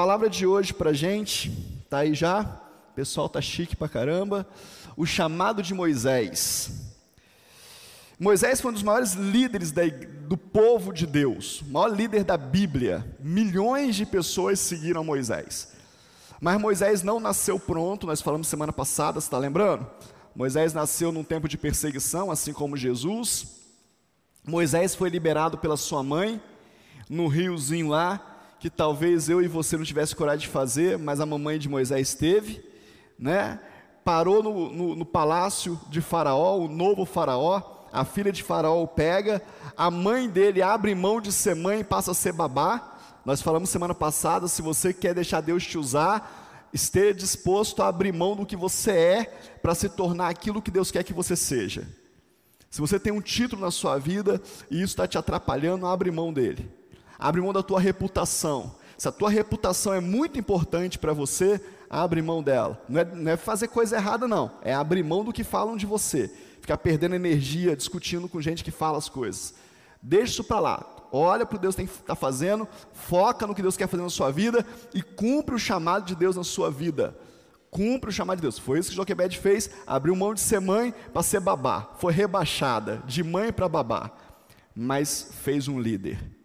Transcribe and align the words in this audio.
palavra 0.00 0.30
de 0.30 0.46
hoje 0.46 0.72
para 0.72 0.94
gente, 0.94 1.50
tá 1.90 1.98
aí 1.98 2.14
já? 2.14 2.40
O 2.90 2.94
pessoal 2.94 3.28
tá 3.28 3.38
chique 3.38 3.76
pra 3.76 3.86
caramba. 3.86 4.46
O 4.96 5.04
chamado 5.04 5.62
de 5.62 5.74
Moisés. 5.74 6.70
Moisés 8.18 8.62
foi 8.62 8.70
um 8.70 8.72
dos 8.72 8.82
maiores 8.82 9.12
líderes 9.12 9.72
da, 9.72 9.82
do 10.26 10.38
povo 10.38 10.90
de 10.90 11.06
Deus, 11.06 11.62
maior 11.68 11.88
líder 11.88 12.24
da 12.24 12.38
Bíblia. 12.38 13.14
Milhões 13.20 13.94
de 13.94 14.06
pessoas 14.06 14.58
seguiram 14.58 15.04
Moisés. 15.04 15.74
Mas 16.40 16.58
Moisés 16.58 17.02
não 17.02 17.20
nasceu 17.20 17.60
pronto, 17.60 18.06
nós 18.06 18.22
falamos 18.22 18.48
semana 18.48 18.72
passada, 18.72 19.20
você 19.20 19.26
está 19.26 19.36
lembrando? 19.36 19.86
Moisés 20.34 20.72
nasceu 20.72 21.12
num 21.12 21.22
tempo 21.22 21.46
de 21.46 21.58
perseguição, 21.58 22.30
assim 22.30 22.54
como 22.54 22.74
Jesus. 22.74 23.48
Moisés 24.46 24.94
foi 24.94 25.10
liberado 25.10 25.58
pela 25.58 25.76
sua 25.76 26.02
mãe, 26.02 26.40
no 27.06 27.28
riozinho 27.28 27.88
lá, 27.88 28.29
que 28.60 28.68
talvez 28.68 29.30
eu 29.30 29.40
e 29.40 29.48
você 29.48 29.74
não 29.78 29.84
tivesse 29.84 30.14
coragem 30.14 30.46
de 30.46 30.52
fazer, 30.52 30.98
mas 30.98 31.18
a 31.18 31.24
mamãe 31.24 31.58
de 31.58 31.66
Moisés 31.66 32.14
teve, 32.14 32.62
né? 33.18 33.58
Parou 34.04 34.42
no, 34.42 34.70
no, 34.70 34.96
no 34.96 35.04
palácio 35.06 35.80
de 35.88 36.02
Faraó, 36.02 36.58
o 36.58 36.68
novo 36.68 37.06
Faraó, 37.06 37.86
a 37.90 38.04
filha 38.04 38.30
de 38.30 38.42
Faraó 38.42 38.82
o 38.82 38.86
pega, 38.86 39.42
a 39.74 39.90
mãe 39.90 40.28
dele 40.28 40.60
abre 40.60 40.94
mão 40.94 41.22
de 41.22 41.32
ser 41.32 41.56
mãe 41.56 41.80
e 41.80 41.84
passa 41.84 42.10
a 42.10 42.14
ser 42.14 42.34
babá. 42.34 42.98
Nós 43.24 43.40
falamos 43.40 43.70
semana 43.70 43.94
passada: 43.94 44.46
se 44.46 44.60
você 44.60 44.92
quer 44.92 45.14
deixar 45.14 45.40
Deus 45.40 45.66
te 45.66 45.78
usar, 45.78 46.68
esteja 46.70 47.14
disposto 47.14 47.82
a 47.82 47.88
abrir 47.88 48.12
mão 48.12 48.36
do 48.36 48.44
que 48.44 48.56
você 48.56 48.90
é 48.90 49.24
para 49.62 49.74
se 49.74 49.88
tornar 49.88 50.28
aquilo 50.28 50.60
que 50.60 50.70
Deus 50.70 50.90
quer 50.90 51.02
que 51.02 51.14
você 51.14 51.34
seja. 51.34 51.88
Se 52.70 52.78
você 52.78 53.00
tem 53.00 53.12
um 53.12 53.22
título 53.22 53.62
na 53.62 53.70
sua 53.70 53.98
vida 53.98 54.40
e 54.70 54.76
isso 54.76 54.92
está 54.92 55.06
te 55.06 55.16
atrapalhando, 55.16 55.86
abre 55.86 56.10
mão 56.10 56.30
dele. 56.30 56.79
Abre 57.20 57.40
mão 57.40 57.52
da 57.52 57.62
tua 57.62 57.78
reputação. 57.78 58.74
Se 58.96 59.06
a 59.06 59.12
tua 59.12 59.30
reputação 59.30 59.94
é 59.94 60.00
muito 60.00 60.38
importante 60.38 60.98
para 60.98 61.12
você, 61.12 61.60
abre 61.88 62.20
mão 62.22 62.42
dela. 62.42 62.82
Não 62.88 63.00
é, 63.00 63.04
não 63.04 63.30
é 63.30 63.36
fazer 63.36 63.68
coisa 63.68 63.96
errada, 63.96 64.26
não. 64.26 64.50
É 64.62 64.74
abrir 64.74 65.04
mão 65.04 65.22
do 65.22 65.32
que 65.32 65.44
falam 65.44 65.76
de 65.76 65.86
você 65.86 66.30
ficar 66.60 66.78
perdendo 66.78 67.14
energia 67.14 67.74
discutindo 67.74 68.28
com 68.28 68.40
gente 68.40 68.62
que 68.62 68.70
fala 68.70 68.98
as 68.98 69.08
coisas. 69.08 69.54
Deixa 70.02 70.32
isso 70.32 70.44
para 70.44 70.60
lá. 70.60 70.96
Olha 71.12 71.44
para 71.44 71.56
o 71.56 71.58
que 71.58 71.62
Deus 71.62 71.76
está 71.78 72.14
fazendo, 72.14 72.68
foca 72.92 73.46
no 73.46 73.54
que 73.54 73.62
Deus 73.62 73.76
quer 73.76 73.88
fazer 73.88 74.02
na 74.02 74.08
sua 74.08 74.30
vida 74.30 74.64
e 74.94 75.02
cumpre 75.02 75.54
o 75.54 75.58
chamado 75.58 76.04
de 76.04 76.14
Deus 76.14 76.36
na 76.36 76.44
sua 76.44 76.70
vida. 76.70 77.18
Cumpre 77.70 78.10
o 78.10 78.12
chamado 78.12 78.38
de 78.38 78.42
Deus. 78.42 78.58
Foi 78.58 78.78
isso 78.78 78.90
que 78.90 78.96
Joquebed 78.96 79.36
fez, 79.38 79.70
abriu 79.86 80.14
mão 80.14 80.32
de 80.32 80.40
ser 80.40 80.60
mãe 80.60 80.94
para 81.12 81.22
ser 81.22 81.40
babá. 81.40 81.90
Foi 81.98 82.12
rebaixada 82.12 83.02
de 83.06 83.24
mãe 83.24 83.52
para 83.52 83.68
babá, 83.68 84.12
mas 84.74 85.30
fez 85.42 85.66
um 85.66 85.80
líder. 85.80 86.39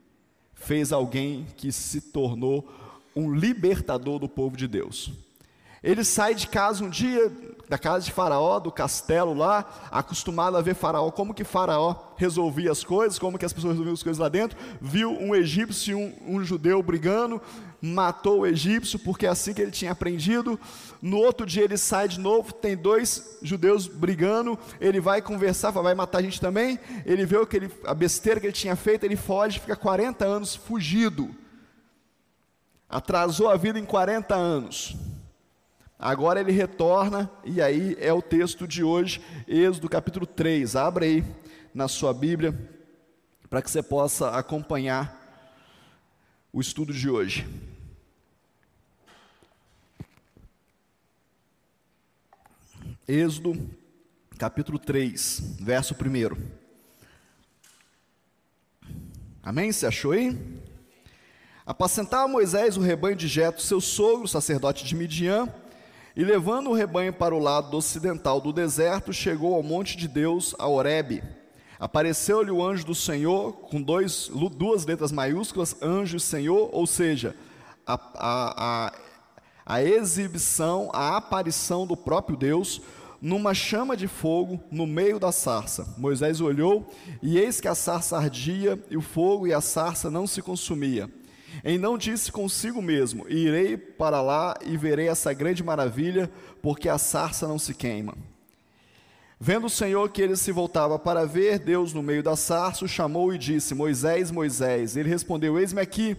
Fez 0.66 0.92
alguém 0.92 1.46
que 1.56 1.72
se 1.72 2.02
tornou 2.02 2.68
um 3.16 3.34
libertador 3.34 4.20
do 4.20 4.28
povo 4.28 4.58
de 4.58 4.68
Deus. 4.68 5.12
Ele 5.84 6.04
sai 6.04 6.34
de 6.34 6.48
casa 6.48 6.84
um 6.84 6.90
dia, 6.90 7.32
da 7.68 7.78
casa 7.78 8.06
de 8.06 8.12
Faraó, 8.12 8.60
do 8.60 8.72
castelo 8.72 9.34
lá, 9.34 9.66
acostumado 9.92 10.56
a 10.58 10.62
ver 10.62 10.76
Faraó, 10.76 11.10
como 11.12 11.34
que 11.34 11.44
Faraó 11.44 11.96
resolvia 12.16 12.72
as 12.72 12.84
coisas, 12.84 13.18
como 13.18 13.38
que 13.38 13.46
as 13.46 13.54
pessoas 13.54 13.74
resolviam 13.74 13.94
as 13.94 14.04
coisas 14.04 14.20
lá 14.20 14.30
dentro. 14.30 14.58
Viu 14.80 15.12
um 15.12 15.34
egípcio 15.34 15.92
e 15.92 15.96
um, 15.96 16.36
um 16.36 16.44
judeu 16.44 16.82
brigando, 16.84 17.42
matou 17.82 18.42
o 18.42 18.48
egípcio, 18.48 19.00
porque 19.00 19.26
é 19.26 19.30
assim 19.30 19.54
que 19.54 19.62
ele 19.62 19.72
tinha 19.72 19.92
aprendido. 19.92 20.60
No 21.02 21.18
outro 21.18 21.46
dia 21.46 21.64
ele 21.64 21.78
sai 21.78 22.08
de 22.08 22.20
novo, 22.20 22.54
tem 22.54 22.76
dois 22.76 23.38
judeus 23.42 23.88
brigando, 23.88 24.58
ele 24.80 25.00
vai 25.00 25.22
conversar, 25.22 25.72
vai 25.72 25.96
matar 25.96 26.20
a 26.20 26.22
gente 26.22 26.40
também. 26.40 26.80
Ele 27.06 27.26
vê 27.26 27.38
o 27.38 27.48
que 27.48 27.58
ele, 27.58 27.72
a 27.86 27.94
besteira 27.94 28.40
que 28.40 28.46
ele 28.46 28.54
tinha 28.54 28.76
feito, 28.76 29.04
ele 29.04 29.16
foge, 29.16 29.60
fica 29.60 29.76
40 29.76 30.26
anos 30.26 30.56
fugido. 30.56 31.30
Atrasou 32.88 33.50
a 33.50 33.58
vida 33.58 33.80
em 33.80 33.86
40 33.86 34.36
anos. 34.36 34.96
Agora 35.98 36.42
ele 36.42 36.52
retorna, 36.52 37.32
e 37.46 37.62
aí 37.62 37.96
é 38.00 38.12
o 38.12 38.22
texto 38.22 38.68
de 38.68 38.84
hoje, 38.84 39.22
Êxodo 39.48 39.88
capítulo 39.88 40.26
3. 40.26 40.76
Abra 40.76 41.06
aí 41.06 41.24
na 41.74 41.88
sua 41.88 42.14
Bíblia, 42.14 42.54
para 43.50 43.62
que 43.62 43.72
você 43.72 43.82
possa 43.82 44.32
acompanhar 44.32 45.24
o 46.52 46.60
estudo 46.60 46.94
de 46.94 47.10
hoje. 47.10 47.48
Êxodo 53.08 53.70
capítulo 54.38 54.78
3, 54.78 55.56
verso 55.62 55.96
1. 55.96 56.66
Amém? 59.42 59.72
Você 59.72 59.86
achou 59.86 60.12
aí? 60.12 60.38
Apacentava 61.66 62.28
Moisés 62.28 62.76
o 62.76 62.82
rebanho 62.82 63.16
de 63.16 63.28
Jeto, 63.28 63.62
seu 63.62 63.80
sogro, 63.80 64.28
sacerdote 64.28 64.84
de 64.84 64.94
Midian, 64.94 65.48
e 66.16 66.24
levando 66.24 66.70
o 66.70 66.74
rebanho 66.74 67.12
para 67.12 67.36
o 67.36 67.40
lado 67.40 67.76
ocidental 67.76 68.40
do 68.40 68.54
deserto, 68.54 69.12
chegou 69.12 69.54
ao 69.54 69.62
monte 69.62 69.98
de 69.98 70.08
Deus, 70.08 70.56
a 70.58 70.68
Horebe. 70.68 71.22
Apareceu-lhe 71.78 72.52
o 72.52 72.64
anjo 72.64 72.86
do 72.86 72.96
Senhor, 72.96 73.52
com 73.54 73.82
dois, 73.82 74.32
duas 74.58 74.86
letras 74.86 75.12
maiúsculas, 75.12 75.76
anjo 75.82 76.16
e 76.16 76.20
Senhor, 76.22 76.70
ou 76.72 76.88
seja, 76.88 77.36
a, 77.86 77.94
a, 78.16 78.88
a, 78.88 78.94
a 79.66 79.84
exibição, 79.84 80.90
a 80.94 81.18
aparição 81.18 81.86
do 81.86 81.98
próprio 81.98 82.38
Deus, 82.38 82.82
numa 83.22 83.54
chama 83.54 83.98
de 83.98 84.08
fogo 84.08 84.60
no 84.72 84.88
meio 84.88 85.20
da 85.20 85.34
sarça. 85.34 85.96
Moisés 85.98 86.40
olhou, 86.40 86.90
e 87.22 87.38
eis 87.38 87.60
que 87.60 87.68
a 87.68 87.76
sarça 87.76 88.16
ardia, 88.18 88.82
e 88.90 88.96
o 88.96 89.02
fogo 89.02 89.48
e 89.48 89.54
a 89.54 89.60
sarça 89.60 90.10
não 90.10 90.26
se 90.26 90.42
consumia. 90.42 91.10
Então 91.68 91.98
disse 91.98 92.32
consigo 92.32 92.80
mesmo: 92.80 93.28
Irei 93.28 93.76
para 93.76 94.22
lá 94.22 94.56
e 94.64 94.78
verei 94.78 95.10
essa 95.10 95.34
grande 95.34 95.64
maravilha, 95.64 96.30
porque 96.62 96.88
a 96.88 97.00
sarça 97.00 97.48
não 97.48 97.58
se 97.58 97.74
queima. 97.74 98.16
Vendo 99.40 99.66
o 99.66 99.70
Senhor 99.70 100.08
que 100.10 100.22
ele 100.22 100.36
se 100.36 100.52
voltava 100.52 101.00
para 101.00 101.26
ver, 101.26 101.58
Deus 101.58 101.92
no 101.92 102.04
meio 102.04 102.22
da 102.22 102.36
sarça 102.36 102.86
o 102.86 102.88
chamou 102.88 103.34
e 103.34 103.40
disse: 103.40 103.74
Moisés, 103.74 104.30
Moisés. 104.30 104.96
Ele 104.96 105.10
respondeu: 105.10 105.60
Eis-me 105.60 105.82
aqui. 105.82 106.16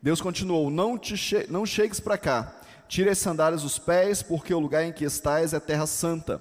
Deus 0.00 0.20
continuou: 0.20 0.70
Não, 0.70 0.96
te 0.96 1.16
che 1.16 1.44
não 1.50 1.66
chegues 1.66 1.98
para 1.98 2.16
cá. 2.16 2.54
Tire 2.86 3.10
as 3.10 3.18
sandálias 3.18 3.62
dos 3.62 3.80
pés, 3.80 4.22
porque 4.22 4.54
o 4.54 4.60
lugar 4.60 4.84
em 4.84 4.92
que 4.92 5.04
estás 5.04 5.52
é 5.52 5.58
terra 5.58 5.88
santa. 5.88 6.40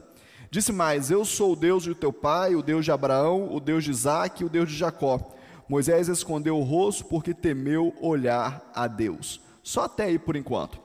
Disse 0.52 0.72
mais: 0.72 1.09
Eu 1.09 1.25
sou 1.25 1.53
o 1.53 1.56
Deus 1.56 1.81
de 1.81 1.96
teu 1.96 2.13
pai, 2.13 2.53
o 2.53 2.62
Deus 2.62 2.86
de 2.86 2.92
Abraão, 2.92 3.52
o 3.52 3.59
Deus 3.59 3.84
de 3.84 3.90
Isaque 3.90 4.44
e 4.44 4.46
o 4.46 4.50
Deus 4.50 4.69
de 4.69 4.78
Jacó. 4.78 5.34
Moisés 5.68 6.07
escondeu 6.07 6.57
o 6.57 6.63
rosto 6.63 7.06
porque 7.06 7.34
temeu 7.34 7.94
olhar 8.01 8.69
a 8.74 8.88
Deus. 8.88 9.41
Só 9.62 9.84
até 9.84 10.06
aí 10.06 10.19
por 10.19 10.35
enquanto. 10.35 10.79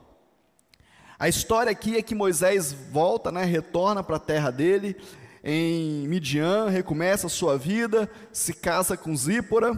A 1.17 1.27
história 1.27 1.71
aqui 1.71 1.97
é 1.97 2.01
que 2.01 2.15
Moisés 2.15 2.71
volta, 2.71 3.29
né, 3.31 3.43
retorna 3.43 4.01
para 4.01 4.15
a 4.15 4.19
terra 4.19 4.51
dele, 4.51 4.95
em 5.43 6.07
Midian, 6.07 6.69
recomeça 6.69 7.27
a 7.27 7.29
sua 7.29 7.57
vida, 7.57 8.09
se 8.31 8.53
casa 8.53 8.95
com 8.95 9.15
Zípora, 9.15 9.77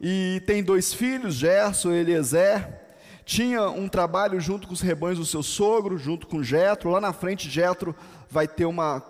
e 0.00 0.42
tem 0.44 0.62
dois 0.62 0.92
filhos, 0.92 1.36
Gerson 1.36 1.92
e 1.92 1.98
Eliezer. 1.98 2.80
Tinha 3.24 3.70
um 3.70 3.88
trabalho 3.88 4.40
junto 4.40 4.66
com 4.66 4.74
os 4.74 4.80
rebanhos 4.80 5.20
do 5.20 5.24
seu 5.24 5.44
sogro, 5.44 5.96
junto 5.96 6.26
com 6.26 6.42
Jetro. 6.42 6.90
Lá 6.90 7.00
na 7.00 7.12
frente, 7.12 7.48
Jetro 7.48 7.94
vai 8.28 8.48
ter 8.48 8.64
uma, 8.64 9.00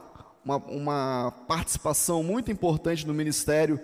uma, 0.45 0.57
uma 0.59 1.35
participação 1.49 2.23
muito 2.23 2.51
importante 2.51 3.07
no 3.07 3.15
ministério 3.15 3.81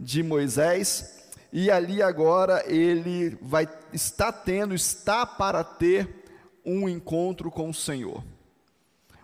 de 0.00 0.22
Moisés, 0.22 1.20
e 1.52 1.70
ali 1.70 2.02
agora 2.02 2.64
ele 2.66 3.36
vai 3.42 3.68
está 3.92 4.32
tendo, 4.32 4.74
está 4.74 5.26
para 5.26 5.62
ter 5.62 6.24
um 6.64 6.88
encontro 6.88 7.50
com 7.50 7.68
o 7.68 7.74
Senhor. 7.74 8.24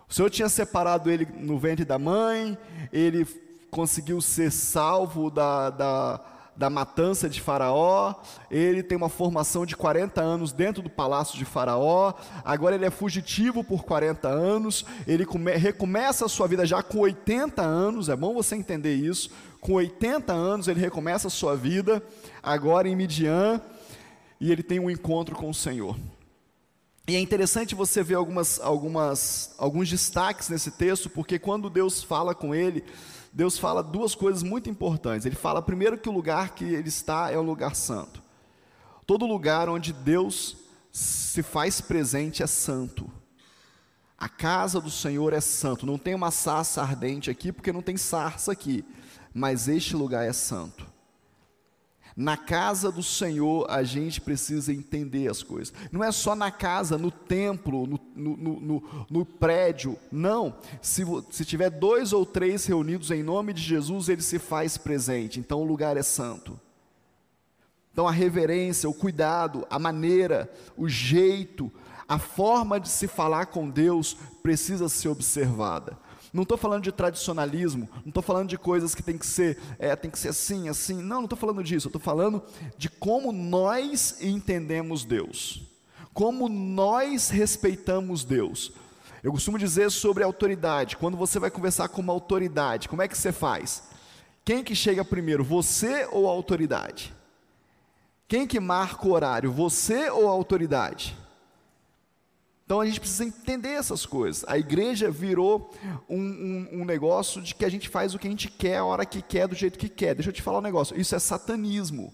O 0.09 0.13
Senhor 0.13 0.29
tinha 0.29 0.49
separado 0.49 1.11
ele 1.11 1.27
no 1.39 1.59
ventre 1.59 1.85
da 1.85 1.99
mãe, 1.99 2.59
ele 2.93 3.27
conseguiu 3.71 4.21
ser 4.21 4.53
salvo 4.53 5.31
da, 5.31 5.71
da 5.71 6.21
da 6.57 6.71
matança 6.71 7.29
de 7.29 7.41
Faraó, 7.41 8.15
ele 8.51 8.83
tem 8.83 8.97
uma 8.97 9.11
formação 9.11 9.67
de 9.67 9.77
40 9.77 10.23
anos 10.23 10.53
dentro 10.53 10.83
do 10.83 10.89
palácio 10.89 11.37
de 11.37 11.45
Faraó, 11.45 12.15
agora 12.43 12.75
ele 12.75 12.87
é 12.87 12.91
fugitivo 12.91 13.63
por 13.63 13.85
40 13.85 14.27
anos, 14.27 14.85
ele 15.07 15.27
come, 15.27 15.55
recomeça 15.55 16.25
a 16.25 16.29
sua 16.29 16.49
vida 16.49 16.65
já 16.65 16.83
com 16.83 17.01
80 17.01 17.63
anos, 17.63 18.09
é 18.09 18.17
bom 18.17 18.33
você 18.33 18.57
entender 18.57 18.95
isso. 18.95 19.31
Com 19.67 19.73
80 19.73 20.33
anos 20.33 20.69
ele 20.69 20.79
recomeça 20.79 21.27
a 21.27 21.31
sua 21.31 21.57
vida, 21.57 22.01
agora 22.41 22.89
em 22.89 22.95
Midian, 22.95 23.61
e 24.41 24.53
ele 24.53 24.63
tem 24.63 24.79
um 24.79 24.89
encontro 24.89 25.35
com 25.35 25.51
o 25.51 25.55
Senhor. 25.55 25.99
E 27.09 27.17
é 27.17 27.19
interessante 27.19 27.75
você 27.75 28.01
ver 28.01 28.15
algumas, 28.15 28.61
algumas, 28.61 29.57
alguns 29.59 29.91
destaques 29.91 30.49
nesse 30.51 30.71
texto, 30.71 31.11
porque 31.11 31.37
quando 31.37 31.69
Deus 31.69 32.01
fala 32.01 32.33
com 32.33 32.55
ele, 32.55 32.85
Deus 33.33 33.59
fala 33.59 33.83
duas 33.83 34.15
coisas 34.15 34.45
muito 34.45 34.71
importantes. 34.71 35.27
Ele 35.27 35.35
fala, 35.35 35.61
primeiro, 35.61 35.99
que 35.99 36.09
o 36.09 36.13
lugar 36.13 36.55
que 36.55 36.63
ele 36.65 36.89
está 36.89 37.33
é 37.33 37.37
um 37.37 37.43
lugar 37.43 37.75
santo. 37.75 38.23
Todo 39.05 39.27
lugar 39.27 39.69
onde 39.69 39.93
Deus 39.93 40.59
se 40.93 41.43
faz 41.43 41.81
presente 41.81 42.41
é 42.41 42.47
santo. 42.47 43.11
A 44.17 44.29
casa 44.29 44.81
do 44.81 44.93
Senhor 44.93 45.33
é 45.33 45.41
santo. 45.41 45.85
Não 45.85 45.99
tem 45.99 46.15
uma 46.15 46.31
sarça 46.31 46.81
ardente 46.81 47.33
aqui, 47.33 47.51
porque 47.51 47.73
não 47.73 47.83
tem 47.83 47.97
sarça 47.97 48.53
aqui. 48.53 48.85
Mas 49.37 49.69
este 49.69 49.95
lugar 49.95 50.27
é 50.27 50.33
santo. 50.33 50.87
Na 52.17 52.39
casa 52.39 52.91
do 52.91 53.03
Senhor, 53.03 53.67
a 53.69 53.83
gente 53.83 54.19
precisa 54.19 54.73
entender 54.73 55.31
as 55.31 55.43
coisas. 55.43 55.75
Não 55.93 56.03
é 56.03 56.11
só 56.11 56.35
na 56.35 56.51
casa, 56.51 56.97
no 56.97 57.11
templo, 57.11 57.87
no, 57.87 58.01
no, 58.17 58.61
no, 58.61 59.07
no 59.11 59.27
prédio. 59.27 59.99
Não. 60.11 60.57
Se, 60.81 61.03
se 61.31 61.45
tiver 61.45 61.69
dois 61.69 62.15
ou 62.15 62.25
três 62.25 62.65
reunidos 62.65 63.11
em 63.11 63.23
nome 63.23 63.53
de 63.53 63.61
Jesus, 63.61 64.09
ele 64.09 64.23
se 64.23 64.39
faz 64.39 64.79
presente. 64.79 65.39
Então 65.39 65.61
o 65.61 65.67
lugar 65.67 65.99
é 65.99 66.03
santo. 66.03 66.59
Então 67.93 68.09
a 68.09 68.13
reverência, 68.13 68.89
o 68.89 68.95
cuidado, 68.95 69.67
a 69.69 69.79
maneira, 69.79 70.51
o 70.79 70.89
jeito, 70.89 71.71
a 72.09 72.19
forma 72.19 72.81
de 72.81 72.89
se 72.89 73.07
falar 73.07 73.47
com 73.47 73.69
Deus 73.69 74.17
precisa 74.43 74.89
ser 74.89 75.11
observada. 75.11 75.99
Não 76.37 76.43
estou 76.43 76.59
falando 76.59 76.83
de 76.83 76.93
tradicionalismo, 76.93 77.89
não 78.05 78.11
estou 78.11 78.23
falando 78.23 78.47
de 78.47 78.59
coisas 78.59 78.95
que 78.95 79.03
tem 79.03 79.17
que 79.17 79.25
ser, 79.25 79.59
é, 79.79 79.97
tem 79.97 80.11
que 80.11 80.19
ser 80.19 80.29
assim, 80.29 80.69
assim. 80.69 80.97
Não, 80.97 81.17
não 81.17 81.25
estou 81.25 81.39
falando 81.39 81.65
disso. 81.65 81.89
Estou 81.89 82.01
falando 82.01 82.43
de 82.77 82.91
como 82.91 83.33
nós 83.33 84.21
entendemos 84.21 85.03
Deus, 85.03 85.63
como 86.13 86.47
nós 86.47 87.31
respeitamos 87.31 88.23
Deus. 88.23 88.71
Eu 89.23 89.33
costumo 89.33 89.59
dizer 89.59 89.91
sobre 89.91 90.23
autoridade. 90.23 90.99
Quando 90.99 91.17
você 91.17 91.39
vai 91.39 91.51
conversar 91.51 91.89
com 91.89 92.03
uma 92.03 92.13
autoridade, 92.13 92.87
como 92.87 93.01
é 93.01 93.09
que 93.09 93.17
você 93.17 93.33
faz? 93.33 93.85
Quem 94.45 94.63
que 94.63 94.75
chega 94.75 95.03
primeiro, 95.03 95.43
você 95.43 96.07
ou 96.13 96.29
a 96.29 96.33
autoridade? 96.33 97.15
Quem 98.29 98.47
que 98.47 98.61
marca 98.61 99.09
o 99.09 99.13
horário, 99.13 99.51
você 99.51 100.11
ou 100.11 100.29
a 100.29 100.33
autoridade? 100.33 101.17
Então 102.67 102.81
a 102.81 102.87
gente 102.87 102.99
precisa 102.99 103.25
entender 103.25 103.69
essas 103.69 104.05
coisas. 104.05 104.45
A 104.49 104.59
igreja 104.59 105.09
virou 105.09 105.73
um, 106.09 106.19
um, 106.19 106.69
um, 106.81 106.85
negócio 106.85 107.41
de 107.41 107.55
que 107.55 107.65
a 107.65 107.69
gente 107.69 107.89
faz 107.89 108.13
o 108.13 108.19
que 108.19 108.27
a 108.27 108.31
gente 108.31 108.51
quer, 108.51 108.79
a 108.79 108.85
hora 108.85 109.07
que 109.07 109.23
quer, 109.23 109.47
do 109.47 109.55
jeito 109.55 109.79
que 109.79 109.89
quer. 109.89 110.17
Deixa 110.17 110.31
eu 110.31 110.35
te 110.35 110.43
falar 110.43 110.59
um 110.59 110.63
negócio: 110.63 111.01
isso 111.01 111.15
é 111.15 111.19
satanismo. 111.21 112.13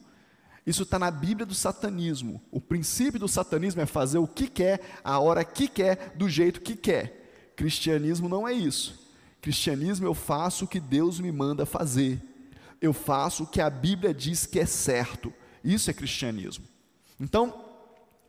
Isso 0.66 0.82
está 0.82 0.98
na 0.98 1.10
Bíblia 1.10 1.46
do 1.46 1.54
satanismo. 1.54 2.40
O 2.50 2.60
princípio 2.60 3.18
do 3.18 3.26
satanismo 3.26 3.80
é 3.80 3.86
fazer 3.86 4.18
o 4.18 4.28
que 4.28 4.46
quer, 4.46 4.80
a 5.02 5.18
hora 5.18 5.42
que 5.42 5.66
quer, 5.66 6.12
do 6.16 6.28
jeito 6.28 6.60
que 6.60 6.76
quer. 6.76 7.50
Cristianismo 7.56 8.28
não 8.28 8.46
é 8.46 8.52
isso. 8.52 9.10
Cristianismo 9.40 10.06
eu 10.06 10.14
faço 10.14 10.66
o 10.66 10.68
que 10.68 10.78
Deus 10.78 11.18
me 11.18 11.32
manda 11.32 11.64
fazer. 11.64 12.22
Eu 12.80 12.92
faço 12.92 13.44
o 13.44 13.46
que 13.46 13.60
a 13.60 13.70
Bíblia 13.70 14.12
diz 14.12 14.44
que 14.44 14.60
é 14.60 14.66
certo. 14.66 15.32
Isso 15.64 15.90
é 15.90 15.94
cristianismo. 15.94 16.64
Então, 17.18 17.71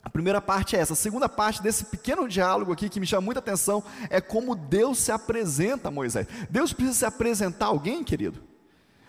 a 0.03 0.09
primeira 0.09 0.41
parte 0.41 0.75
é 0.75 0.79
essa. 0.79 0.93
A 0.93 0.97
segunda 0.97 1.29
parte 1.29 1.63
desse 1.63 1.85
pequeno 1.85 2.27
diálogo 2.27 2.73
aqui 2.73 2.89
que 2.89 2.99
me 2.99 3.05
chama 3.05 3.21
muita 3.21 3.39
atenção 3.39 3.81
é 4.09 4.19
como 4.19 4.53
Deus 4.53 4.97
se 4.97 5.11
apresenta 5.13 5.87
a 5.87 5.91
Moisés. 5.91 6.27
Deus 6.49 6.73
precisa 6.73 6.99
se 6.99 7.05
apresentar 7.05 7.67
a 7.67 7.69
alguém, 7.69 8.03
querido? 8.03 8.43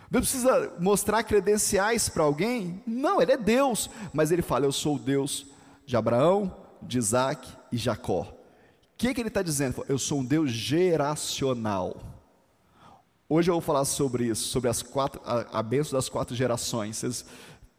Deus 0.08 0.31
precisa 0.31 0.73
mostrar 0.79 1.25
credenciais 1.25 2.08
para 2.08 2.23
alguém? 2.23 2.81
Não, 2.87 3.20
ele 3.20 3.32
é 3.32 3.37
Deus, 3.37 3.91
mas 4.12 4.31
ele 4.31 4.43
fala: 4.43 4.67
Eu 4.67 4.73
sou 4.73 4.94
o 4.94 4.99
Deus 4.99 5.46
de 5.85 5.96
Abraão, 5.96 6.56
de 6.81 6.99
Isaac 6.99 7.49
e 7.73 7.76
Jacó. 7.76 8.20
O 8.20 8.96
que, 8.96 9.12
que 9.12 9.20
ele 9.20 9.29
está 9.29 9.43
dizendo? 9.43 9.85
Eu 9.88 9.99
sou 9.99 10.20
um 10.20 10.25
Deus 10.25 10.52
geracional. 10.52 12.00
Hoje 13.29 13.50
eu 13.50 13.55
vou 13.55 13.61
falar 13.61 13.85
sobre 13.85 14.26
isso, 14.26 14.49
sobre 14.49 14.70
as 14.70 14.82
quatro, 14.82 15.20
a, 15.25 15.58
a 15.58 15.62
benção 15.62 15.99
das 15.99 16.08
quatro 16.08 16.37
gerações. 16.37 16.99
Vocês 16.99 17.25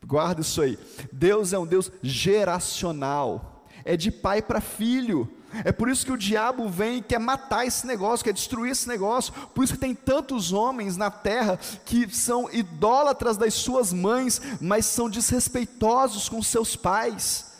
Guarda 0.06 0.42
isso 0.42 0.62
aí. 0.62 0.78
Deus 1.12 1.52
é 1.52 1.60
um 1.60 1.66
Deus 1.66 1.92
geracional. 2.04 3.66
É 3.84 3.98
de 3.98 4.12
pai 4.12 4.42
para 4.42 4.62
filho. 4.62 5.30
É 5.64 5.72
por 5.72 5.90
isso 5.90 6.06
que 6.06 6.12
o 6.12 6.18
diabo 6.18 6.68
vem 6.68 6.98
e 6.98 7.02
quer 7.02 7.20
matar 7.20 7.66
esse 7.66 7.88
negócio, 7.88 8.24
quer 8.24 8.34
destruir 8.34 8.72
esse 8.72 8.88
negócio. 8.88 9.34
Por 9.54 9.64
isso 9.64 9.74
que 9.74 9.80
tem 9.80 9.96
tantos 9.96 10.52
homens 10.52 10.98
na 10.98 11.10
terra 11.10 11.58
que 11.86 12.14
são 12.14 12.50
idólatras 12.52 13.38
das 13.38 13.54
suas 13.54 13.94
mães, 13.94 14.42
mas 14.60 14.86
são 14.86 15.10
desrespeitosos 15.10 16.28
com 16.28 16.42
seus 16.44 16.76
pais. 16.76 17.54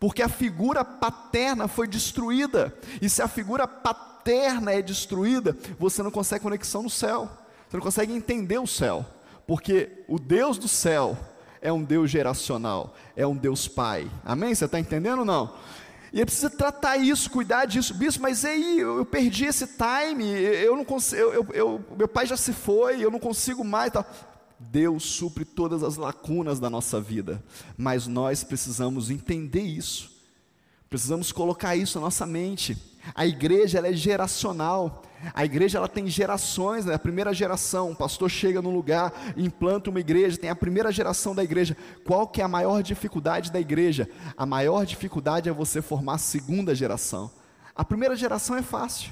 Porque 0.00 0.22
a 0.22 0.28
figura 0.28 0.84
paterna 0.84 1.68
foi 1.68 1.86
destruída. 1.86 2.76
E 3.00 3.08
se 3.08 3.22
a 3.22 3.28
figura 3.28 3.66
paterna 3.66 4.72
é 4.72 4.82
destruída, 4.82 5.56
você 5.78 6.02
não 6.02 6.10
consegue 6.10 6.42
conexão 6.42 6.82
no 6.82 6.90
céu. 6.90 7.30
Você 7.68 7.76
não 7.76 7.84
consegue 7.84 8.12
entender 8.12 8.58
o 8.58 8.66
céu. 8.66 9.06
Porque 9.46 10.04
o 10.08 10.18
Deus 10.18 10.58
do 10.58 10.68
céu 10.68 11.16
é 11.60 11.72
um 11.72 11.82
Deus 11.82 12.10
geracional, 12.10 12.94
é 13.16 13.26
um 13.26 13.36
Deus 13.36 13.66
Pai. 13.68 14.10
Amém? 14.24 14.54
Você 14.54 14.64
está 14.64 14.78
entendendo 14.78 15.20
ou 15.20 15.24
não? 15.24 15.54
E 16.12 16.18
ele 16.18 16.26
precisa 16.26 16.48
tratar 16.48 16.96
isso, 16.96 17.30
cuidar 17.30 17.66
disso, 17.66 17.94
bispo, 17.94 18.22
mas 18.22 18.44
aí 18.44 18.80
eu, 18.80 18.98
eu 18.98 19.04
perdi 19.04 19.44
esse 19.44 19.66
time, 19.66 20.24
eu 20.24 20.74
não 20.74 20.84
consigo, 20.84 21.20
eu, 21.20 21.46
eu, 21.52 21.84
meu 21.96 22.08
pai 22.08 22.26
já 22.26 22.36
se 22.36 22.52
foi, 22.52 23.04
eu 23.04 23.10
não 23.10 23.18
consigo 23.18 23.62
mais. 23.62 23.92
Deus 24.58 25.04
supre 25.04 25.44
todas 25.44 25.82
as 25.82 25.96
lacunas 25.96 26.58
da 26.58 26.70
nossa 26.70 27.00
vida, 27.00 27.42
mas 27.76 28.06
nós 28.06 28.42
precisamos 28.42 29.10
entender 29.10 29.62
isso, 29.62 30.10
precisamos 30.88 31.30
colocar 31.30 31.76
isso 31.76 31.98
na 31.98 32.06
nossa 32.06 32.26
mente. 32.26 32.76
A 33.14 33.26
igreja 33.26 33.86
é 33.86 33.92
geracional. 33.92 35.02
A 35.34 35.44
igreja 35.44 35.78
ela 35.78 35.88
tem 35.88 36.06
gerações, 36.06 36.84
né? 36.84 36.94
a 36.94 36.98
primeira 36.98 37.34
geração, 37.34 37.90
o 37.90 37.96
pastor 37.96 38.30
chega 38.30 38.62
num 38.62 38.72
lugar, 38.72 39.12
implanta 39.36 39.90
uma 39.90 40.00
igreja, 40.00 40.38
tem 40.38 40.50
a 40.50 40.54
primeira 40.54 40.92
geração 40.92 41.34
da 41.34 41.42
igreja. 41.42 41.76
Qual 42.04 42.26
que 42.26 42.40
é 42.40 42.44
a 42.44 42.48
maior 42.48 42.82
dificuldade 42.82 43.50
da 43.50 43.60
igreja? 43.60 44.08
A 44.36 44.46
maior 44.46 44.86
dificuldade 44.86 45.48
é 45.48 45.52
você 45.52 45.82
formar 45.82 46.14
a 46.14 46.18
segunda 46.18 46.74
geração. 46.74 47.30
A 47.74 47.84
primeira 47.84 48.16
geração 48.16 48.56
é 48.56 48.62
fácil. 48.62 49.10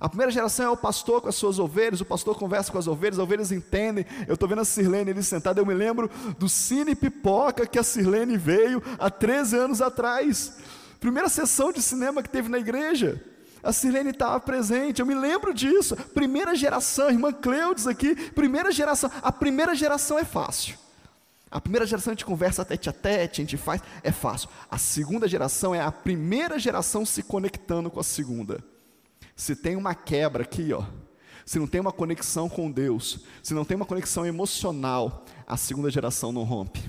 A 0.00 0.08
primeira 0.08 0.32
geração 0.32 0.66
é 0.66 0.70
o 0.70 0.76
pastor 0.76 1.20
com 1.20 1.28
as 1.28 1.34
suas 1.34 1.58
ovelhas, 1.58 2.00
o 2.00 2.04
pastor 2.04 2.36
conversa 2.36 2.72
com 2.72 2.78
as 2.78 2.86
ovelhas, 2.86 3.18
as 3.18 3.22
ovelhas 3.22 3.52
entendem. 3.52 4.06
Eu 4.26 4.34
estou 4.34 4.48
vendo 4.48 4.60
a 4.60 4.64
Sirlene 4.64 5.10
ali 5.10 5.22
sentada, 5.22 5.60
eu 5.60 5.66
me 5.66 5.74
lembro 5.74 6.10
do 6.38 6.48
Cine 6.48 6.94
Pipoca 6.94 7.66
que 7.66 7.78
a 7.78 7.82
Sirlene 7.82 8.36
veio 8.36 8.82
há 8.98 9.10
13 9.10 9.56
anos 9.56 9.82
atrás. 9.82 10.56
Primeira 10.98 11.28
sessão 11.28 11.72
de 11.72 11.82
cinema 11.82 12.22
que 12.22 12.30
teve 12.30 12.48
na 12.48 12.58
igreja. 12.58 13.22
A 13.62 13.72
Sirlene 13.72 14.10
estava 14.10 14.40
presente, 14.40 15.00
eu 15.00 15.06
me 15.06 15.14
lembro 15.14 15.54
disso. 15.54 15.94
Primeira 15.96 16.54
geração, 16.54 17.08
irmã 17.08 17.32
Cleudes 17.32 17.86
aqui, 17.86 18.14
primeira 18.32 18.72
geração. 18.72 19.10
A 19.22 19.30
primeira 19.30 19.74
geração 19.74 20.18
é 20.18 20.24
fácil. 20.24 20.76
A 21.48 21.60
primeira 21.60 21.86
geração 21.86 22.10
a 22.10 22.14
gente 22.14 22.24
conversa 22.24 22.64
tete 22.64 22.88
a 22.88 22.92
tete, 22.92 23.40
a 23.40 23.44
gente 23.44 23.56
faz, 23.56 23.82
é 24.02 24.10
fácil. 24.10 24.48
A 24.70 24.78
segunda 24.78 25.28
geração 25.28 25.74
é 25.74 25.80
a 25.80 25.92
primeira 25.92 26.58
geração 26.58 27.04
se 27.04 27.22
conectando 27.22 27.90
com 27.90 28.00
a 28.00 28.04
segunda. 28.04 28.64
Se 29.36 29.54
tem 29.54 29.76
uma 29.76 29.94
quebra 29.94 30.42
aqui, 30.42 30.72
ó, 30.72 30.82
se 31.44 31.58
não 31.58 31.66
tem 31.66 31.80
uma 31.80 31.92
conexão 31.92 32.48
com 32.48 32.70
Deus, 32.70 33.20
se 33.42 33.54
não 33.54 33.64
tem 33.64 33.76
uma 33.76 33.86
conexão 33.86 34.24
emocional, 34.24 35.24
a 35.46 35.56
segunda 35.56 35.90
geração 35.90 36.32
não 36.32 36.42
rompe. 36.42 36.82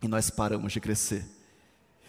E 0.00 0.08
nós 0.08 0.30
paramos 0.30 0.72
de 0.72 0.80
crescer. 0.80 1.26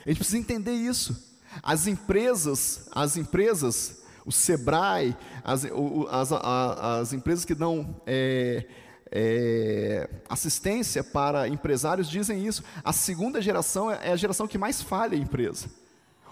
A 0.05 0.09
gente 0.09 0.17
precisa 0.17 0.37
entender 0.37 0.73
isso. 0.73 1.34
As 1.61 1.87
empresas, 1.87 2.87
as 2.91 3.17
empresas, 3.17 4.03
o 4.25 4.31
Sebrae, 4.31 5.15
as, 5.43 5.65
as, 6.09 6.31
as 6.31 7.13
empresas 7.13 7.45
que 7.45 7.53
dão 7.53 7.95
é, 8.05 8.65
é, 9.11 10.09
assistência 10.27 11.03
para 11.03 11.47
empresários 11.47 12.09
dizem 12.09 12.45
isso. 12.45 12.63
A 12.83 12.91
segunda 12.91 13.41
geração 13.41 13.91
é 13.91 14.11
a 14.11 14.15
geração 14.15 14.47
que 14.47 14.57
mais 14.57 14.81
falha 14.81 15.15
a 15.15 15.21
empresa. 15.21 15.67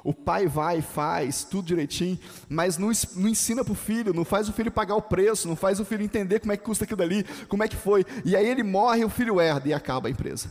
O 0.03 0.13
pai 0.13 0.48
vai, 0.48 0.81
faz 0.81 1.45
tudo 1.45 1.67
direitinho, 1.67 2.19
mas 2.50 2.77
não, 2.77 2.91
não 3.15 3.29
ensina 3.29 3.63
para 3.63 3.71
o 3.71 3.75
filho, 3.75 4.13
não 4.13 4.25
faz 4.25 4.50
o 4.50 4.53
filho 4.53 4.69
pagar 4.69 4.95
o 4.95 5.01
preço, 5.01 5.48
não 5.48 5.55
faz 5.55 5.79
o 5.79 5.86
filho 5.86 6.03
entender 6.03 6.41
como 6.41 6.51
é 6.51 6.57
que 6.57 6.63
custa 6.63 6.83
aquilo 6.83 6.98
dali, 6.98 7.24
como 7.48 7.63
é 7.63 7.69
que 7.69 7.77
foi. 7.77 8.05
E 8.25 8.36
aí 8.36 8.45
ele 8.45 8.63
morre, 8.63 9.05
o 9.05 9.09
filho 9.09 9.39
herda 9.39 9.69
e 9.69 9.74
acaba 9.74 10.09
a 10.09 10.12
empresa. 10.12 10.50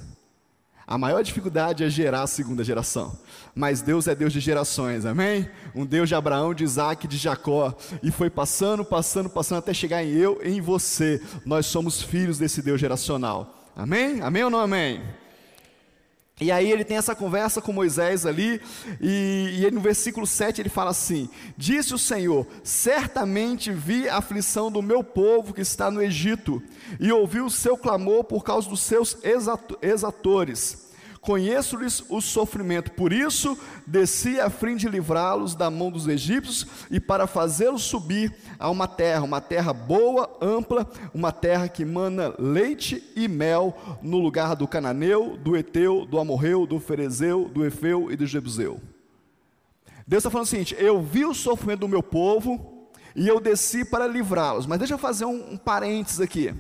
A 0.87 0.99
maior 0.99 1.23
dificuldade 1.23 1.85
é 1.85 1.89
gerar 1.89 2.23
a 2.23 2.27
segunda 2.27 2.65
geração. 2.65 3.17
Mas 3.55 3.81
Deus 3.81 4.07
é 4.07 4.15
Deus 4.15 4.33
de 4.33 4.41
gerações, 4.41 5.07
amém? 5.07 5.49
Um 5.75 5.87
Deus 5.87 6.09
de 6.09 6.15
Abraão, 6.15 6.55
de 6.55 6.65
Isaac, 6.65 7.07
de 7.07 7.17
Jacó. 7.17 7.75
E 8.03 8.11
foi 8.11 8.29
passando, 8.29 8.85
passando, 8.85 9.31
passando 9.31 9.59
até 9.59 9.73
chegar 9.73 10.03
em 10.03 10.11
eu, 10.11 10.41
em 10.43 10.61
você. 10.61 11.23
Nós 11.47 11.67
somos 11.67 12.03
filhos 12.03 12.39
desse 12.39 12.63
Deus 12.63 12.81
geracional. 12.81 13.71
Amém? 13.77 14.21
Amém 14.21 14.45
ou 14.45 14.51
não 14.51 14.59
amém? 14.59 15.01
E 16.43 16.51
aí 16.51 16.71
ele 16.71 16.85
tem 16.85 16.97
essa 16.97 17.15
conversa 17.15 17.61
com 17.61 17.73
Moisés 17.73 18.27
ali, 18.27 18.61
e, 19.01 19.63
e 19.63 19.71
no 19.71 19.81
versículo 19.81 20.27
7 20.27 20.61
ele 20.61 20.69
fala 20.69 20.91
assim: 20.91 21.29
Disse 21.57 21.95
o 21.95 21.99
Senhor: 21.99 22.47
Certamente 22.65 23.73
vi 23.73 24.09
a 24.09 24.19
aflição 24.19 24.71
do 24.71 24.83
meu 24.83 25.05
povo 25.05 25.55
que 25.55 25.61
está 25.61 25.91
no 25.91 26.03
Egito, 26.03 26.63
e 26.99 27.13
ouvi 27.13 27.41
o 27.41 27.51
seu 27.51 27.77
clamor 27.77 28.25
por 28.25 28.43
causa 28.45 28.69
dos 28.69 28.81
seus 28.81 29.17
exatores 29.83 30.82
conheço-lhes 31.23 32.05
o 32.09 32.21
sofrimento, 32.21 32.91
por 32.91 33.13
isso 33.13 33.57
desci 33.87 34.41
a 34.41 34.51
fim 34.51 34.75
de 34.75 34.89
livrá-los 34.89 35.55
da 35.55 35.71
mão 35.71 35.89
dos 35.89 36.09
egípcios 36.09 36.67
e 36.91 36.99
para 36.99 37.29
fazê-los 37.29 37.85
subir 37.85 38.35
a 38.59 38.69
uma 38.69 38.89
terra, 38.89 39.23
uma 39.23 39.41
terra 39.41 39.73
boa, 39.73 40.29
ampla, 40.43 40.85
uma 41.15 41.31
terra 41.31 41.69
que 41.69 41.85
mana 41.85 42.35
leite 42.41 43.03
e 43.15 43.29
mel, 43.29 43.73
no 44.03 44.19
lugar 44.19 44.57
do 44.57 44.67
cananeu, 44.67 45.37
do 45.37 45.57
eteu, 45.57 46.05
do 46.05 46.19
amorreu, 46.19 46.67
do 46.67 46.81
ferezeu, 46.81 47.49
do 47.49 47.65
efeu 47.65 48.11
e 48.11 48.17
do 48.17 48.27
jebuseu. 48.27 48.81
Deus 50.05 50.23
está 50.23 50.31
falando 50.31 50.47
o 50.47 50.51
seguinte: 50.51 50.75
eu 50.77 51.01
vi 51.01 51.25
o 51.25 51.33
sofrimento 51.33 51.81
do 51.81 51.89
meu 51.89 52.03
povo 52.03 52.91
e 53.15 53.29
eu 53.29 53.41
desci 53.41 53.85
para 53.85 54.09
livrá-los. 54.09 54.67
Mas 54.67 54.81
deixa 54.81 54.95
eu 54.95 54.99
fazer 54.99 55.25
um, 55.25 55.53
um 55.53 55.57
parênteses 55.57 56.21
aqui. 56.21 56.53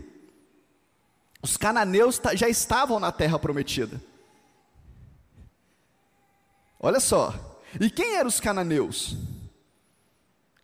Os 1.42 1.56
cananeus 1.56 2.20
já 2.36 2.48
estavam 2.48 3.00
na 3.00 3.10
terra 3.10 3.40
prometida. 3.40 4.00
Olha 6.82 6.98
só. 6.98 7.32
E 7.80 7.88
quem 7.88 8.16
eram 8.16 8.28
os 8.28 8.40
cananeus? 8.40 9.16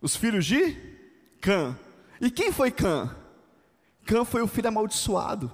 Os 0.01 0.15
filhos 0.15 0.45
de 0.45 0.77
Cã. 1.41 1.79
E 2.19 2.29
quem 2.29 2.51
foi 2.51 2.69
Cã? 2.69 3.15
Cã 4.05 4.25
foi 4.25 4.41
o 4.41 4.47
filho 4.47 4.67
amaldiçoado. 4.67 5.49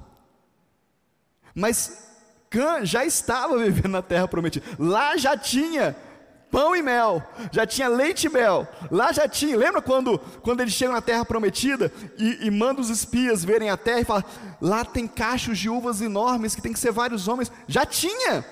Mas 1.54 2.10
Cã 2.50 2.84
já 2.84 3.06
estava 3.06 3.58
vivendo 3.60 3.92
na 3.92 4.02
terra 4.02 4.28
prometida. 4.28 4.66
Lá 4.80 5.16
já 5.16 5.38
tinha 5.38 5.96
pão 6.52 6.76
e 6.76 6.82
mel, 6.82 7.22
já 7.52 7.66
tinha 7.68 7.88
leite 7.88 8.28
e 8.28 8.30
mel. 8.30 8.68
Lá 8.90 9.12
já 9.12 9.28
tinha. 9.28 9.58
Lembra 9.58 9.82
quando, 9.82 10.18
quando 10.42 10.62
eles 10.62 10.74
chegam 10.74 10.96
na 10.96 11.02
terra 11.02 11.26
prometida 11.26 11.92
e, 12.18 12.48
e 12.48 12.52
mandam 12.52 12.82
os 12.82 12.90
espias 12.90 13.44
verem 13.44 13.70
a 13.70 13.78
terra 13.78 14.00
e 14.00 14.06
falam: 14.06 14.24
lá 14.60 14.84
tem 14.84 15.08
cachos 15.08 15.60
de 15.60 15.70
uvas 15.70 16.02
enormes 16.02 16.56
que 16.56 16.62
tem 16.62 16.74
que 16.74 16.80
ser 16.80 16.92
vários 16.92 17.28
homens. 17.28 17.52
Já 17.68 17.86
tinha. 17.86 18.44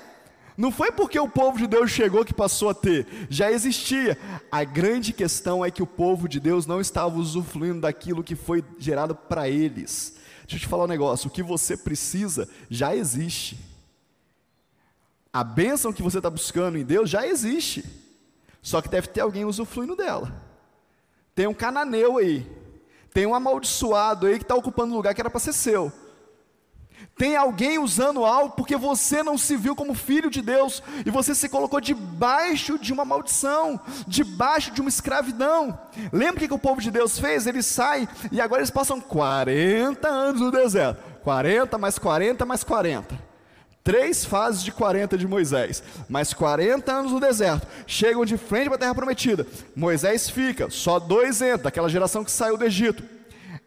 Não 0.57 0.71
foi 0.71 0.91
porque 0.91 1.19
o 1.19 1.27
povo 1.27 1.57
de 1.57 1.67
Deus 1.67 1.89
chegou 1.89 2.23
que 2.23 2.33
passou 2.33 2.69
a 2.69 2.73
ter, 2.73 3.07
já 3.29 3.51
existia. 3.51 4.17
A 4.51 4.63
grande 4.63 5.11
questão 5.11 5.65
é 5.65 5.71
que 5.71 5.81
o 5.81 5.87
povo 5.87 6.29
de 6.29 6.39
Deus 6.39 6.67
não 6.67 6.79
estava 6.79 7.17
usufruindo 7.17 7.81
daquilo 7.81 8.23
que 8.23 8.35
foi 8.35 8.63
gerado 8.77 9.15
para 9.15 9.49
eles. 9.49 10.15
Deixa 10.41 10.57
eu 10.57 10.59
te 10.59 10.67
falar 10.67 10.83
um 10.83 10.87
negócio: 10.87 11.27
o 11.27 11.31
que 11.31 11.41
você 11.41 11.75
precisa 11.75 12.47
já 12.69 12.95
existe. 12.95 13.57
A 15.31 15.43
bênção 15.43 15.91
que 15.91 16.03
você 16.03 16.17
está 16.17 16.29
buscando 16.29 16.77
em 16.77 16.83
Deus 16.83 17.09
já 17.09 17.25
existe. 17.25 17.83
Só 18.61 18.81
que 18.81 18.89
deve 18.89 19.07
ter 19.07 19.21
alguém 19.21 19.45
usufruindo 19.45 19.95
dela. 19.95 20.31
Tem 21.33 21.47
um 21.47 21.53
cananeu 21.53 22.17
aí. 22.17 22.47
Tem 23.11 23.25
um 23.25 23.33
amaldiçoado 23.33 24.27
aí 24.27 24.37
que 24.37 24.43
está 24.43 24.55
ocupando 24.55 24.93
um 24.93 24.97
lugar 24.97 25.13
que 25.15 25.21
era 25.21 25.29
para 25.29 25.39
ser 25.39 25.53
seu. 25.53 25.91
Tem 27.15 27.35
alguém 27.35 27.77
usando 27.77 28.25
algo 28.25 28.55
porque 28.55 28.75
você 28.75 29.21
não 29.21 29.37
se 29.37 29.55
viu 29.55 29.75
como 29.75 29.93
filho 29.93 30.29
de 30.29 30.41
Deus 30.41 30.81
e 31.05 31.11
você 31.11 31.35
se 31.35 31.47
colocou 31.47 31.79
debaixo 31.79 32.79
de 32.79 32.91
uma 32.91 33.05
maldição, 33.05 33.79
debaixo 34.07 34.71
de 34.71 34.81
uma 34.81 34.89
escravidão. 34.89 35.79
Lembra 36.11 36.35
o 36.35 36.39
que, 36.39 36.47
que 36.47 36.53
o 36.53 36.59
povo 36.59 36.81
de 36.81 36.89
Deus 36.91 37.19
fez? 37.19 37.45
Eles 37.45 37.65
saem 37.65 38.07
e 38.31 38.41
agora 38.41 38.61
eles 38.61 38.71
passam 38.71 38.99
40 38.99 40.07
anos 40.07 40.41
no 40.41 40.51
deserto 40.51 41.13
40 41.23 41.77
mais 41.77 41.97
40 41.97 42.45
mais 42.45 42.63
40. 42.63 43.33
Três 43.83 44.23
fases 44.23 44.63
de 44.63 44.71
40 44.71 45.17
de 45.17 45.27
Moisés, 45.27 45.83
mais 46.07 46.33
40 46.33 46.89
anos 46.89 47.11
no 47.11 47.19
deserto, 47.19 47.67
chegam 47.85 48.23
de 48.23 48.37
frente 48.37 48.67
para 48.67 48.75
a 48.75 48.79
terra 48.79 48.95
prometida. 48.95 49.45
Moisés 49.75 50.29
fica, 50.29 50.69
só 50.69 50.99
dois 50.99 51.41
entram, 51.41 51.67
aquela 51.67 51.89
geração 51.89 52.23
que 52.23 52.31
saiu 52.31 52.57
do 52.57 52.63
Egito. 52.63 53.03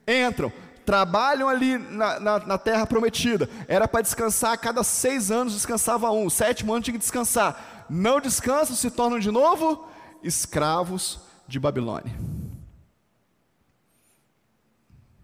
Entram, 0.08 0.50
trabalham 0.86 1.48
ali 1.48 1.76
na, 1.76 2.20
na, 2.20 2.38
na 2.38 2.58
terra 2.58 2.86
prometida. 2.86 3.50
Era 3.66 3.88
para 3.88 4.00
descansar, 4.00 4.52
a 4.52 4.56
cada 4.56 4.84
seis 4.84 5.30
anos 5.30 5.52
descansava 5.52 6.10
um, 6.12 6.26
o 6.26 6.30
sétimo 6.30 6.72
ano 6.72 6.82
tinha 6.82 6.92
que 6.92 6.98
descansar. 6.98 7.84
Não 7.90 8.20
descansam, 8.20 8.76
se 8.76 8.90
tornam 8.90 9.18
de 9.18 9.30
novo 9.30 9.88
escravos 10.22 11.20
de 11.46 11.58
Babilônia. 11.58 12.14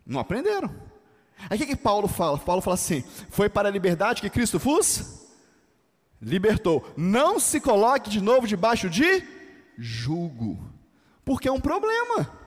Não 0.04 0.20
aprenderam. 0.20 0.70
Aí 1.48 1.56
o 1.56 1.60
que, 1.60 1.66
que 1.66 1.76
Paulo 1.76 2.08
fala? 2.08 2.38
Paulo 2.38 2.60
fala 2.60 2.74
assim: 2.74 3.04
foi 3.30 3.48
para 3.48 3.68
a 3.68 3.72
liberdade 3.72 4.20
que 4.20 4.30
Cristo 4.30 4.58
vos 4.58 5.28
libertou. 6.20 6.92
Não 6.96 7.40
se 7.40 7.60
coloque 7.60 8.10
de 8.10 8.20
novo 8.20 8.46
debaixo 8.46 8.90
de 8.90 9.24
jugo, 9.78 10.58
porque 11.24 11.48
é 11.48 11.52
um 11.52 11.60
problema. 11.60 12.41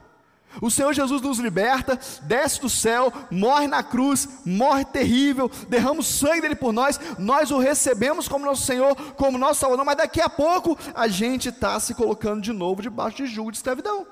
O 0.60 0.70
Senhor 0.70 0.92
Jesus 0.94 1.20
nos 1.20 1.38
liberta, 1.38 1.98
desce 2.22 2.60
do 2.60 2.68
céu, 2.70 3.12
morre 3.30 3.66
na 3.66 3.82
cruz, 3.82 4.28
morre 4.44 4.84
terrível, 4.84 5.50
derrama 5.68 6.00
o 6.00 6.04
sangue 6.04 6.40
dele 6.40 6.54
por 6.54 6.72
nós, 6.72 6.98
nós 7.18 7.50
o 7.50 7.58
recebemos 7.58 8.26
como 8.26 8.46
nosso 8.46 8.64
Senhor, 8.64 8.94
como 9.14 9.36
nosso 9.36 9.60
Salvador, 9.60 9.84
mas 9.84 9.98
daqui 9.98 10.20
a 10.20 10.30
pouco 10.30 10.78
a 10.94 11.08
gente 11.08 11.50
está 11.50 11.78
se 11.78 11.94
colocando 11.94 12.40
de 12.40 12.52
novo 12.52 12.80
debaixo 12.80 13.18
de 13.18 13.26
jugo 13.26 13.50
de 13.50 13.58
escravidão. 13.58 14.06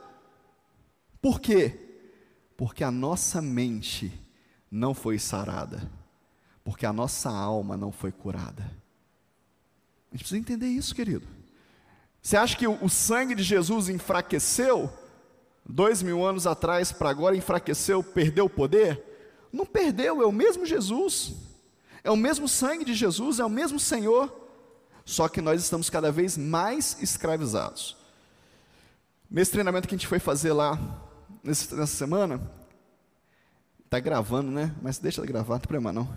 Por 1.21 1.41
quê? 1.41 1.81
Porque 2.57 2.85
a 2.85 2.91
nossa 2.91 3.41
mente 3.41 4.13
não 4.71 4.93
foi 4.93 5.19
sarada, 5.19 5.91
porque 6.63 6.85
a 6.85 6.93
nossa 6.93 7.31
alma 7.31 7.77
não 7.77 7.91
foi 7.91 8.13
curada. 8.13 8.65
A 10.11 10.17
gente 10.17 10.25
precisa 10.25 10.39
entender 10.39 10.69
isso, 10.69 10.95
querido. 10.95 11.27
Você 12.21 12.37
acha 12.37 12.57
que 12.57 12.67
o 12.67 12.89
sangue 12.89 13.35
de 13.35 13.43
Jesus 13.43 13.89
enfraqueceu? 13.89 14.93
Dois 15.67 16.03
mil 16.03 16.25
anos 16.25 16.47
atrás 16.47 16.93
para 16.93 17.11
agora 17.11 17.37
enfraqueceu, 17.37 18.03
perdeu 18.03 18.47
o 18.47 18.51
poder? 18.51 19.03
Não 19.53 19.65
perdeu, 19.65 20.21
é 20.21 20.27
o 20.27 20.33
mesmo 20.33 20.67
Jesus, 20.67 21.35
é 22.03 22.11
o 22.11 22.17
mesmo 22.17 22.49
sangue 22.49 22.85
de 22.85 22.95
Jesus, 22.95 23.39
é 23.39 23.45
o 23.45 23.51
mesmo 23.51 23.79
Senhor, 23.79 24.33
só 25.05 25.29
que 25.29 25.41
nós 25.41 25.63
estamos 25.63 25.89
cada 25.89 26.11
vez 26.11 26.37
mais 26.37 27.01
escravizados. 27.01 27.97
Nesse 29.31 29.53
treinamento 29.53 29.89
que 29.89 29.95
a 29.95 29.99
gente 29.99 30.07
foi 30.07 30.19
fazer 30.19 30.53
lá 30.53 30.79
nessa 31.43 31.87
semana, 31.87 32.41
está 33.85 34.01
gravando, 34.01 34.51
né? 34.51 34.75
Mas 34.83 34.99
deixa 34.99 35.21
de 35.21 35.29
gravar, 35.29 35.55
não 35.55 35.61
tem 35.61 35.69
problema 35.69 35.93
não. 35.93 36.09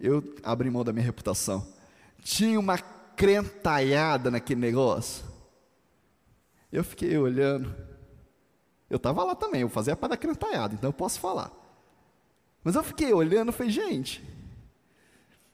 Eu 0.00 0.34
abri 0.42 0.68
mão 0.68 0.82
da 0.82 0.92
minha 0.92 1.04
reputação. 1.04 1.66
Tinha 2.22 2.58
uma 2.58 2.78
crentalhada 2.78 4.30
naquele 4.30 4.60
negócio. 4.60 5.24
Eu 6.72 6.82
fiquei 6.82 7.16
olhando. 7.16 7.72
Eu 8.92 8.98
estava 8.98 9.24
lá 9.24 9.34
também, 9.34 9.62
eu 9.62 9.70
fazia 9.70 9.96
para 9.96 10.08
da 10.08 10.16
crentalhada, 10.18 10.74
então 10.74 10.90
eu 10.90 10.92
posso 10.92 11.18
falar. 11.18 11.50
Mas 12.62 12.74
eu 12.74 12.82
fiquei 12.82 13.10
olhando 13.10 13.48
e 13.48 13.52
falei, 13.52 13.72
gente, 13.72 14.22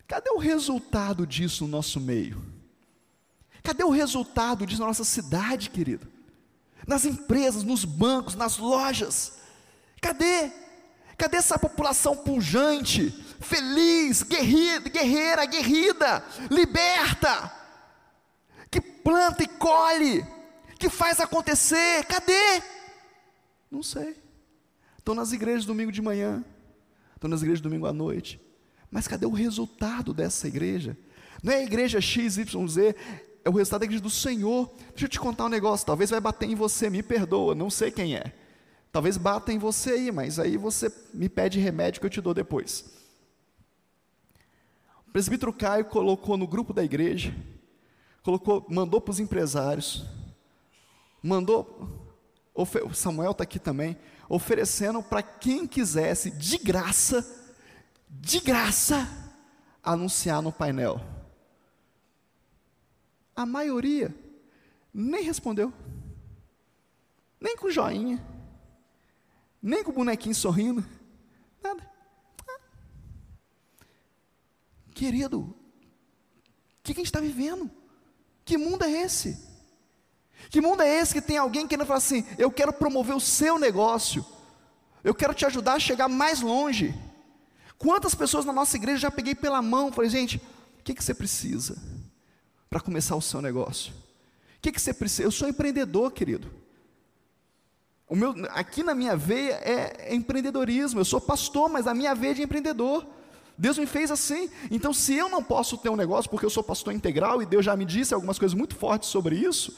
cadê 0.08 0.28
o 0.30 0.38
resultado 0.38 1.24
disso 1.24 1.62
no 1.62 1.70
nosso 1.70 2.00
meio? 2.00 2.44
Cadê 3.62 3.84
o 3.84 3.90
resultado 3.90 4.66
disso 4.66 4.80
na 4.80 4.88
nossa 4.88 5.04
cidade, 5.04 5.70
querido? 5.70 6.08
Nas 6.84 7.04
empresas, 7.04 7.62
nos 7.62 7.84
bancos, 7.84 8.34
nas 8.34 8.58
lojas? 8.58 9.38
Cadê? 10.00 10.50
Cadê 11.16 11.36
essa 11.36 11.56
população 11.56 12.16
pujante, 12.16 13.10
feliz, 13.38 14.24
guerreira, 14.24 14.88
guerreira, 14.88 15.46
guerrida, 15.46 16.24
liberta, 16.50 17.52
que 18.68 18.80
planta 18.80 19.44
e 19.44 19.46
colhe, 19.46 20.26
que 20.76 20.88
faz 20.88 21.20
acontecer? 21.20 22.04
Cadê? 22.06 22.77
Não 23.70 23.82
sei. 23.82 24.16
Estou 24.98 25.14
nas 25.14 25.32
igrejas 25.32 25.64
domingo 25.64 25.90
de 25.90 26.02
manhã, 26.02 26.44
estou 27.14 27.30
nas 27.30 27.40
igrejas 27.40 27.60
domingo 27.60 27.86
à 27.86 27.92
noite. 27.92 28.40
Mas 28.90 29.08
cadê 29.08 29.26
o 29.26 29.30
resultado 29.30 30.12
dessa 30.12 30.48
igreja? 30.48 30.96
Não 31.42 31.52
é 31.52 31.56
a 31.56 31.62
igreja 31.62 32.00
XYZ, 32.00 32.38
é 33.44 33.48
o 33.48 33.52
resultado 33.52 33.80
da 33.80 33.86
igreja 33.86 34.02
do 34.02 34.10
Senhor. 34.10 34.70
Deixa 34.90 35.04
eu 35.04 35.08
te 35.08 35.20
contar 35.20 35.46
um 35.46 35.48
negócio, 35.48 35.86
talvez 35.86 36.10
vai 36.10 36.20
bater 36.20 36.48
em 36.48 36.54
você, 36.54 36.90
me 36.90 37.02
perdoa, 37.02 37.54
não 37.54 37.70
sei 37.70 37.90
quem 37.90 38.16
é. 38.16 38.34
Talvez 38.90 39.16
bata 39.16 39.52
em 39.52 39.58
você 39.58 39.92
aí, 39.92 40.12
mas 40.12 40.38
aí 40.38 40.56
você 40.56 40.92
me 41.12 41.28
pede 41.28 41.58
remédio 41.58 42.00
que 42.00 42.06
eu 42.06 42.10
te 42.10 42.20
dou 42.20 42.32
depois. 42.32 42.84
O 45.06 45.10
presbítero 45.12 45.52
Caio 45.52 45.84
colocou 45.84 46.36
no 46.36 46.46
grupo 46.46 46.72
da 46.72 46.84
igreja, 46.84 47.34
colocou, 48.22 48.66
mandou 48.68 49.00
para 49.00 49.12
os 49.12 49.20
empresários, 49.20 50.04
mandou 51.22 52.07
o 52.58 52.92
Samuel 52.92 53.30
está 53.30 53.44
aqui 53.44 53.60
também, 53.60 53.96
oferecendo 54.28 55.00
para 55.00 55.22
quem 55.22 55.64
quisesse, 55.64 56.30
de 56.32 56.58
graça, 56.58 57.24
de 58.10 58.40
graça, 58.40 59.08
anunciar 59.80 60.42
no 60.42 60.52
painel. 60.52 61.00
A 63.36 63.46
maioria 63.46 64.12
nem 64.92 65.22
respondeu, 65.22 65.72
nem 67.40 67.56
com 67.56 67.70
joinha, 67.70 68.20
nem 69.62 69.84
com 69.84 69.92
o 69.92 69.94
bonequinho 69.94 70.34
sorrindo, 70.34 70.84
nada. 71.62 71.88
Querido, 74.92 75.42
o 75.42 75.54
que, 76.82 76.92
que 76.92 77.00
a 77.00 77.04
gente 77.04 77.06
está 77.06 77.20
vivendo? 77.20 77.70
Que 78.44 78.58
mundo 78.58 78.82
é 78.82 78.90
esse? 78.90 79.47
Que 80.50 80.60
mundo 80.60 80.82
é 80.82 81.00
esse 81.00 81.14
que 81.14 81.20
tem 81.20 81.36
alguém 81.36 81.66
querendo 81.66 81.86
falar 81.86 81.98
assim: 81.98 82.24
eu 82.38 82.50
quero 82.50 82.72
promover 82.72 83.14
o 83.14 83.20
seu 83.20 83.58
negócio, 83.58 84.24
eu 85.04 85.14
quero 85.14 85.34
te 85.34 85.44
ajudar 85.46 85.74
a 85.74 85.80
chegar 85.80 86.08
mais 86.08 86.40
longe. 86.40 86.94
Quantas 87.78 88.14
pessoas 88.14 88.44
na 88.44 88.52
nossa 88.52 88.76
igreja 88.76 88.98
já 88.98 89.10
peguei 89.10 89.34
pela 89.34 89.62
mão, 89.62 89.92
falei, 89.92 90.10
gente, 90.10 90.38
o 90.80 90.82
que, 90.82 90.94
que 90.94 91.04
você 91.04 91.14
precisa 91.14 91.76
para 92.68 92.80
começar 92.80 93.14
o 93.14 93.22
seu 93.22 93.40
negócio? 93.40 93.92
O 93.92 94.60
que, 94.60 94.72
que 94.72 94.80
você 94.80 94.92
precisa? 94.92 95.22
Eu 95.22 95.30
sou 95.30 95.48
empreendedor, 95.48 96.10
querido. 96.10 96.50
O 98.08 98.16
meu, 98.16 98.34
aqui 98.50 98.82
na 98.82 98.94
minha 98.94 99.16
veia 99.16 99.52
é, 99.62 100.08
é 100.08 100.14
empreendedorismo. 100.14 100.98
Eu 100.98 101.04
sou 101.04 101.20
pastor, 101.20 101.68
mas 101.68 101.86
a 101.86 101.94
minha 101.94 102.14
veia 102.14 102.32
é 102.32 102.34
de 102.34 102.42
empreendedor. 102.42 103.06
Deus 103.56 103.76
me 103.76 103.86
fez 103.86 104.10
assim. 104.10 104.50
Então, 104.70 104.92
se 104.92 105.14
eu 105.14 105.28
não 105.28 105.42
posso 105.42 105.76
ter 105.76 105.90
um 105.90 105.96
negócio 105.96 106.30
porque 106.30 106.46
eu 106.46 106.50
sou 106.50 106.64
pastor 106.64 106.92
integral 106.92 107.42
e 107.42 107.46
Deus 107.46 107.64
já 107.64 107.76
me 107.76 107.84
disse 107.84 108.14
algumas 108.14 108.38
coisas 108.38 108.56
muito 108.56 108.74
fortes 108.74 109.08
sobre 109.08 109.36
isso, 109.36 109.76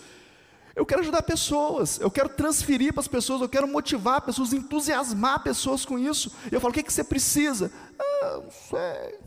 eu 0.75 0.87
quero 0.87 1.00
ajudar 1.00 1.23
pessoas, 1.23 1.99
eu 1.99 2.11
quero 2.11 2.29
transferir 2.29 2.93
para 2.93 3.00
as 3.00 3.09
pessoas, 3.09 3.41
eu 3.41 3.49
quero 3.49 3.67
motivar 3.67 4.21
pessoas, 4.23 4.53
entusiasmar 4.53 5.43
pessoas 5.43 5.85
com 5.85 5.99
isso. 5.99 6.33
E 6.50 6.55
eu 6.55 6.61
falo: 6.61 6.71
o 6.71 6.75
que, 6.75 6.83
que 6.83 6.93
você 6.93 7.05
precisa? 7.05 7.73
Ah, 7.99 8.41
não 8.43 8.50
sei. 8.50 9.19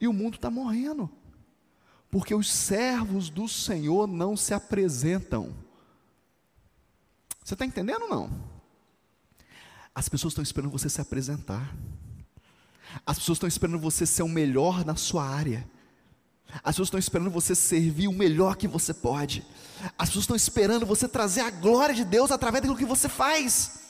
E 0.00 0.06
o 0.06 0.12
mundo 0.12 0.36
está 0.36 0.48
morrendo, 0.48 1.10
porque 2.10 2.34
os 2.34 2.50
servos 2.50 3.28
do 3.28 3.48
Senhor 3.48 4.06
não 4.06 4.36
se 4.36 4.54
apresentam. 4.54 5.52
Você 7.44 7.54
está 7.54 7.66
entendendo 7.66 8.02
ou 8.02 8.08
não? 8.08 8.48
As 9.94 10.08
pessoas 10.08 10.32
estão 10.32 10.42
esperando 10.42 10.70
você 10.70 10.88
se 10.88 11.00
apresentar. 11.00 11.74
As 13.04 13.18
pessoas 13.18 13.36
estão 13.36 13.48
esperando 13.48 13.80
você 13.80 14.06
ser 14.06 14.22
o 14.22 14.28
melhor 14.28 14.84
na 14.84 14.94
sua 14.94 15.24
área. 15.26 15.68
As 16.56 16.74
pessoas 16.74 16.86
estão 16.86 16.98
esperando 16.98 17.30
você 17.30 17.54
servir 17.54 18.08
o 18.08 18.12
melhor 18.12 18.56
que 18.56 18.66
você 18.66 18.94
pode. 18.94 19.44
As 19.98 20.08
pessoas 20.08 20.24
estão 20.24 20.36
esperando 20.36 20.86
você 20.86 21.06
trazer 21.06 21.40
a 21.40 21.50
glória 21.50 21.94
de 21.94 22.04
Deus 22.04 22.30
através 22.30 22.62
daquilo 22.62 22.78
que 22.78 22.84
você 22.84 23.08
faz. 23.08 23.87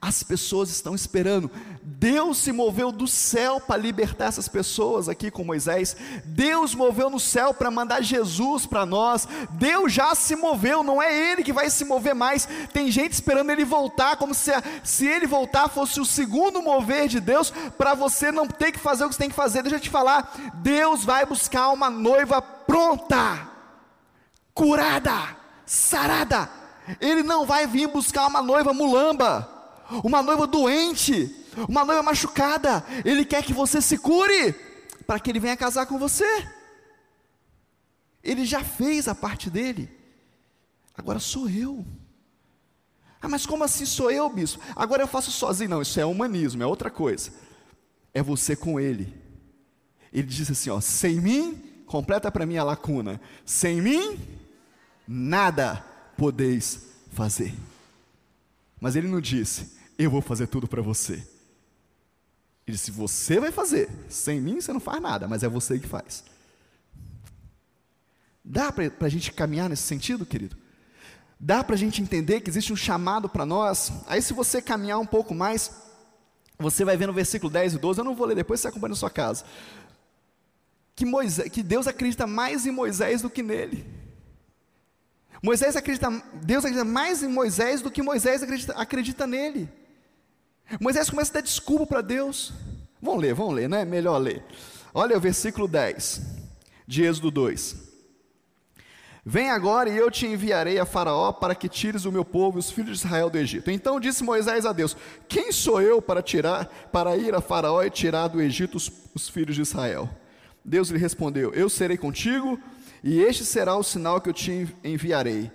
As 0.00 0.22
pessoas 0.22 0.70
estão 0.70 0.94
esperando. 0.94 1.50
Deus 1.82 2.38
se 2.38 2.52
moveu 2.52 2.92
do 2.92 3.08
céu 3.08 3.60
para 3.60 3.76
libertar 3.76 4.26
essas 4.26 4.46
pessoas 4.46 5.08
aqui 5.08 5.30
com 5.30 5.42
Moisés. 5.42 5.96
Deus 6.24 6.74
moveu 6.74 7.10
no 7.10 7.18
céu 7.18 7.52
para 7.52 7.70
mandar 7.70 8.02
Jesus 8.02 8.66
para 8.66 8.86
nós. 8.86 9.26
Deus 9.50 9.92
já 9.92 10.14
se 10.14 10.36
moveu, 10.36 10.82
não 10.82 11.02
é 11.02 11.32
Ele 11.32 11.42
que 11.42 11.52
vai 11.52 11.68
se 11.70 11.84
mover 11.84 12.14
mais. 12.14 12.48
Tem 12.72 12.90
gente 12.90 13.12
esperando 13.12 13.50
Ele 13.50 13.64
voltar, 13.64 14.16
como 14.16 14.34
se, 14.34 14.52
se 14.84 15.06
Ele 15.06 15.26
voltar 15.26 15.68
fosse 15.68 16.00
o 16.00 16.04
segundo 16.04 16.62
mover 16.62 17.08
de 17.08 17.18
Deus, 17.18 17.50
para 17.76 17.94
você 17.94 18.30
não 18.30 18.46
ter 18.46 18.72
que 18.72 18.78
fazer 18.78 19.04
o 19.04 19.08
que 19.08 19.14
você 19.14 19.20
tem 19.20 19.30
que 19.30 19.34
fazer. 19.34 19.62
Deixa 19.62 19.76
eu 19.76 19.80
te 19.80 19.90
falar: 19.90 20.52
Deus 20.54 21.04
vai 21.04 21.26
buscar 21.26 21.70
uma 21.70 21.90
noiva 21.90 22.40
pronta, 22.40 23.48
curada, 24.54 25.36
sarada. 25.66 26.48
Ele 27.00 27.22
não 27.22 27.44
vai 27.44 27.66
vir 27.66 27.88
buscar 27.88 28.26
uma 28.26 28.40
noiva 28.40 28.72
mulamba 28.72 29.57
uma 30.04 30.22
noiva 30.22 30.46
doente, 30.46 31.34
uma 31.68 31.84
noiva 31.84 32.02
machucada. 32.02 32.84
Ele 33.04 33.24
quer 33.24 33.42
que 33.42 33.52
você 33.52 33.80
se 33.80 33.98
cure, 33.98 34.54
para 35.06 35.18
que 35.18 35.30
ele 35.30 35.40
venha 35.40 35.56
casar 35.56 35.86
com 35.86 35.98
você. 35.98 36.26
Ele 38.22 38.44
já 38.44 38.62
fez 38.62 39.08
a 39.08 39.14
parte 39.14 39.48
dele, 39.48 39.90
agora 40.94 41.18
sou 41.18 41.48
eu. 41.48 41.84
Ah, 43.20 43.28
mas 43.28 43.46
como 43.46 43.64
assim 43.64 43.84
sou 43.84 44.10
eu, 44.10 44.28
bispo? 44.28 44.62
Agora 44.76 45.02
eu 45.02 45.08
faço 45.08 45.30
sozinho. 45.30 45.70
Não, 45.70 45.82
isso 45.82 45.98
é 45.98 46.04
humanismo, 46.04 46.62
é 46.62 46.66
outra 46.66 46.90
coisa. 46.90 47.32
É 48.14 48.22
você 48.22 48.54
com 48.54 48.78
ele. 48.78 49.12
Ele 50.12 50.26
diz 50.26 50.50
assim: 50.50 50.70
ó, 50.70 50.80
sem 50.80 51.20
mim, 51.20 51.54
completa 51.86 52.30
para 52.30 52.46
mim 52.46 52.56
a 52.58 52.64
lacuna. 52.64 53.20
Sem 53.44 53.82
mim, 53.82 54.20
nada 55.06 55.84
podeis 56.16 56.86
fazer. 57.10 57.54
Mas 58.80 58.94
ele 58.94 59.08
não 59.08 59.20
disse, 59.20 59.77
eu 59.98 60.10
vou 60.10 60.22
fazer 60.22 60.46
tudo 60.46 60.68
para 60.68 60.80
você. 60.80 61.14
Ele 62.66 62.76
disse: 62.76 62.90
Você 62.90 63.40
vai 63.40 63.50
fazer, 63.50 63.88
sem 64.08 64.40
mim 64.40 64.60
você 64.60 64.72
não 64.72 64.80
faz 64.80 65.02
nada, 65.02 65.26
mas 65.26 65.42
é 65.42 65.48
você 65.48 65.78
que 65.78 65.86
faz. 65.86 66.24
Dá 68.44 68.72
para 68.72 68.90
a 69.00 69.08
gente 69.08 69.32
caminhar 69.32 69.68
nesse 69.68 69.82
sentido, 69.82 70.24
querido? 70.24 70.56
Dá 71.40 71.62
para 71.62 71.74
a 71.74 71.78
gente 71.78 72.00
entender 72.00 72.40
que 72.40 72.50
existe 72.50 72.72
um 72.72 72.76
chamado 72.76 73.28
para 73.28 73.44
nós? 73.44 73.92
Aí, 74.06 74.22
se 74.22 74.32
você 74.32 74.62
caminhar 74.62 74.98
um 74.98 75.06
pouco 75.06 75.34
mais, 75.34 75.70
você 76.58 76.84
vai 76.84 76.96
ver 76.96 77.06
no 77.06 77.12
versículo 77.12 77.52
10 77.52 77.74
e 77.74 77.78
12, 77.78 78.00
eu 78.00 78.04
não 78.04 78.14
vou 78.14 78.26
ler, 78.26 78.34
depois 78.34 78.60
você 78.60 78.68
acompanha 78.68 78.90
na 78.90 78.96
sua 78.96 79.10
casa. 79.10 79.44
Que, 80.96 81.04
Moisés, 81.04 81.48
que 81.50 81.62
Deus 81.62 81.86
acredita 81.86 82.26
mais 82.26 82.66
em 82.66 82.72
Moisés 82.72 83.22
do 83.22 83.30
que 83.30 83.42
nele. 83.42 83.86
Moisés 85.42 85.76
acredita, 85.76 86.10
Deus 86.42 86.64
acredita 86.64 86.84
mais 86.84 87.22
em 87.22 87.28
Moisés 87.28 87.80
do 87.80 87.90
que 87.90 88.02
Moisés 88.02 88.42
acredita, 88.42 88.72
acredita 88.72 89.26
nele. 89.26 89.68
Moisés 90.80 91.08
começa 91.08 91.32
a 91.32 91.34
dar 91.34 91.40
desculpa 91.40 91.86
para 91.86 92.00
Deus. 92.02 92.52
Vamos 93.00 93.22
ler, 93.22 93.34
vamos 93.34 93.54
ler, 93.54 93.68
né? 93.68 93.84
Melhor 93.84 94.18
ler. 94.18 94.44
Olha 94.92 95.16
o 95.16 95.20
versículo 95.20 95.66
10 95.66 96.20
de 96.86 97.04
Êxodo 97.04 97.30
2. 97.30 97.88
Vem 99.24 99.50
agora 99.50 99.90
e 99.90 99.96
eu 99.96 100.10
te 100.10 100.26
enviarei 100.26 100.78
a 100.78 100.86
Faraó 100.86 101.32
para 101.32 101.54
que 101.54 101.68
tires 101.68 102.04
o 102.04 102.12
meu 102.12 102.24
povo 102.24 102.58
e 102.58 102.60
os 102.60 102.70
filhos 102.70 102.98
de 102.98 103.06
Israel 103.06 103.28
do 103.28 103.38
Egito. 103.38 103.70
Então 103.70 104.00
disse 104.00 104.24
Moisés 104.24 104.64
a 104.64 104.72
Deus: 104.72 104.96
Quem 105.28 105.52
sou 105.52 105.82
eu 105.82 106.00
para 106.00 106.22
tirar, 106.22 106.66
para 106.90 107.16
ir 107.16 107.34
a 107.34 107.40
Faraó 107.40 107.82
e 107.82 107.90
tirar 107.90 108.28
do 108.28 108.40
Egito 108.40 108.76
os, 108.76 108.90
os 109.14 109.28
filhos 109.28 109.54
de 109.54 109.62
Israel? 109.62 110.08
Deus 110.64 110.88
lhe 110.88 110.98
respondeu: 110.98 111.52
Eu 111.52 111.68
serei 111.68 111.96
contigo, 111.96 112.58
e 113.02 113.20
este 113.20 113.44
será 113.44 113.76
o 113.76 113.82
sinal 113.82 114.20
que 114.20 114.30
eu 114.30 114.34
te 114.34 114.66
enviarei. 114.82 115.50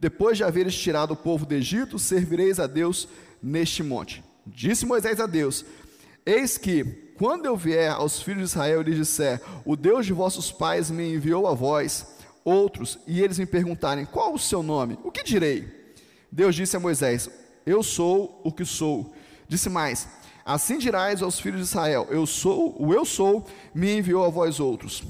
Depois 0.00 0.36
de 0.36 0.44
haveres 0.44 0.74
tirado 0.74 1.12
o 1.12 1.16
povo 1.16 1.44
do 1.44 1.54
Egito, 1.54 1.98
servireis 1.98 2.58
a 2.58 2.66
Deus 2.66 3.06
neste 3.42 3.82
monte. 3.82 4.24
Disse 4.46 4.86
Moisés 4.86 5.20
a 5.20 5.26
Deus: 5.26 5.64
Eis 6.24 6.58
que, 6.58 6.84
quando 7.16 7.46
eu 7.46 7.56
vier 7.56 7.90
aos 7.90 8.20
filhos 8.20 8.50
de 8.50 8.56
Israel 8.56 8.80
e 8.80 8.84
lhes 8.84 8.96
disser: 8.96 9.40
O 9.64 9.76
Deus 9.76 10.06
de 10.06 10.12
vossos 10.12 10.50
pais 10.50 10.90
me 10.90 11.14
enviou 11.14 11.46
a 11.46 11.54
vós, 11.54 12.06
outros, 12.44 12.98
e 13.06 13.22
eles 13.22 13.38
me 13.38 13.46
perguntarem: 13.46 14.04
Qual 14.04 14.34
o 14.34 14.38
seu 14.38 14.62
nome? 14.62 14.98
O 15.04 15.10
que 15.10 15.22
direi? 15.22 15.94
Deus 16.30 16.54
disse 16.54 16.76
a 16.76 16.80
Moisés: 16.80 17.28
Eu 17.64 17.82
sou 17.82 18.40
o 18.44 18.52
que 18.52 18.64
sou. 18.64 19.14
Disse 19.48 19.68
mais: 19.68 20.08
Assim 20.44 20.78
dirás 20.78 21.22
aos 21.22 21.38
filhos 21.38 21.60
de 21.60 21.66
Israel: 21.66 22.06
Eu 22.10 22.26
sou, 22.26 22.74
o 22.78 22.92
eu 22.92 23.04
sou, 23.04 23.46
me 23.74 23.96
enviou 23.96 24.24
a 24.24 24.28
vós 24.28 24.58
outros. 24.58 25.02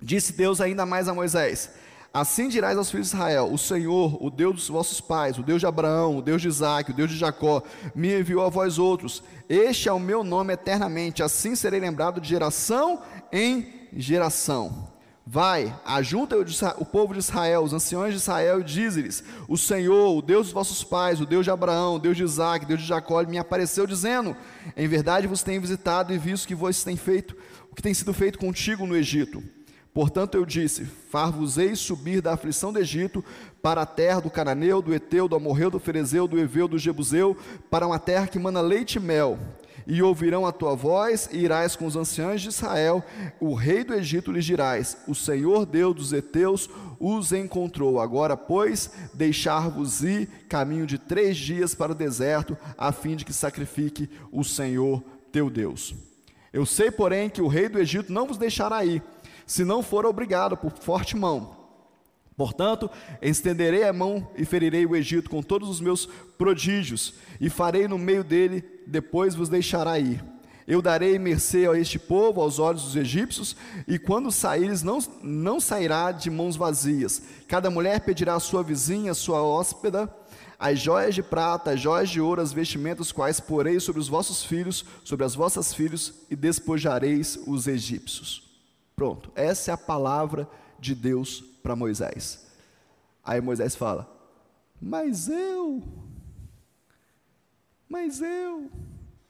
Disse 0.00 0.32
Deus 0.32 0.60
ainda 0.60 0.86
mais 0.86 1.08
a 1.08 1.14
Moisés: 1.14 1.70
Assim 2.18 2.48
dirás 2.48 2.76
aos 2.76 2.90
filhos 2.90 3.10
de 3.10 3.14
Israel: 3.14 3.48
O 3.52 3.56
Senhor, 3.56 4.20
o 4.20 4.28
Deus 4.28 4.56
dos 4.56 4.68
vossos 4.68 5.00
pais, 5.00 5.38
o 5.38 5.42
Deus 5.42 5.60
de 5.60 5.66
Abraão, 5.66 6.18
o 6.18 6.22
Deus 6.22 6.42
de 6.42 6.48
Isaac, 6.48 6.90
o 6.90 6.94
Deus 6.94 7.12
de 7.12 7.16
Jacó, 7.16 7.62
me 7.94 8.18
enviou 8.18 8.44
a 8.44 8.48
vós 8.48 8.76
outros. 8.76 9.22
Este 9.48 9.88
é 9.88 9.92
o 9.92 10.00
meu 10.00 10.24
nome 10.24 10.52
eternamente, 10.52 11.22
assim 11.22 11.54
serei 11.54 11.78
lembrado 11.78 12.20
de 12.20 12.28
geração 12.28 13.00
em 13.32 13.86
geração. 13.92 14.88
Vai, 15.24 15.72
ajunta 15.84 16.36
o 16.78 16.84
povo 16.84 17.12
de 17.12 17.20
Israel, 17.20 17.62
os 17.62 17.72
anciões 17.72 18.14
de 18.14 18.18
Israel, 18.18 18.62
e 18.62 18.64
diz-lhes: 18.64 19.22
O 19.46 19.56
Senhor, 19.56 20.16
o 20.16 20.20
Deus 20.20 20.46
dos 20.46 20.54
vossos 20.54 20.82
pais, 20.82 21.20
o 21.20 21.26
Deus 21.26 21.44
de 21.44 21.52
Abraão, 21.52 21.94
o 21.94 21.98
Deus 22.00 22.16
de 22.16 22.24
Isaac, 22.24 22.64
o 22.64 22.68
Deus 22.68 22.80
de 22.80 22.86
Jacó, 22.86 23.22
me 23.22 23.38
apareceu 23.38 23.86
dizendo: 23.86 24.36
Em 24.76 24.88
verdade 24.88 25.28
vos 25.28 25.44
tenho 25.44 25.60
visitado 25.60 26.12
e 26.12 26.18
visto 26.18 26.48
que 26.48 26.54
vos 26.54 26.82
tem 26.82 26.96
feito, 26.96 27.36
o 27.70 27.76
que 27.76 27.82
tem 27.82 27.94
sido 27.94 28.12
feito 28.12 28.40
contigo 28.40 28.86
no 28.86 28.96
Egito. 28.96 29.40
Portanto, 29.98 30.36
eu 30.36 30.46
disse: 30.46 30.84
Far-vos-ei 30.84 31.74
subir 31.74 32.22
da 32.22 32.34
aflição 32.34 32.72
do 32.72 32.78
Egito 32.78 33.24
para 33.60 33.82
a 33.82 33.86
terra 33.86 34.20
do 34.20 34.30
Cananeu, 34.30 34.80
do 34.80 34.94
Eteu, 34.94 35.26
do 35.26 35.34
Amorreu, 35.34 35.72
do 35.72 35.80
Ferezeu, 35.80 36.28
do 36.28 36.38
Eveu, 36.38 36.68
do 36.68 36.78
Jebuseu, 36.78 37.36
para 37.68 37.84
uma 37.84 37.98
terra 37.98 38.28
que 38.28 38.38
mana 38.38 38.60
leite 38.60 38.98
e 38.98 39.00
mel. 39.00 39.36
E 39.88 40.00
ouvirão 40.00 40.46
a 40.46 40.52
tua 40.52 40.76
voz, 40.76 41.28
e 41.32 41.38
irás 41.38 41.74
com 41.74 41.84
os 41.84 41.96
anciãos 41.96 42.40
de 42.40 42.48
Israel, 42.48 43.04
o 43.40 43.54
rei 43.54 43.82
do 43.82 43.92
Egito 43.92 44.30
lhes 44.30 44.44
dirás: 44.44 44.98
O 45.08 45.16
Senhor 45.16 45.66
Deus 45.66 45.96
dos 45.96 46.12
Eteus 46.12 46.70
os 47.00 47.32
encontrou. 47.32 48.00
Agora, 48.00 48.36
pois, 48.36 48.92
deixar-vos 49.12 50.04
ir 50.04 50.28
caminho 50.48 50.86
de 50.86 50.96
três 50.96 51.36
dias 51.36 51.74
para 51.74 51.90
o 51.90 51.96
deserto, 51.96 52.56
a 52.78 52.92
fim 52.92 53.16
de 53.16 53.24
que 53.24 53.32
sacrifique 53.32 54.08
o 54.30 54.44
Senhor 54.44 55.02
teu 55.32 55.50
Deus. 55.50 55.92
Eu 56.52 56.64
sei, 56.64 56.90
porém, 56.90 57.28
que 57.28 57.42
o 57.42 57.48
rei 57.48 57.68
do 57.68 57.78
Egito 57.78 58.12
não 58.12 58.26
vos 58.26 58.38
deixará 58.38 58.84
ir 58.84 59.02
se 59.48 59.64
não 59.64 59.82
for 59.82 60.06
obrigado 60.06 60.56
por 60.56 60.70
forte 60.70 61.16
mão. 61.16 61.56
Portanto, 62.36 62.88
estenderei 63.20 63.82
a 63.82 63.92
mão 63.92 64.28
e 64.36 64.44
ferirei 64.44 64.86
o 64.86 64.94
Egito 64.94 65.28
com 65.28 65.42
todos 65.42 65.68
os 65.68 65.80
meus 65.80 66.06
prodígios, 66.36 67.14
e 67.40 67.50
farei 67.50 67.88
no 67.88 67.98
meio 67.98 68.22
dele, 68.22 68.62
depois 68.86 69.34
vos 69.34 69.48
deixará 69.48 69.98
ir. 69.98 70.22
Eu 70.66 70.82
darei 70.82 71.18
mercê 71.18 71.66
a 71.66 71.76
este 71.76 71.98
povo, 71.98 72.42
aos 72.42 72.58
olhos 72.58 72.82
dos 72.82 72.94
egípcios, 72.94 73.56
e 73.88 73.98
quando 73.98 74.30
saíres, 74.30 74.82
não, 74.82 74.98
não 75.22 75.58
sairá 75.58 76.12
de 76.12 76.30
mãos 76.30 76.54
vazias. 76.54 77.22
Cada 77.48 77.70
mulher 77.70 78.00
pedirá 78.00 78.34
à 78.34 78.40
sua 78.40 78.62
vizinha, 78.62 79.12
à 79.12 79.14
sua 79.14 79.42
hóspeda, 79.42 80.14
as 80.58 80.78
joias 80.78 81.14
de 81.14 81.22
prata, 81.22 81.70
as 81.70 81.80
joias 81.80 82.10
de 82.10 82.20
ouro, 82.20 82.42
as 82.42 82.52
vestimentas 82.52 83.10
quais 83.10 83.40
porei 83.40 83.80
sobre 83.80 84.00
os 84.00 84.08
vossos 84.08 84.44
filhos, 84.44 84.84
sobre 85.02 85.24
as 85.24 85.34
vossas 85.34 85.72
filhas, 85.72 86.12
e 86.30 86.36
despojareis 86.36 87.38
os 87.46 87.66
egípcios. 87.66 88.47
Pronto, 88.98 89.30
essa 89.36 89.70
é 89.70 89.74
a 89.74 89.78
palavra 89.78 90.50
de 90.76 90.92
Deus 90.92 91.40
para 91.62 91.76
Moisés. 91.76 92.44
Aí 93.22 93.40
Moisés 93.40 93.76
fala: 93.76 94.12
Mas 94.82 95.28
eu, 95.28 95.84
mas 97.88 98.20
eu, 98.20 98.68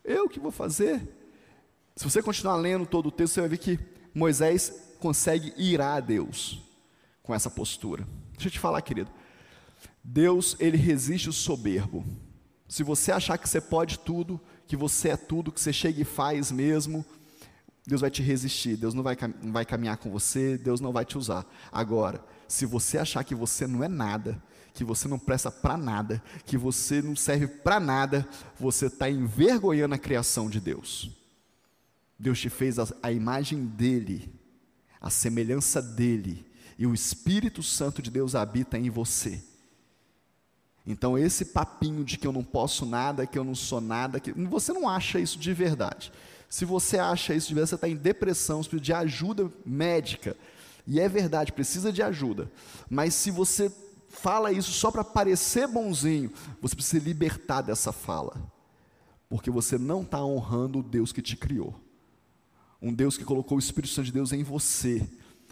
eu 0.02 0.26
que 0.26 0.40
vou 0.40 0.50
fazer? 0.50 1.06
Se 1.94 2.02
você 2.02 2.22
continuar 2.22 2.56
lendo 2.56 2.86
todo 2.86 3.08
o 3.08 3.12
texto, 3.12 3.34
você 3.34 3.40
vai 3.40 3.50
ver 3.50 3.58
que 3.58 3.78
Moisés 4.14 4.94
consegue 5.00 5.52
irar 5.58 5.98
a 5.98 6.00
Deus 6.00 6.62
com 7.22 7.34
essa 7.34 7.50
postura. 7.50 8.06
Deixa 8.32 8.48
eu 8.48 8.52
te 8.52 8.58
falar, 8.58 8.80
querido. 8.80 9.10
Deus, 10.02 10.56
ele 10.58 10.78
resiste 10.78 11.28
o 11.28 11.32
soberbo. 11.32 12.06
Se 12.66 12.82
você 12.82 13.12
achar 13.12 13.36
que 13.36 13.46
você 13.46 13.60
pode 13.60 13.98
tudo, 13.98 14.40
que 14.66 14.76
você 14.78 15.10
é 15.10 15.16
tudo, 15.18 15.52
que 15.52 15.60
você 15.60 15.74
chega 15.74 16.00
e 16.00 16.06
faz 16.06 16.50
mesmo, 16.50 17.04
Deus 17.88 18.02
vai 18.02 18.10
te 18.10 18.20
resistir, 18.20 18.76
Deus 18.76 18.92
não 18.92 19.02
vai, 19.02 19.16
não 19.42 19.50
vai 19.50 19.64
caminhar 19.64 19.96
com 19.96 20.10
você, 20.10 20.58
Deus 20.58 20.78
não 20.78 20.92
vai 20.92 21.06
te 21.06 21.16
usar. 21.16 21.46
Agora, 21.72 22.22
se 22.46 22.66
você 22.66 22.98
achar 22.98 23.24
que 23.24 23.34
você 23.34 23.66
não 23.66 23.82
é 23.82 23.88
nada, 23.88 24.42
que 24.74 24.84
você 24.84 25.08
não 25.08 25.18
presta 25.18 25.50
para 25.50 25.74
nada, 25.74 26.22
que 26.44 26.58
você 26.58 27.00
não 27.00 27.16
serve 27.16 27.46
para 27.46 27.80
nada, 27.80 28.28
você 28.60 28.88
está 28.88 29.08
envergonhando 29.08 29.94
a 29.94 29.98
criação 29.98 30.50
de 30.50 30.60
Deus. 30.60 31.10
Deus 32.18 32.38
te 32.38 32.50
fez 32.50 32.78
a, 32.78 32.86
a 33.02 33.10
imagem 33.10 33.64
dele, 33.64 34.38
a 35.00 35.08
semelhança 35.08 35.80
dele, 35.80 36.44
e 36.78 36.86
o 36.86 36.92
Espírito 36.92 37.62
Santo 37.62 38.02
de 38.02 38.10
Deus 38.10 38.34
habita 38.34 38.76
em 38.76 38.90
você. 38.90 39.42
Então, 40.86 41.16
esse 41.16 41.46
papinho 41.46 42.04
de 42.04 42.18
que 42.18 42.26
eu 42.26 42.32
não 42.32 42.44
posso 42.44 42.84
nada, 42.84 43.26
que 43.26 43.38
eu 43.38 43.44
não 43.44 43.54
sou 43.54 43.80
nada, 43.80 44.20
que 44.20 44.30
você 44.32 44.74
não 44.74 44.86
acha 44.86 45.18
isso 45.18 45.38
de 45.38 45.54
verdade. 45.54 46.12
Se 46.48 46.64
você 46.64 46.98
acha 46.98 47.34
isso 47.34 47.48
de 47.48 47.54
você 47.54 47.74
está 47.74 47.88
em 47.88 47.96
depressão, 47.96 48.62
você 48.62 48.70
precisa 48.70 48.84
de 48.84 48.92
ajuda 48.92 49.52
médica. 49.64 50.36
E 50.86 50.98
é 50.98 51.08
verdade, 51.08 51.52
precisa 51.52 51.92
de 51.92 52.02
ajuda. 52.02 52.50
Mas 52.88 53.14
se 53.14 53.30
você 53.30 53.70
fala 54.08 54.50
isso 54.50 54.72
só 54.72 54.90
para 54.90 55.04
parecer 55.04 55.68
bonzinho, 55.68 56.32
você 56.62 56.74
precisa 56.74 56.98
se 56.98 57.04
libertar 57.04 57.60
dessa 57.60 57.92
fala. 57.92 58.40
Porque 59.28 59.50
você 59.50 59.76
não 59.76 60.00
está 60.00 60.24
honrando 60.24 60.78
o 60.78 60.82
Deus 60.82 61.12
que 61.12 61.20
te 61.20 61.36
criou. 61.36 61.74
Um 62.80 62.94
Deus 62.94 63.18
que 63.18 63.24
colocou 63.24 63.56
o 63.56 63.60
Espírito 63.60 63.92
Santo 63.92 64.06
de 64.06 64.12
Deus 64.12 64.32
em 64.32 64.42
você. 64.42 65.06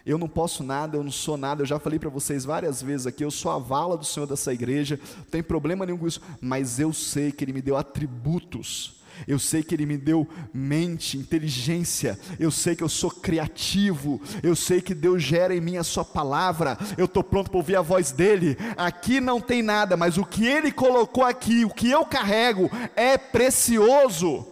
Eu 0.07 0.17
não 0.17 0.29
posso 0.29 0.63
nada, 0.65 0.97
eu 0.97 1.05
não 1.05 1.11
sou 1.11 1.37
nada. 1.37 1.61
Eu 1.61 1.67
já 1.67 1.79
falei 1.79 1.99
para 1.99 2.09
vocês 2.09 2.45
várias 2.45 2.81
vezes 2.81 3.07
aqui, 3.07 3.23
eu 3.23 3.31
sou 3.31 3.51
a 3.51 3.59
vala 3.59 3.99
do 3.99 4.05
Senhor 4.05 4.25
dessa 4.25 4.55
igreja, 4.55 4.99
não 5.19 5.25
tem 5.25 5.43
problema 5.43 5.85
nenhum 5.85 5.99
com 5.99 6.07
isso, 6.07 6.23
mas 6.41 6.79
eu 6.79 6.93
sei 6.93 7.33
que 7.33 7.45
Ele 7.45 7.53
me 7.53 7.61
deu 7.61 7.77
atributos 7.77 8.96
eu 9.26 9.38
sei 9.38 9.62
que 9.62 9.74
Ele 9.74 9.87
me 9.87 9.96
deu 9.96 10.29
mente, 10.52 11.16
inteligência, 11.16 12.18
eu 12.38 12.50
sei 12.50 12.74
que 12.74 12.83
eu 12.83 12.88
sou 12.88 13.11
criativo, 13.11 14.20
eu 14.42 14.57
sei 14.57 14.81
que 14.81 14.94
Deus 14.94 15.22
gera 15.22 15.55
em 15.55 15.61
mim 15.61 15.76
a 15.76 15.85
Sua 15.85 16.05
palavra, 16.05 16.79
eu 16.96 17.05
estou 17.05 17.22
pronto 17.22 17.50
para 17.50 17.59
ouvir 17.59 17.76
a 17.76 17.83
voz 17.83 18.11
dEle. 18.11 18.57
Aqui 18.76 19.20
não 19.20 19.40
tem 19.40 19.62
nada, 19.62 19.96
mas 19.96 20.18
o 20.18 20.24
que 20.24 20.46
Ele 20.46 20.72
colocou 20.72 21.24
aqui, 21.24 21.64
o 21.64 21.70
que 21.70 21.90
eu 21.90 22.05
carrego, 22.05 22.70
é 22.94 23.16
precioso. 23.16 24.46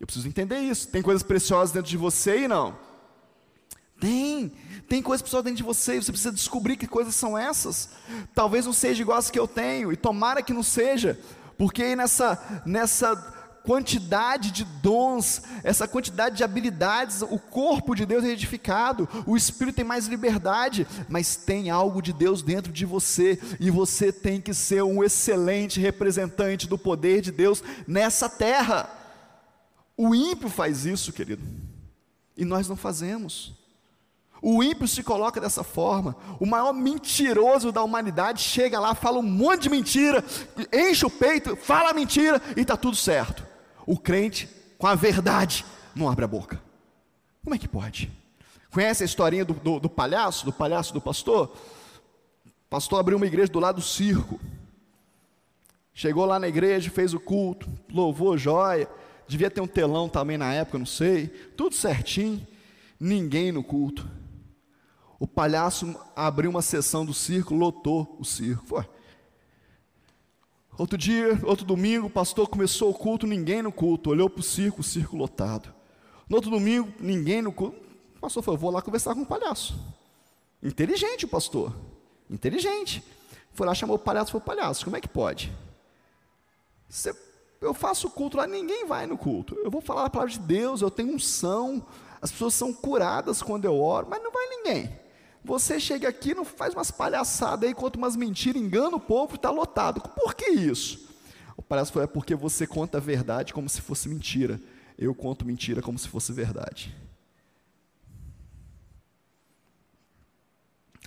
Eu 0.00 0.06
preciso 0.06 0.28
entender 0.28 0.58
isso. 0.60 0.88
Tem 0.88 1.02
coisas 1.02 1.22
preciosas 1.22 1.72
dentro 1.72 1.90
de 1.90 1.96
você 1.96 2.44
e 2.44 2.48
não? 2.48 2.76
Tem, 4.00 4.52
tem 4.88 5.02
coisas 5.02 5.22
preciosas 5.22 5.44
dentro 5.44 5.56
de 5.56 5.62
você, 5.64 5.96
e 5.96 6.02
você 6.02 6.12
precisa 6.12 6.32
descobrir 6.32 6.76
que 6.76 6.86
coisas 6.86 7.14
são 7.14 7.36
essas. 7.36 7.90
Talvez 8.32 8.64
não 8.64 8.72
seja 8.72 9.02
igual 9.02 9.18
as 9.18 9.30
que 9.30 9.38
eu 9.38 9.48
tenho, 9.48 9.92
e 9.92 9.96
tomara 9.96 10.42
que 10.42 10.52
não 10.52 10.62
seja, 10.62 11.18
porque 11.56 11.82
aí 11.82 11.96
nessa, 11.96 12.62
nessa 12.64 13.16
quantidade 13.68 14.50
de 14.50 14.64
dons, 14.64 15.42
essa 15.62 15.86
quantidade 15.86 16.38
de 16.38 16.42
habilidades, 16.42 17.20
o 17.20 17.38
corpo 17.38 17.94
de 17.94 18.06
Deus 18.06 18.24
é 18.24 18.28
edificado, 18.28 19.06
o 19.26 19.36
espírito 19.36 19.76
tem 19.76 19.84
mais 19.84 20.06
liberdade, 20.06 20.86
mas 21.06 21.36
tem 21.36 21.68
algo 21.68 22.00
de 22.00 22.10
Deus 22.10 22.40
dentro 22.40 22.72
de 22.72 22.86
você 22.86 23.38
e 23.60 23.70
você 23.70 24.10
tem 24.10 24.40
que 24.40 24.54
ser 24.54 24.82
um 24.82 25.04
excelente 25.04 25.78
representante 25.80 26.66
do 26.66 26.78
poder 26.78 27.20
de 27.20 27.30
Deus 27.30 27.62
nessa 27.86 28.26
terra. 28.26 28.88
O 29.94 30.14
ímpio 30.14 30.48
faz 30.48 30.86
isso, 30.86 31.12
querido, 31.12 31.42
e 32.38 32.46
nós 32.46 32.70
não 32.70 32.76
fazemos. 32.76 33.52
O 34.40 34.62
ímpio 34.62 34.88
se 34.88 35.02
coloca 35.02 35.42
dessa 35.42 35.62
forma. 35.62 36.16
O 36.40 36.46
maior 36.46 36.72
mentiroso 36.72 37.70
da 37.70 37.82
humanidade 37.82 38.40
chega 38.40 38.80
lá, 38.80 38.94
fala 38.94 39.18
um 39.18 39.22
monte 39.22 39.64
de 39.64 39.68
mentira, 39.68 40.24
enche 40.72 41.04
o 41.04 41.10
peito, 41.10 41.54
fala 41.54 41.92
mentira 41.92 42.40
e 42.56 42.62
está 42.62 42.78
tudo 42.78 42.96
certo 42.96 43.47
o 43.88 43.98
crente, 43.98 44.46
com 44.76 44.86
a 44.86 44.94
verdade, 44.94 45.64
não 45.96 46.10
abre 46.10 46.22
a 46.22 46.28
boca. 46.28 46.62
Como 47.42 47.54
é 47.54 47.58
que 47.58 47.66
pode? 47.66 48.12
Conhece 48.70 49.02
a 49.02 49.06
historinha 49.06 49.46
do, 49.46 49.54
do, 49.54 49.80
do 49.80 49.88
palhaço, 49.88 50.44
do 50.44 50.52
palhaço 50.52 50.92
do 50.92 51.00
pastor? 51.00 51.56
O 52.44 52.68
pastor 52.68 53.00
abriu 53.00 53.16
uma 53.16 53.26
igreja 53.26 53.50
do 53.50 53.58
lado 53.58 53.76
do 53.76 53.80
circo. 53.80 54.38
Chegou 55.94 56.26
lá 56.26 56.38
na 56.38 56.46
igreja, 56.46 56.90
fez 56.90 57.14
o 57.14 57.18
culto, 57.18 57.66
louvou 57.90 58.36
joia. 58.36 58.86
Devia 59.26 59.50
ter 59.50 59.62
um 59.62 59.66
telão 59.66 60.06
também 60.06 60.36
na 60.36 60.52
época, 60.52 60.78
não 60.78 60.84
sei. 60.84 61.28
Tudo 61.56 61.74
certinho. 61.74 62.46
Ninguém 63.00 63.50
no 63.50 63.64
culto. 63.64 64.06
O 65.18 65.26
palhaço 65.26 65.98
abriu 66.14 66.50
uma 66.50 66.60
sessão 66.60 67.06
do 67.06 67.14
circo, 67.14 67.54
lotou 67.54 68.16
o 68.20 68.24
circo. 68.24 68.66
Foi. 68.66 68.84
Outro 70.78 70.96
dia, 70.96 71.40
outro 71.42 71.66
domingo, 71.66 72.06
o 72.06 72.10
pastor 72.10 72.48
começou 72.48 72.90
o 72.90 72.94
culto, 72.94 73.26
ninguém 73.26 73.60
no 73.60 73.72
culto, 73.72 74.10
olhou 74.10 74.30
para 74.30 74.38
o 74.38 74.44
circo, 74.44 74.80
o 74.80 74.84
circo 74.84 75.16
lotado. 75.16 75.74
No 76.28 76.36
outro 76.36 76.52
domingo, 76.52 76.94
ninguém 77.00 77.42
no 77.42 77.50
culto. 77.50 77.76
O 78.16 78.20
pastor 78.20 78.44
falou: 78.44 78.56
vou 78.56 78.70
lá 78.70 78.80
conversar 78.80 79.12
com 79.12 79.22
o 79.22 79.26
palhaço. 79.26 79.76
Inteligente 80.62 81.24
o 81.24 81.28
pastor, 81.28 81.74
inteligente. 82.30 83.02
Foi 83.52 83.66
lá, 83.66 83.74
chamou 83.74 83.96
o 83.96 83.98
palhaço, 83.98 84.30
falou: 84.30 84.46
palhaço, 84.46 84.84
como 84.84 84.96
é 84.96 85.00
que 85.00 85.08
pode? 85.08 85.52
Você, 86.88 87.12
eu 87.60 87.74
faço 87.74 88.06
o 88.06 88.10
culto 88.10 88.36
lá, 88.36 88.46
ninguém 88.46 88.86
vai 88.86 89.04
no 89.04 89.18
culto. 89.18 89.56
Eu 89.56 89.72
vou 89.72 89.80
falar 89.80 90.04
a 90.04 90.10
palavra 90.10 90.32
de 90.32 90.38
Deus, 90.38 90.80
eu 90.80 90.92
tenho 90.92 91.12
unção, 91.12 91.84
as 92.22 92.30
pessoas 92.30 92.54
são 92.54 92.72
curadas 92.72 93.42
quando 93.42 93.64
eu 93.64 93.80
oro, 93.80 94.06
mas 94.08 94.22
não 94.22 94.30
vai 94.30 94.46
ninguém. 94.48 94.96
Você 95.48 95.80
chega 95.80 96.06
aqui, 96.06 96.34
não 96.34 96.44
faz 96.44 96.74
umas 96.74 96.90
palhaçadas 96.90 97.66
aí, 97.66 97.74
conta 97.74 97.96
umas 97.96 98.14
mentiras, 98.14 98.60
engana 98.60 98.96
o 98.96 99.00
povo 99.00 99.36
está 99.36 99.50
lotado. 99.50 99.98
Por 100.02 100.34
que 100.34 100.50
isso? 100.50 101.08
O 101.56 101.62
palhaço 101.62 101.90
falou: 101.90 102.04
é 102.04 102.06
porque 102.06 102.34
você 102.34 102.66
conta 102.66 102.98
a 102.98 103.00
verdade 103.00 103.54
como 103.54 103.66
se 103.66 103.80
fosse 103.80 104.10
mentira. 104.10 104.60
Eu 104.98 105.14
conto 105.14 105.46
mentira 105.46 105.80
como 105.80 105.98
se 105.98 106.06
fosse 106.06 106.34
verdade. 106.34 106.94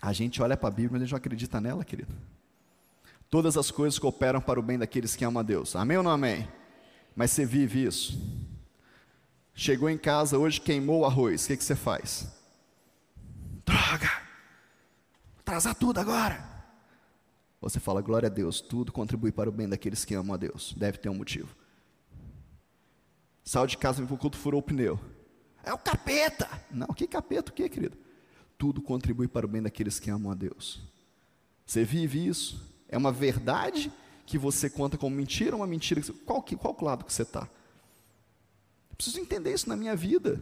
A 0.01 0.11
gente 0.11 0.41
olha 0.41 0.57
para 0.57 0.69
a 0.69 0.71
Bíblia, 0.71 0.93
mas 0.93 1.01
a 1.03 1.05
gente 1.05 1.11
não 1.11 1.17
acredita 1.19 1.61
nela, 1.61 1.85
querido. 1.85 2.11
Todas 3.29 3.55
as 3.55 3.69
coisas 3.69 3.99
cooperam 3.99 4.41
para 4.41 4.59
o 4.59 4.63
bem 4.63 4.79
daqueles 4.79 5.15
que 5.15 5.23
amam 5.23 5.41
a 5.41 5.43
Deus. 5.43 5.75
Amém 5.75 5.97
ou 5.97 6.03
não 6.03 6.09
amém? 6.09 6.47
Mas 7.15 7.29
você 7.29 7.45
vive 7.45 7.85
isso. 7.85 8.19
Chegou 9.53 9.87
em 9.87 9.99
casa 9.99 10.39
hoje, 10.39 10.59
queimou 10.59 11.01
o 11.01 11.05
arroz. 11.05 11.45
O 11.45 11.47
que, 11.49 11.57
que 11.57 11.63
você 11.63 11.75
faz? 11.75 12.27
Droga! 13.63 14.30
Atrasar 15.51 15.75
tudo 15.75 15.99
agora. 15.99 16.49
Você 17.59 17.79
fala, 17.79 18.01
glória 18.01 18.27
a 18.27 18.29
Deus, 18.29 18.61
tudo 18.61 18.91
contribui 18.91 19.33
para 19.33 19.49
o 19.49 19.51
bem 19.51 19.67
daqueles 19.67 20.05
que 20.05 20.15
amam 20.15 20.33
a 20.33 20.37
Deus. 20.37 20.73
Deve 20.77 20.97
ter 20.97 21.09
um 21.09 21.13
motivo. 21.13 21.53
Saiu 23.43 23.67
de 23.67 23.77
casa, 23.77 23.97
vem 23.97 24.07
para 24.07 24.15
o 24.15 24.17
culto, 24.17 24.37
furou 24.37 24.61
o 24.61 24.63
pneu. 24.63 24.97
É 25.63 25.73
o 25.73 25.77
capeta. 25.77 26.49
Não, 26.71 26.87
que 26.87 27.05
capeta 27.05 27.51
o 27.51 27.53
que, 27.53 27.67
querido? 27.67 27.97
Tudo 28.57 28.81
contribui 28.81 29.27
para 29.27 29.45
o 29.45 29.49
bem 29.49 29.61
daqueles 29.61 29.99
que 29.99 30.09
amam 30.09 30.31
a 30.31 30.35
Deus. 30.35 30.81
Você 31.65 31.83
vive 31.83 32.25
isso? 32.25 32.65
É 32.87 32.97
uma 32.97 33.11
verdade 33.11 33.91
que 34.25 34.37
você 34.37 34.69
conta 34.69 34.97
como 34.97 35.15
mentira 35.15 35.51
ou 35.55 35.61
uma 35.61 35.67
mentira? 35.67 36.01
Qual, 36.25 36.41
qual 36.41 36.77
lado 36.81 37.03
que 37.03 37.13
você 37.13 37.23
está? 37.23 37.47
Preciso 38.95 39.19
entender 39.19 39.53
isso 39.53 39.67
na 39.67 39.75
minha 39.75 39.95
vida. 39.95 40.41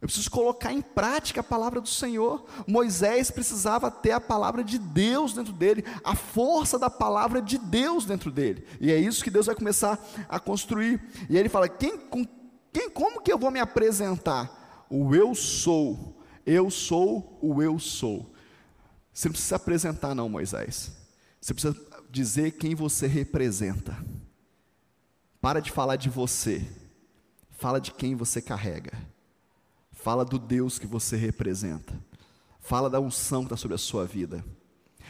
Eu 0.00 0.06
preciso 0.06 0.30
colocar 0.30 0.72
em 0.72 0.80
prática 0.80 1.40
a 1.40 1.44
palavra 1.44 1.80
do 1.80 1.88
Senhor. 1.88 2.44
Moisés 2.68 3.32
precisava 3.32 3.90
ter 3.90 4.12
a 4.12 4.20
palavra 4.20 4.62
de 4.62 4.78
Deus 4.78 5.32
dentro 5.32 5.52
dele, 5.52 5.84
a 6.04 6.14
força 6.14 6.78
da 6.78 6.88
palavra 6.88 7.42
de 7.42 7.58
Deus 7.58 8.04
dentro 8.04 8.30
dele. 8.30 8.64
E 8.80 8.92
é 8.92 8.96
isso 8.96 9.24
que 9.24 9.30
Deus 9.30 9.46
vai 9.46 9.56
começar 9.56 9.98
a 10.28 10.38
construir. 10.38 11.02
E 11.28 11.34
aí 11.34 11.40
ele 11.40 11.48
fala: 11.48 11.68
quem, 11.68 11.98
com, 11.98 12.24
quem, 12.72 12.88
como 12.88 13.20
que 13.20 13.32
eu 13.32 13.38
vou 13.38 13.50
me 13.50 13.58
apresentar? 13.58 14.86
O 14.88 15.14
eu 15.16 15.34
sou. 15.34 16.16
Eu 16.46 16.70
sou 16.70 17.36
o 17.42 17.60
eu 17.60 17.78
sou. 17.78 18.32
Você 19.12 19.28
não 19.28 19.32
precisa 19.32 19.48
se 19.48 19.54
apresentar, 19.54 20.14
não, 20.14 20.28
Moisés. 20.28 20.92
Você 21.40 21.52
precisa 21.52 21.76
dizer 22.08 22.52
quem 22.52 22.72
você 22.72 23.08
representa. 23.08 23.96
Para 25.40 25.60
de 25.60 25.72
falar 25.72 25.96
de 25.96 26.08
você. 26.08 26.64
Fala 27.50 27.80
de 27.80 27.90
quem 27.92 28.14
você 28.14 28.40
carrega. 28.40 28.92
Fala 30.00 30.24
do 30.24 30.38
Deus 30.38 30.78
que 30.78 30.86
você 30.86 31.16
representa. 31.16 31.92
Fala 32.60 32.88
da 32.88 33.00
unção 33.00 33.40
que 33.40 33.46
está 33.46 33.56
sobre 33.56 33.74
a 33.74 33.78
sua 33.78 34.06
vida. 34.06 34.44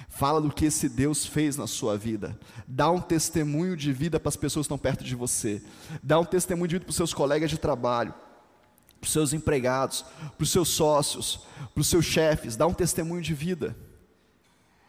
Fala 0.09 0.41
do 0.41 0.51
que 0.51 0.65
esse 0.65 0.89
Deus 0.89 1.27
fez 1.27 1.59
na 1.59 1.67
sua 1.67 1.99
vida. 1.99 2.39
Dá 2.67 2.91
um 2.91 2.99
testemunho 2.99 3.77
de 3.77 3.93
vida 3.93 4.19
para 4.19 4.31
as 4.31 4.37
pessoas 4.37 4.65
que 4.65 4.73
estão 4.73 4.79
perto 4.79 5.05
de 5.05 5.15
você. 5.15 5.63
Dá 6.03 6.19
um 6.19 6.25
testemunho 6.25 6.69
de 6.69 6.75
vida 6.77 6.87
para 6.87 6.91
os 6.91 6.97
seus 6.97 7.13
colegas 7.13 7.51
de 7.51 7.59
trabalho, 7.59 8.15
para 8.99 9.07
os 9.07 9.13
seus 9.13 9.35
empregados, 9.35 10.07
para 10.37 10.43
os 10.43 10.51
seus 10.51 10.71
sócios, 10.71 11.47
para 11.75 11.81
os 11.83 11.87
seus 11.87 12.07
chefes. 12.07 12.57
Dá 12.57 12.67
um 12.67 12.73
testemunho 12.73 13.21
de 13.21 13.35
vida. 13.35 13.77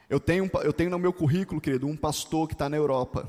Eu 0.10 0.20
tenho, 0.20 0.50
eu 0.64 0.72
tenho 0.72 0.90
no 0.90 0.98
meu 0.98 1.12
currículo, 1.12 1.60
querido, 1.60 1.88
um 1.88 1.98
pastor 1.98 2.48
que 2.48 2.54
está 2.54 2.70
na 2.70 2.78
Europa. 2.78 3.28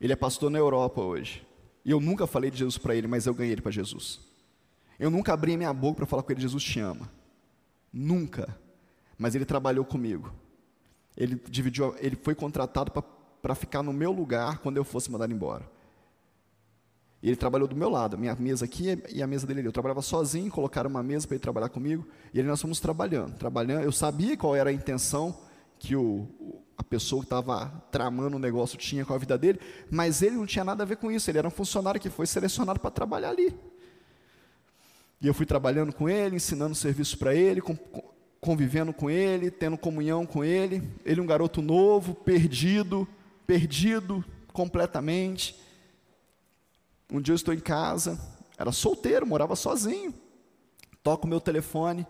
Ele 0.00 0.14
é 0.14 0.16
pastor 0.16 0.50
na 0.50 0.58
Europa 0.58 1.02
hoje. 1.02 1.46
E 1.84 1.90
eu 1.90 2.00
nunca 2.00 2.26
falei 2.26 2.50
de 2.50 2.56
Jesus 2.56 2.78
para 2.78 2.94
ele, 2.94 3.06
mas 3.06 3.26
eu 3.26 3.34
ganhei 3.34 3.52
ele 3.52 3.60
para 3.60 3.70
Jesus. 3.70 4.29
Eu 5.00 5.10
nunca 5.10 5.32
abri 5.32 5.56
minha 5.56 5.72
boca 5.72 5.96
para 5.96 6.06
falar 6.06 6.22
com 6.22 6.30
ele, 6.30 6.42
Jesus 6.42 6.62
te 6.62 6.78
ama. 6.78 7.10
Nunca. 7.90 8.54
Mas 9.16 9.34
ele 9.34 9.46
trabalhou 9.46 9.82
comigo. 9.82 10.30
Ele 11.16 11.40
dividiu, 11.48 11.94
ele 11.98 12.16
foi 12.16 12.34
contratado 12.34 12.92
para 13.40 13.54
ficar 13.54 13.82
no 13.82 13.94
meu 13.94 14.12
lugar 14.12 14.58
quando 14.58 14.76
eu 14.76 14.84
fosse 14.84 15.10
mandado 15.10 15.32
embora. 15.32 15.64
E 17.22 17.28
ele 17.28 17.36
trabalhou 17.36 17.66
do 17.66 17.74
meu 17.74 17.88
lado, 17.88 18.18
minha 18.18 18.34
mesa 18.34 18.66
aqui 18.66 19.02
e 19.08 19.22
a 19.22 19.26
mesa 19.26 19.46
dele 19.46 19.60
ali. 19.60 19.68
Eu 19.68 19.72
trabalhava 19.72 20.02
sozinho, 20.02 20.50
colocaram 20.50 20.90
uma 20.90 21.02
mesa 21.02 21.26
para 21.26 21.34
ele 21.34 21.42
trabalhar 21.42 21.70
comigo, 21.70 22.06
e 22.32 22.42
nós 22.42 22.60
fomos 22.60 22.78
trabalhando, 22.78 23.36
trabalhando. 23.38 23.82
Eu 23.82 23.92
sabia 23.92 24.36
qual 24.36 24.54
era 24.54 24.68
a 24.68 24.72
intenção 24.72 25.34
que 25.78 25.96
o, 25.96 26.28
a 26.76 26.84
pessoa 26.84 27.22
que 27.22 27.26
estava 27.26 27.68
tramando 27.90 28.36
o 28.36 28.38
negócio 28.38 28.76
tinha 28.76 29.04
com 29.06 29.14
a 29.14 29.18
vida 29.18 29.38
dele, 29.38 29.58
mas 29.90 30.20
ele 30.20 30.36
não 30.36 30.44
tinha 30.44 30.64
nada 30.64 30.82
a 30.82 30.86
ver 30.86 30.96
com 30.96 31.10
isso, 31.10 31.30
ele 31.30 31.38
era 31.38 31.48
um 31.48 31.50
funcionário 31.50 31.98
que 31.98 32.10
foi 32.10 32.26
selecionado 32.26 32.78
para 32.78 32.90
trabalhar 32.90 33.30
ali. 33.30 33.54
E 35.20 35.26
eu 35.26 35.34
fui 35.34 35.44
trabalhando 35.44 35.92
com 35.92 36.08
ele, 36.08 36.36
ensinando 36.36 36.74
serviço 36.74 37.18
para 37.18 37.34
ele, 37.34 37.60
convivendo 38.40 38.92
com 38.92 39.10
ele, 39.10 39.50
tendo 39.50 39.76
comunhão 39.76 40.24
com 40.24 40.42
ele. 40.42 40.82
Ele 41.04 41.20
um 41.20 41.26
garoto 41.26 41.60
novo, 41.60 42.14
perdido, 42.14 43.06
perdido 43.46 44.24
completamente. 44.52 45.54
Um 47.12 47.20
dia 47.20 47.32
eu 47.32 47.36
estou 47.36 47.52
em 47.52 47.60
casa, 47.60 48.18
era 48.56 48.72
solteiro, 48.72 49.26
morava 49.26 49.54
sozinho. 49.56 50.14
Toco 51.02 51.26
o 51.26 51.30
meu 51.30 51.40
telefone, 51.40 52.06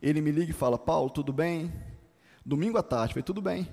ele 0.00 0.20
me 0.20 0.30
liga 0.30 0.50
e 0.50 0.54
fala: 0.54 0.78
Paulo, 0.78 1.10
tudo 1.10 1.32
bem? 1.32 1.72
Domingo 2.44 2.78
à 2.78 2.82
tarde, 2.82 3.14
falei: 3.14 3.24
tudo 3.24 3.42
bem. 3.42 3.68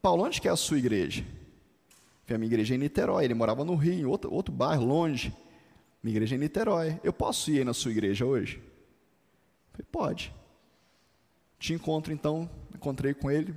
Paulo, 0.00 0.24
onde 0.24 0.40
que 0.40 0.48
é 0.48 0.50
a 0.50 0.56
sua 0.56 0.78
igreja? 0.78 1.24
Falei, 2.24 2.36
a 2.36 2.38
minha 2.38 2.48
igreja 2.48 2.74
é 2.74 2.76
em 2.76 2.78
Niterói. 2.78 3.24
Ele 3.24 3.34
morava 3.34 3.64
no 3.64 3.74
Rio, 3.74 3.94
em 3.94 4.04
outro, 4.04 4.32
outro 4.32 4.54
bairro, 4.54 4.84
longe. 4.84 5.34
Minha 6.02 6.14
igreja 6.14 6.34
é 6.34 6.36
em 6.36 6.40
Niterói. 6.40 7.00
Eu 7.04 7.12
posso 7.12 7.50
ir 7.50 7.64
na 7.64 7.72
sua 7.72 7.90
igreja 7.92 8.26
hoje? 8.26 8.62
Falei, 9.70 9.86
pode. 9.90 10.34
Te 11.58 11.72
encontro 11.72 12.12
então, 12.12 12.50
encontrei 12.74 13.14
com 13.14 13.30
ele, 13.30 13.54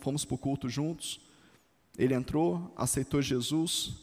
fomos 0.00 0.24
para 0.24 0.34
o 0.34 0.38
culto 0.38 0.68
juntos. 0.68 1.20
Ele 1.96 2.12
entrou, 2.12 2.70
aceitou 2.76 3.22
Jesus. 3.22 3.94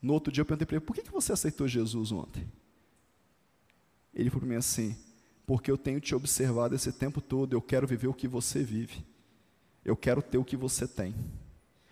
No 0.00 0.14
outro 0.14 0.32
dia 0.32 0.40
eu 0.40 0.46
perguntei 0.46 0.66
para 0.66 0.76
ele: 0.76 0.84
por 0.86 0.94
que, 0.94 1.02
que 1.02 1.12
você 1.12 1.32
aceitou 1.32 1.68
Jesus 1.68 2.10
ontem? 2.10 2.50
Ele 4.14 4.30
falou 4.30 4.40
para 4.40 4.48
mim 4.48 4.56
assim: 4.56 4.96
porque 5.46 5.70
eu 5.70 5.76
tenho 5.76 6.00
te 6.00 6.14
observado 6.14 6.74
esse 6.74 6.92
tempo 6.92 7.20
todo, 7.20 7.52
eu 7.52 7.60
quero 7.60 7.86
viver 7.86 8.06
o 8.06 8.14
que 8.14 8.26
você 8.26 8.62
vive. 8.62 9.04
Eu 9.84 9.96
quero 9.96 10.22
ter 10.22 10.38
o 10.38 10.44
que 10.44 10.56
você 10.56 10.86
tem. 10.86 11.14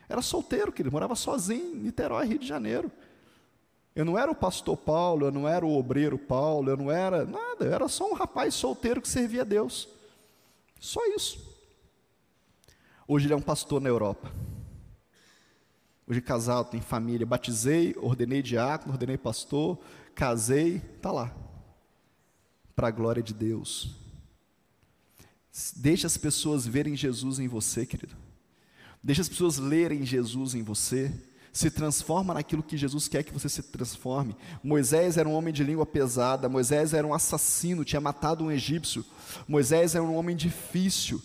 Era 0.08 0.22
solteiro, 0.22 0.72
que 0.72 0.80
ele 0.80 0.90
morava 0.90 1.14
sozinho 1.14 1.76
em 1.76 1.80
Niterói, 1.80 2.26
Rio 2.26 2.38
de 2.38 2.46
Janeiro. 2.46 2.90
Eu 3.98 4.04
não 4.04 4.16
era 4.16 4.30
o 4.30 4.34
pastor 4.34 4.76
Paulo, 4.76 5.26
eu 5.26 5.32
não 5.32 5.48
era 5.48 5.66
o 5.66 5.76
obreiro 5.76 6.16
Paulo, 6.16 6.70
eu 6.70 6.76
não 6.76 6.88
era 6.88 7.26
nada, 7.26 7.64
eu 7.64 7.72
era 7.72 7.88
só 7.88 8.08
um 8.08 8.14
rapaz 8.14 8.54
solteiro 8.54 9.02
que 9.02 9.08
servia 9.08 9.42
a 9.42 9.44
Deus. 9.44 9.88
Só 10.78 11.04
isso. 11.16 11.52
Hoje 13.08 13.26
ele 13.26 13.32
é 13.32 13.37
um 13.37 13.42
pastor 13.42 13.80
na 13.80 13.88
Europa. 13.88 14.32
Hoje 16.06 16.20
casado, 16.20 16.70
tem 16.70 16.80
família, 16.80 17.26
batizei, 17.26 17.92
ordenei 17.98 18.40
diácono, 18.40 18.92
ordenei 18.92 19.18
pastor, 19.18 19.76
casei, 20.14 20.76
está 20.76 21.11
lá 21.11 21.34
para 22.76 22.87
a 22.87 22.92
glória 22.92 23.20
de 23.20 23.34
Deus. 23.34 23.96
Deixa 25.74 26.06
as 26.06 26.16
pessoas 26.16 26.64
verem 26.64 26.94
Jesus 26.94 27.40
em 27.40 27.48
você, 27.48 27.84
querido. 27.84 28.14
Deixa 29.02 29.22
as 29.22 29.28
pessoas 29.28 29.58
lerem 29.58 30.06
Jesus 30.06 30.54
em 30.54 30.62
você. 30.62 31.12
Se 31.59 31.73
transforma 31.73 32.35
naquilo 32.35 32.62
que 32.62 32.77
Jesus 32.77 33.09
quer 33.09 33.25
que 33.25 33.33
você 33.33 33.49
se 33.49 33.64
transforme. 33.64 34.37
Moisés 34.62 35.16
era 35.16 35.29
um 35.29 35.33
homem 35.33 35.53
de 35.53 35.64
língua 35.64 35.85
pesada. 35.85 36.49
Moisés 36.49 36.94
era 36.94 37.05
um 37.05 37.12
assassino, 37.12 37.85
tinha 37.85 38.01
matado 38.01 38.44
um 38.44 38.53
egípcio. 38.53 39.05
Moisés 39.49 39.97
era 39.97 40.05
um 40.05 40.14
homem 40.14 40.37
difícil. 40.37 41.21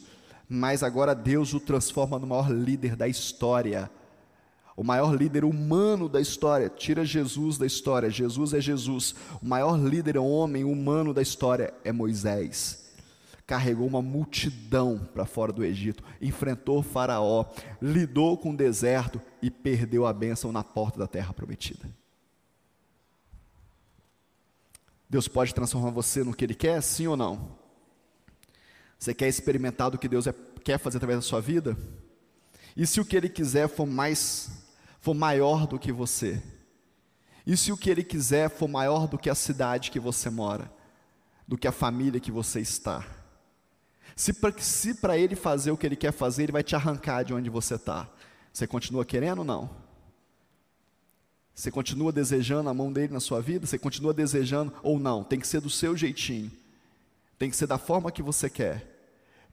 Mas 0.49 0.81
agora 0.81 1.13
Deus 1.13 1.53
o 1.53 1.59
transforma 1.59 2.17
no 2.17 2.25
maior 2.25 2.51
líder 2.51 2.95
da 2.95 3.07
história 3.07 3.91
o 4.75 4.83
maior 4.83 5.13
líder 5.13 5.45
humano 5.45 6.09
da 6.09 6.19
história. 6.19 6.67
Tira 6.67 7.05
Jesus 7.05 7.59
da 7.59 7.67
história. 7.67 8.09
Jesus 8.09 8.55
é 8.55 8.59
Jesus. 8.59 9.13
O 9.39 9.45
maior 9.45 9.77
líder 9.77 10.17
homem 10.17 10.63
humano 10.63 11.13
da 11.13 11.21
história 11.21 11.71
é 11.83 11.91
Moisés. 11.91 12.82
Carregou 13.45 13.85
uma 13.85 14.01
multidão 14.01 14.99
para 15.13 15.25
fora 15.25 15.51
do 15.51 15.63
Egito, 15.63 16.03
enfrentou 16.21 16.81
Faraó, 16.81 17.45
lidou 17.81 18.37
com 18.37 18.51
o 18.51 18.57
deserto 18.57 19.21
e 19.41 19.51
perdeu 19.51 20.05
a 20.05 20.13
bênção 20.13 20.51
na 20.51 20.63
porta 20.63 20.97
da 20.97 21.07
terra 21.07 21.33
prometida. 21.33 21.89
Deus 25.09 25.27
pode 25.27 25.53
transformar 25.53 25.91
você 25.91 26.23
no 26.23 26.33
que 26.33 26.43
Ele 26.43 26.55
quer, 26.55 26.81
sim 26.81 27.05
ou 27.05 27.15
não? 27.15 27.55
Você 28.97 29.13
quer 29.13 29.27
experimentar 29.27 29.91
do 29.91 29.97
que 29.97 30.07
Deus 30.07 30.25
é, 30.25 30.33
quer 30.63 30.79
fazer 30.79 30.97
através 30.97 31.19
da 31.19 31.21
sua 31.21 31.41
vida? 31.41 31.77
E 32.75 32.87
se 32.87 32.99
o 32.99 33.05
que 33.05 33.15
Ele 33.15 33.29
quiser 33.29 33.67
for 33.67 33.85
mais 33.85 34.63
for 34.99 35.13
maior 35.13 35.67
do 35.67 35.77
que 35.77 35.91
você, 35.91 36.41
e 37.45 37.57
se 37.57 37.71
o 37.71 37.77
que 37.77 37.89
Ele 37.89 38.03
quiser 38.03 38.49
for 38.49 38.67
maior 38.67 39.07
do 39.07 39.17
que 39.17 39.29
a 39.29 39.35
cidade 39.35 39.91
que 39.91 39.99
você 39.99 40.29
mora, 40.29 40.71
do 41.47 41.57
que 41.57 41.67
a 41.67 41.73
família 41.73 42.19
que 42.19 42.31
você 42.31 42.61
está, 42.61 43.05
se 44.15 44.93
para 44.95 45.17
Ele 45.17 45.35
fazer 45.35 45.71
o 45.71 45.77
que 45.77 45.85
Ele 45.85 45.95
quer 45.95 46.11
fazer, 46.11 46.43
Ele 46.43 46.51
vai 46.51 46.63
te 46.63 46.75
arrancar 46.75 47.23
de 47.23 47.33
onde 47.33 47.49
você 47.49 47.75
está, 47.75 48.07
você 48.51 48.67
continua 48.67 49.03
querendo 49.03 49.39
ou 49.39 49.45
não? 49.45 49.69
Você 51.55 51.69
continua 51.69 52.11
desejando 52.11 52.69
a 52.69 52.73
mão 52.73 52.91
dele 52.91 53.13
na 53.13 53.19
sua 53.19 53.39
vida? 53.39 53.65
Você 53.65 53.77
continua 53.77 54.13
desejando 54.13 54.73
ou 54.81 54.99
não? 54.99 55.23
Tem 55.23 55.39
que 55.39 55.47
ser 55.47 55.61
do 55.61 55.69
seu 55.69 55.95
jeitinho. 55.95 56.51
Tem 57.37 57.49
que 57.49 57.55
ser 57.55 57.67
da 57.67 57.77
forma 57.77 58.11
que 58.11 58.23
você 58.23 58.49
quer. 58.49 58.89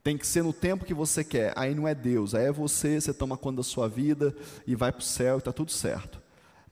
Tem 0.03 0.17
que 0.17 0.25
ser 0.25 0.43
no 0.43 0.51
tempo 0.51 0.85
que 0.85 0.93
você 0.93 1.23
quer. 1.23 1.53
Aí 1.55 1.75
não 1.75 1.87
é 1.87 1.93
Deus, 1.93 2.33
aí 2.33 2.45
é 2.45 2.51
você, 2.51 2.99
você 2.99 3.13
toma 3.13 3.37
conta 3.37 3.57
da 3.57 3.63
sua 3.63 3.87
vida 3.87 4.35
e 4.65 4.75
vai 4.75 4.91
para 4.91 5.01
o 5.01 5.03
céu 5.03 5.35
e 5.35 5.39
está 5.39 5.51
tudo 5.51 5.71
certo. 5.71 6.19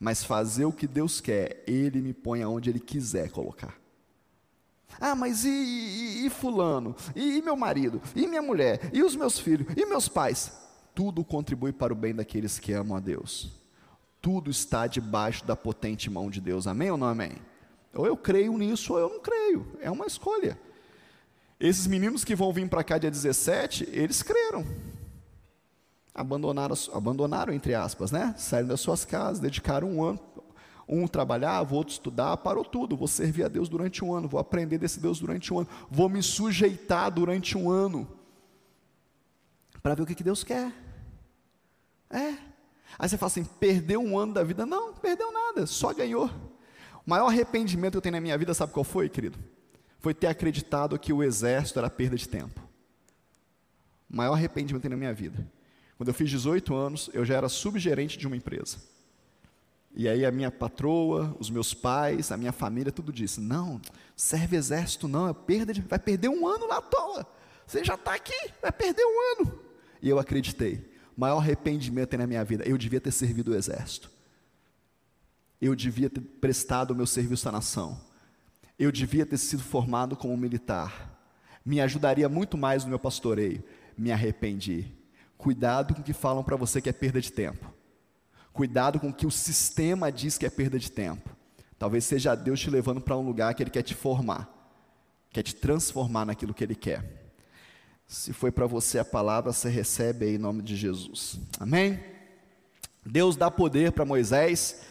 Mas 0.00 0.24
fazer 0.24 0.64
o 0.64 0.72
que 0.72 0.88
Deus 0.88 1.20
quer, 1.20 1.62
Ele 1.66 2.00
me 2.00 2.12
põe 2.12 2.42
aonde 2.42 2.70
Ele 2.70 2.80
quiser 2.80 3.30
colocar. 3.30 3.79
Ah, 5.00 5.14
mas 5.14 5.44
e, 5.44 5.48
e, 5.48 6.26
e 6.26 6.30
fulano? 6.30 6.94
E, 7.16 7.38
e 7.38 7.42
meu 7.42 7.56
marido? 7.56 8.02
E 8.14 8.26
minha 8.26 8.42
mulher? 8.42 8.90
E 8.92 9.02
os 9.02 9.16
meus 9.16 9.38
filhos? 9.38 9.66
E 9.74 9.86
meus 9.86 10.06
pais? 10.06 10.52
Tudo 10.94 11.24
contribui 11.24 11.72
para 11.72 11.92
o 11.92 11.96
bem 11.96 12.14
daqueles 12.14 12.58
que 12.58 12.72
amam 12.72 12.96
a 12.96 13.00
Deus. 13.00 13.50
Tudo 14.20 14.50
está 14.50 14.86
debaixo 14.86 15.46
da 15.46 15.56
potente 15.56 16.10
mão 16.10 16.28
de 16.28 16.40
Deus. 16.40 16.66
Amém 16.66 16.90
ou 16.90 16.98
não 16.98 17.06
amém? 17.06 17.32
Ou 17.94 18.06
eu 18.06 18.16
creio 18.16 18.56
nisso 18.58 18.92
ou 18.92 18.98
eu 18.98 19.08
não 19.08 19.20
creio. 19.20 19.66
É 19.80 19.90
uma 19.90 20.06
escolha. 20.06 20.58
Esses 21.58 21.86
meninos 21.86 22.24
que 22.24 22.34
vão 22.34 22.52
vir 22.52 22.68
para 22.68 22.84
cá 22.84 22.98
dia 22.98 23.10
17, 23.10 23.88
eles 23.92 24.22
creram. 24.22 24.64
Abandonaram, 26.14 26.74
abandonaram, 26.92 27.52
entre 27.52 27.74
aspas, 27.74 28.10
né? 28.10 28.34
Saíram 28.36 28.68
das 28.68 28.80
suas 28.80 29.04
casas, 29.04 29.40
dedicaram 29.40 29.90
um 29.90 30.02
ano. 30.02 30.20
Um 30.90 31.06
trabalhava, 31.06 31.74
outro 31.74 31.92
estudar, 31.92 32.36
parou 32.38 32.64
tudo. 32.64 32.96
Vou 32.96 33.06
servir 33.06 33.44
a 33.44 33.48
Deus 33.48 33.68
durante 33.68 34.04
um 34.04 34.12
ano, 34.12 34.28
vou 34.28 34.40
aprender 34.40 34.78
desse 34.78 34.98
Deus 34.98 35.20
durante 35.20 35.54
um 35.54 35.60
ano, 35.60 35.68
vou 35.88 36.08
me 36.08 36.22
sujeitar 36.22 37.10
durante 37.10 37.56
um 37.56 37.70
ano. 37.70 38.08
Para 39.82 39.94
ver 39.94 40.02
o 40.02 40.06
que, 40.06 40.14
que 40.14 40.24
Deus 40.24 40.42
quer. 40.42 40.72
É. 42.10 42.34
Aí 42.98 43.08
você 43.08 43.16
fala 43.16 43.28
assim: 43.28 43.44
perdeu 43.44 44.00
um 44.00 44.18
ano 44.18 44.34
da 44.34 44.42
vida? 44.42 44.66
Não, 44.66 44.92
perdeu 44.92 45.32
nada, 45.32 45.66
só 45.66 45.94
ganhou. 45.94 46.26
O 47.06 47.10
maior 47.10 47.28
arrependimento 47.28 47.92
que 47.92 47.98
eu 47.98 48.02
tenho 48.02 48.16
na 48.16 48.20
minha 48.20 48.36
vida, 48.36 48.52
sabe 48.52 48.72
qual 48.72 48.84
foi, 48.84 49.08
querido? 49.08 49.38
foi 50.00 50.14
ter 50.14 50.26
acreditado 50.26 50.98
que 50.98 51.12
o 51.12 51.22
exército 51.22 51.78
era 51.78 51.90
perda 51.90 52.16
de 52.16 52.28
tempo. 52.28 52.60
O 54.10 54.16
maior 54.16 54.32
arrependimento 54.32 54.88
na 54.88 54.96
minha 54.96 55.12
vida. 55.12 55.46
Quando 55.96 56.08
eu 56.08 56.14
fiz 56.14 56.30
18 56.30 56.74
anos, 56.74 57.10
eu 57.12 57.24
já 57.24 57.36
era 57.36 57.48
subgerente 57.48 58.18
de 58.18 58.26
uma 58.26 58.36
empresa. 58.36 58.78
E 59.94 60.08
aí 60.08 60.24
a 60.24 60.30
minha 60.30 60.50
patroa, 60.50 61.36
os 61.38 61.50
meus 61.50 61.74
pais, 61.74 62.30
a 62.30 62.36
minha 62.36 62.52
família, 62.52 62.92
tudo 62.92 63.12
disse: 63.12 63.40
não, 63.40 63.80
serve 64.16 64.56
exército 64.56 65.08
não, 65.08 65.28
é 65.28 65.34
perda 65.34 65.72
de, 65.72 65.80
vai 65.80 65.98
perder 65.98 66.28
um 66.28 66.46
ano 66.46 66.66
lá 66.66 66.80
toa. 66.80 67.26
Você 67.66 67.84
já 67.84 67.94
está 67.94 68.14
aqui, 68.14 68.50
vai 68.62 68.72
perder 68.72 69.04
um 69.04 69.40
ano. 69.40 69.60
E 70.02 70.08
eu 70.08 70.18
acreditei. 70.18 70.88
Maior 71.16 71.38
arrependimento 71.38 72.16
na 72.16 72.26
minha 72.26 72.44
vida, 72.44 72.64
eu 72.64 72.78
devia 72.78 73.00
ter 73.00 73.12
servido 73.12 73.52
o 73.52 73.54
exército. 73.54 74.10
Eu 75.60 75.74
devia 75.74 76.08
ter 76.08 76.20
prestado 76.20 76.92
o 76.92 76.94
meu 76.94 77.06
serviço 77.06 77.48
à 77.48 77.52
nação 77.52 78.00
eu 78.80 78.90
devia 78.90 79.26
ter 79.26 79.36
sido 79.36 79.62
formado 79.62 80.16
como 80.16 80.34
militar. 80.38 81.20
Me 81.62 81.82
ajudaria 81.82 82.30
muito 82.30 82.56
mais 82.56 82.82
no 82.82 82.88
meu 82.88 82.98
pastoreio. 82.98 83.62
Me 83.96 84.10
arrependi. 84.10 84.90
Cuidado 85.36 85.94
com 85.94 86.00
o 86.00 86.04
que 86.04 86.14
falam 86.14 86.42
para 86.42 86.56
você 86.56 86.80
que 86.80 86.88
é 86.88 86.92
perda 86.92 87.20
de 87.20 87.30
tempo. 87.30 87.70
Cuidado 88.52 88.98
com 88.98 89.08
o 89.08 89.14
que 89.14 89.26
o 89.26 89.30
sistema 89.30 90.10
diz 90.10 90.36
que 90.36 90.46
é 90.46 90.50
perda 90.50 90.78
de 90.78 90.90
tempo. 90.90 91.30
Talvez 91.78 92.04
seja 92.04 92.34
Deus 92.34 92.60
te 92.60 92.68
levando 92.68 93.00
para 93.00 93.16
um 93.16 93.22
lugar 93.22 93.54
que 93.54 93.62
Ele 93.62 93.70
quer 93.70 93.82
te 93.82 93.94
formar, 93.94 94.48
quer 95.30 95.42
te 95.42 95.54
transformar 95.54 96.26
naquilo 96.26 96.52
que 96.52 96.62
Ele 96.62 96.74
quer. 96.74 97.32
Se 98.06 98.32
foi 98.32 98.50
para 98.50 98.66
você 98.66 98.98
a 98.98 99.04
palavra, 99.04 99.52
você 99.52 99.68
recebe 99.68 100.26
aí 100.26 100.34
em 100.34 100.38
nome 100.38 100.62
de 100.62 100.76
Jesus. 100.76 101.38
Amém? 101.58 102.00
Deus 103.06 103.36
dá 103.36 103.50
poder 103.50 103.92
para 103.92 104.04
Moisés 104.04 104.82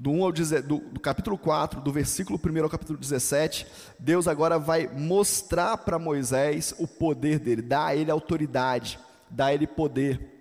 do, 0.00 0.10
1 0.10 0.24
ao, 0.24 0.32
do, 0.32 0.78
do 0.78 1.00
capítulo 1.00 1.36
4, 1.36 1.80
do 1.80 1.92
versículo 1.92 2.40
1 2.42 2.62
ao 2.62 2.70
capítulo 2.70 2.98
17, 2.98 3.66
Deus 3.98 4.26
agora 4.26 4.58
vai 4.58 4.86
mostrar 4.86 5.76
para 5.76 5.98
Moisés 5.98 6.74
o 6.78 6.88
poder 6.88 7.38
dele, 7.38 7.60
dar 7.60 7.88
a 7.88 7.96
ele 7.96 8.10
autoridade, 8.10 8.98
dar 9.28 9.46
a 9.46 9.54
ele 9.54 9.66
poder. 9.66 10.39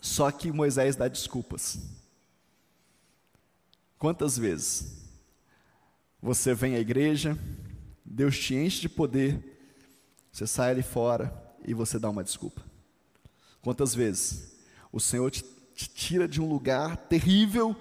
Só 0.00 0.30
que 0.30 0.52
Moisés 0.52 0.96
dá 0.96 1.08
desculpas. 1.08 1.78
Quantas 3.98 4.38
vezes 4.38 4.96
você 6.22 6.54
vem 6.54 6.74
à 6.76 6.78
igreja, 6.78 7.36
Deus 8.04 8.38
te 8.38 8.54
enche 8.54 8.80
de 8.80 8.88
poder, 8.88 9.58
você 10.30 10.46
sai 10.46 10.70
ali 10.70 10.82
fora 10.82 11.32
e 11.64 11.74
você 11.74 11.98
dá 11.98 12.08
uma 12.08 12.22
desculpa. 12.22 12.62
Quantas 13.60 13.94
vezes 13.94 14.56
o 14.92 15.00
Senhor 15.00 15.30
te, 15.30 15.44
te 15.74 15.88
tira 15.88 16.28
de 16.28 16.40
um 16.40 16.48
lugar 16.48 16.96
terrível, 16.96 17.74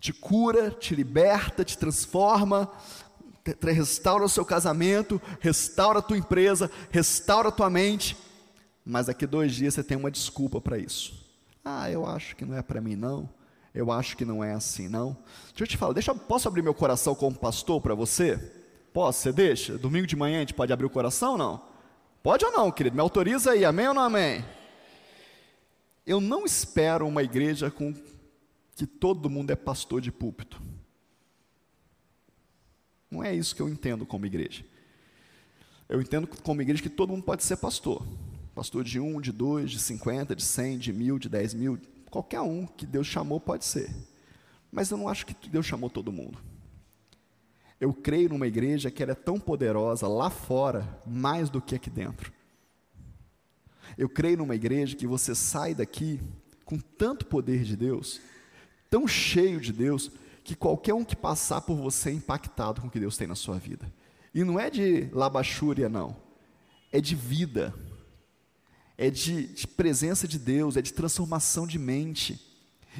te 0.00 0.12
cura, 0.12 0.70
te 0.70 0.94
liberta, 0.94 1.64
te 1.64 1.78
transforma, 1.78 2.70
te, 3.42 3.54
restaura 3.72 4.24
o 4.24 4.28
seu 4.28 4.44
casamento, 4.44 5.20
restaura 5.40 6.00
a 6.00 6.02
tua 6.02 6.18
empresa, 6.18 6.70
restaura 6.90 7.48
a 7.48 7.52
tua 7.52 7.70
mente, 7.70 8.16
mas 8.84 9.06
daqui 9.06 9.26
dois 9.26 9.54
dias 9.54 9.74
você 9.74 9.84
tem 9.84 9.96
uma 9.96 10.10
desculpa 10.10 10.60
para 10.60 10.78
isso. 10.78 11.25
Ah, 11.68 11.90
eu 11.90 12.06
acho 12.06 12.36
que 12.36 12.44
não 12.44 12.56
é 12.56 12.62
para 12.62 12.80
mim 12.80 12.94
não. 12.94 13.28
Eu 13.74 13.90
acho 13.90 14.16
que 14.16 14.24
não 14.24 14.42
é 14.42 14.52
assim 14.52 14.88
não. 14.88 15.16
Deixa 15.48 15.64
eu 15.64 15.66
te 15.66 15.76
falar, 15.76 15.94
deixa, 15.94 16.14
posso 16.14 16.46
abrir 16.46 16.62
meu 16.62 16.72
coração 16.72 17.12
como 17.12 17.36
pastor 17.36 17.80
para 17.80 17.92
você? 17.92 18.36
Posso? 18.92 19.18
Você 19.18 19.32
deixa? 19.32 19.76
Domingo 19.76 20.06
de 20.06 20.14
manhã 20.14 20.36
a 20.36 20.40
gente 20.40 20.54
pode 20.54 20.72
abrir 20.72 20.86
o 20.86 20.90
coração 20.90 21.32
ou 21.32 21.38
não? 21.38 21.62
Pode 22.22 22.44
ou 22.44 22.52
não, 22.52 22.70
querido? 22.70 22.94
Me 22.94 23.02
autoriza 23.02 23.50
aí, 23.50 23.64
amém 23.64 23.88
ou 23.88 23.94
não 23.94 24.02
amém? 24.02 24.44
Eu 26.06 26.20
não 26.20 26.44
espero 26.44 27.04
uma 27.04 27.24
igreja 27.24 27.68
com 27.68 27.92
que 28.76 28.86
todo 28.86 29.28
mundo 29.28 29.50
é 29.50 29.56
pastor 29.56 30.00
de 30.00 30.12
púlpito. 30.12 30.62
Não 33.10 33.24
é 33.24 33.34
isso 33.34 33.56
que 33.56 33.60
eu 33.60 33.68
entendo 33.68 34.06
como 34.06 34.24
igreja. 34.24 34.64
Eu 35.88 36.00
entendo 36.00 36.28
como 36.28 36.62
igreja 36.62 36.80
que 36.80 36.88
todo 36.88 37.10
mundo 37.10 37.24
pode 37.24 37.42
ser 37.42 37.56
pastor. 37.56 38.06
Pastor 38.56 38.82
de 38.82 38.98
um, 38.98 39.20
de 39.20 39.30
dois, 39.32 39.70
de 39.70 39.78
cinquenta, 39.78 40.34
de 40.34 40.42
cem, 40.42 40.78
de 40.78 40.90
mil, 40.90 41.18
de 41.18 41.28
dez 41.28 41.52
mil, 41.52 41.78
qualquer 42.10 42.40
um 42.40 42.66
que 42.66 42.86
Deus 42.86 43.06
chamou 43.06 43.38
pode 43.38 43.66
ser. 43.66 43.94
Mas 44.72 44.90
eu 44.90 44.96
não 44.96 45.10
acho 45.10 45.26
que 45.26 45.50
Deus 45.50 45.66
chamou 45.66 45.90
todo 45.90 46.10
mundo. 46.10 46.38
Eu 47.78 47.92
creio 47.92 48.30
numa 48.30 48.46
igreja 48.46 48.90
que 48.90 49.02
ela 49.02 49.12
é 49.12 49.14
tão 49.14 49.38
poderosa 49.38 50.08
lá 50.08 50.30
fora, 50.30 50.98
mais 51.06 51.50
do 51.50 51.60
que 51.60 51.74
aqui 51.74 51.90
dentro. 51.90 52.32
Eu 53.98 54.08
creio 54.08 54.38
numa 54.38 54.54
igreja 54.54 54.96
que 54.96 55.06
você 55.06 55.34
sai 55.34 55.74
daqui 55.74 56.18
com 56.64 56.78
tanto 56.78 57.26
poder 57.26 57.62
de 57.62 57.76
Deus, 57.76 58.22
tão 58.88 59.06
cheio 59.06 59.60
de 59.60 59.70
Deus, 59.70 60.10
que 60.42 60.56
qualquer 60.56 60.94
um 60.94 61.04
que 61.04 61.14
passar 61.14 61.60
por 61.60 61.76
você 61.76 62.08
é 62.08 62.14
impactado 62.14 62.80
com 62.80 62.86
o 62.86 62.90
que 62.90 63.00
Deus 63.00 63.18
tem 63.18 63.26
na 63.28 63.34
sua 63.34 63.58
vida. 63.58 63.92
E 64.34 64.42
não 64.42 64.58
é 64.58 64.70
de 64.70 65.10
labachúria, 65.12 65.90
não. 65.90 66.16
É 66.90 67.02
de 67.02 67.14
vida. 67.14 67.74
É 68.98 69.10
de, 69.10 69.46
de 69.48 69.66
presença 69.66 70.26
de 70.26 70.38
Deus, 70.38 70.76
é 70.76 70.82
de 70.82 70.92
transformação 70.92 71.66
de 71.66 71.78
mente. 71.78 72.40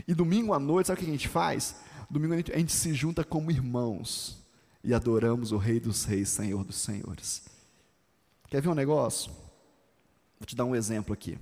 E 0.06 0.14
domingo 0.14 0.52
à 0.52 0.58
noite, 0.58 0.88
sabe 0.88 1.00
o 1.00 1.04
que 1.04 1.08
a 1.08 1.12
gente 1.12 1.28
faz? 1.28 1.76
Domingo 2.10 2.34
à 2.34 2.36
noite 2.36 2.52
a 2.52 2.58
gente 2.58 2.72
se 2.72 2.92
junta 2.92 3.24
como 3.24 3.50
irmãos 3.50 4.44
e 4.84 4.94
adoramos 4.94 5.52
o 5.52 5.56
Rei 5.56 5.80
dos 5.80 6.04
Reis, 6.04 6.28
Senhor 6.28 6.62
dos 6.64 6.76
Senhores. 6.76 7.42
Quer 8.48 8.62
ver 8.62 8.68
um 8.68 8.74
negócio? 8.74 9.32
Vou 10.38 10.46
te 10.46 10.54
dar 10.54 10.64
um 10.64 10.76
exemplo 10.76 11.12
aqui. 11.12 11.38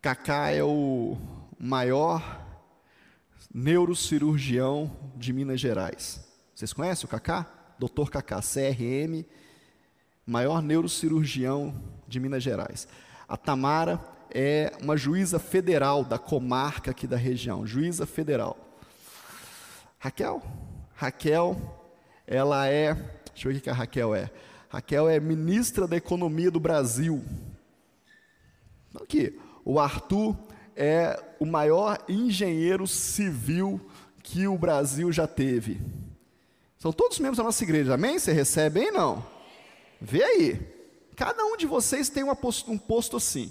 Cacá 0.00 0.50
é 0.50 0.62
o 0.62 1.16
maior 1.58 2.46
neurocirurgião 3.52 4.94
de 5.16 5.32
Minas 5.32 5.60
Gerais. 5.60 6.20
Vocês 6.54 6.72
conhecem 6.72 7.06
o 7.06 7.08
Cacá? 7.08 7.46
Dr. 7.78 8.10
Cacá, 8.10 8.40
CRM, 8.40 9.24
maior 10.28 10.60
neurocirurgião 10.60 11.74
de 12.06 12.20
Minas 12.20 12.42
Gerais. 12.42 12.86
A 13.26 13.34
Tamara 13.34 13.98
é 14.30 14.76
uma 14.82 14.94
juíza 14.94 15.38
federal 15.38 16.04
da 16.04 16.18
comarca 16.18 16.90
aqui 16.90 17.06
da 17.06 17.16
região, 17.16 17.66
juíza 17.66 18.04
federal. 18.04 18.58
Raquel? 19.98 20.42
Raquel, 20.94 21.56
ela 22.26 22.68
é, 22.68 22.92
deixa 23.32 23.48
eu 23.48 23.52
ver 23.52 23.58
o 23.58 23.62
que 23.62 23.70
a 23.70 23.74
Raquel 23.74 24.14
é. 24.14 24.30
Raquel 24.68 25.08
é 25.08 25.18
ministra 25.18 25.88
da 25.88 25.96
Economia 25.96 26.50
do 26.50 26.60
Brasil. 26.60 27.24
Aqui, 29.00 29.38
o 29.64 29.80
Arthur 29.80 30.36
é 30.76 31.18
o 31.40 31.46
maior 31.46 32.04
engenheiro 32.06 32.86
civil 32.86 33.80
que 34.22 34.46
o 34.46 34.58
Brasil 34.58 35.10
já 35.10 35.26
teve. 35.26 35.80
São 36.76 36.92
todos 36.92 37.18
membros 37.18 37.38
da 37.38 37.44
nossa 37.44 37.64
igreja, 37.64 37.94
amém? 37.94 38.18
Você 38.18 38.30
recebe, 38.30 38.80
hein? 38.80 38.92
Não? 38.92 39.37
Vê 40.00 40.22
aí. 40.22 40.78
Cada 41.16 41.44
um 41.44 41.56
de 41.56 41.66
vocês 41.66 42.08
tem 42.08 42.22
um 42.22 42.34
posto, 42.34 42.70
um 42.70 42.78
posto 42.78 43.16
assim. 43.16 43.50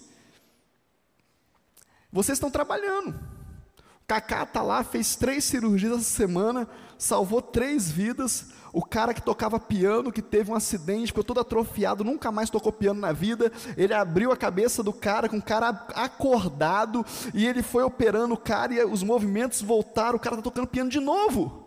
Vocês 2.11 2.37
estão 2.37 2.49
trabalhando. 2.49 3.09
O 3.11 4.07
Cacá 4.07 4.43
está 4.43 4.61
lá, 4.61 4.83
fez 4.83 5.17
três 5.17 5.43
cirurgias 5.43 5.91
essa 5.91 6.15
semana, 6.15 6.67
salvou 6.97 7.41
três 7.41 7.91
vidas. 7.91 8.47
O 8.71 8.81
cara 8.81 9.13
que 9.13 9.21
tocava 9.21 9.59
piano, 9.59 10.11
que 10.11 10.21
teve 10.21 10.49
um 10.49 10.55
acidente, 10.55 11.07
ficou 11.07 11.23
todo 11.23 11.41
atrofiado, 11.41 12.05
nunca 12.05 12.31
mais 12.31 12.49
tocou 12.49 12.71
piano 12.71 13.01
na 13.01 13.11
vida. 13.11 13.51
Ele 13.75 13.93
abriu 13.93 14.31
a 14.31 14.37
cabeça 14.37 14.81
do 14.81 14.93
cara, 14.93 15.27
com 15.27 15.37
o 15.37 15.41
cara 15.41 15.69
acordado, 15.93 17.05
e 17.33 17.45
ele 17.45 17.61
foi 17.61 17.83
operando 17.83 18.35
o 18.35 18.37
cara, 18.37 18.73
e 18.73 18.83
os 18.85 19.03
movimentos 19.03 19.61
voltaram. 19.61 20.15
O 20.15 20.19
cara 20.19 20.35
está 20.35 20.43
tocando 20.43 20.67
piano 20.67 20.89
de 20.89 21.01
novo. 21.01 21.66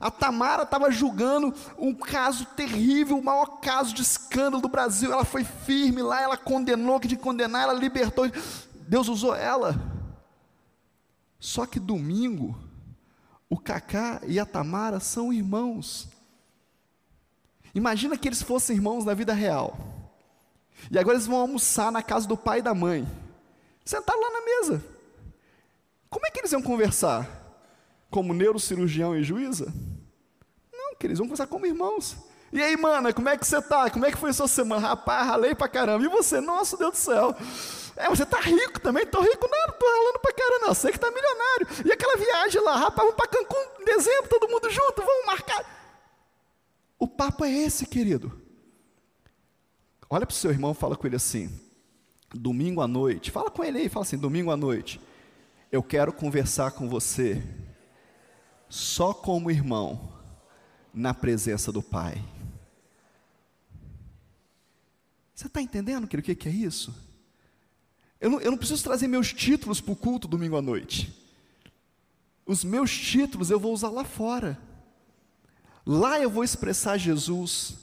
A 0.00 0.10
Tamara 0.10 0.62
estava 0.62 0.90
julgando 0.90 1.54
um 1.78 1.94
caso 1.94 2.46
terrível, 2.46 3.18
o 3.18 3.24
maior 3.24 3.60
caso 3.60 3.94
de 3.94 4.02
escândalo 4.02 4.62
do 4.62 4.68
Brasil. 4.68 5.12
Ela 5.12 5.24
foi 5.24 5.44
firme 5.44 6.02
lá, 6.02 6.20
ela 6.20 6.36
condenou 6.36 6.98
que 6.98 7.08
de 7.08 7.16
condenar, 7.16 7.62
ela 7.62 7.72
libertou. 7.72 8.26
Deus 8.88 9.08
usou 9.08 9.34
ela. 9.34 9.76
Só 11.38 11.66
que 11.66 11.78
domingo, 11.80 12.58
o 13.48 13.58
Cacá 13.58 14.20
e 14.26 14.38
a 14.38 14.46
Tamara 14.46 15.00
são 15.00 15.32
irmãos. 15.32 16.08
Imagina 17.74 18.16
que 18.16 18.28
eles 18.28 18.42
fossem 18.42 18.76
irmãos 18.76 19.04
na 19.04 19.14
vida 19.14 19.32
real. 19.32 19.76
E 20.90 20.98
agora 20.98 21.16
eles 21.16 21.26
vão 21.26 21.38
almoçar 21.38 21.90
na 21.92 22.02
casa 22.02 22.26
do 22.26 22.36
pai 22.36 22.58
e 22.58 22.62
da 22.62 22.74
mãe. 22.74 23.06
Sentaram 23.84 24.20
lá 24.20 24.30
na 24.30 24.44
mesa. 24.44 24.84
Como 26.08 26.26
é 26.26 26.30
que 26.30 26.40
eles 26.40 26.52
iam 26.52 26.62
conversar? 26.62 27.41
Como 28.12 28.32
neurocirurgião 28.32 29.16
e 29.16 29.24
juíza? 29.24 29.74
Não, 30.72 30.94
que 30.94 31.06
eles 31.06 31.18
vão 31.18 31.26
conversar 31.26 31.48
como 31.48 31.66
irmãos. 31.66 32.16
E 32.52 32.62
aí, 32.62 32.76
mana, 32.76 33.12
como 33.12 33.28
é 33.28 33.36
que 33.36 33.46
você 33.46 33.60
tá? 33.60 33.90
Como 33.90 34.04
é 34.04 34.12
que 34.12 34.18
foi 34.18 34.30
a 34.30 34.34
sua 34.34 34.46
semana? 34.46 34.86
Rapaz, 34.86 35.26
ralei 35.26 35.54
pra 35.54 35.66
caramba. 35.66 36.04
E 36.04 36.08
você? 36.08 36.40
Nossa, 36.40 36.76
Deus 36.76 36.92
do 36.92 36.96
céu. 36.98 37.34
É, 37.96 38.08
você 38.08 38.24
tá 38.24 38.38
rico 38.38 38.78
também? 38.78 39.06
Tô 39.06 39.20
rico 39.20 39.48
não, 39.50 39.74
tô 39.74 39.86
ralando 39.86 40.18
pra 40.20 40.32
caramba. 40.32 40.66
Não, 40.66 40.74
sei 40.74 40.92
que 40.92 41.00
tá 41.00 41.10
milionário. 41.10 41.66
E 41.86 41.92
aquela 41.92 42.16
viagem 42.16 42.60
lá, 42.62 42.76
rapaz, 42.76 43.08
vamos 43.08 43.14
pra 43.14 43.26
Cancún 43.26 43.80
em 43.80 43.84
dezembro, 43.84 44.28
todo 44.28 44.48
mundo 44.48 44.70
junto, 44.70 45.02
vamos 45.02 45.26
marcar. 45.26 45.64
O 46.98 47.08
papo 47.08 47.44
é 47.44 47.50
esse, 47.50 47.86
querido. 47.86 48.40
Olha 50.08 50.26
para 50.26 50.34
o 50.34 50.36
seu 50.36 50.50
irmão, 50.50 50.74
fala 50.74 50.94
com 50.94 51.06
ele 51.06 51.16
assim, 51.16 51.50
domingo 52.34 52.82
à 52.82 52.86
noite, 52.86 53.30
fala 53.30 53.50
com 53.50 53.64
ele 53.64 53.78
aí, 53.78 53.88
fala 53.88 54.04
assim, 54.04 54.18
domingo 54.18 54.50
à 54.50 54.56
noite, 54.58 55.00
eu 55.70 55.82
quero 55.82 56.12
conversar 56.12 56.72
com 56.72 56.86
você, 56.86 57.42
só 58.72 59.12
como 59.12 59.50
irmão, 59.50 60.14
na 60.94 61.12
presença 61.12 61.70
do 61.70 61.82
Pai. 61.82 62.24
Você 65.34 65.46
está 65.46 65.60
entendendo, 65.60 66.04
o 66.04 66.08
que, 66.08 66.34
que 66.34 66.48
é 66.48 66.52
isso? 66.52 66.94
Eu 68.18 68.30
não, 68.30 68.40
eu 68.40 68.50
não 68.50 68.56
preciso 68.56 68.82
trazer 68.82 69.08
meus 69.08 69.30
títulos 69.30 69.78
para 69.78 69.92
o 69.92 69.96
culto 69.96 70.26
domingo 70.26 70.56
à 70.56 70.62
noite. 70.62 71.14
Os 72.46 72.64
meus 72.64 72.90
títulos 72.96 73.50
eu 73.50 73.60
vou 73.60 73.74
usar 73.74 73.90
lá 73.90 74.04
fora. 74.04 74.58
Lá 75.84 76.18
eu 76.18 76.30
vou 76.30 76.42
expressar 76.42 76.96
Jesus. 76.96 77.74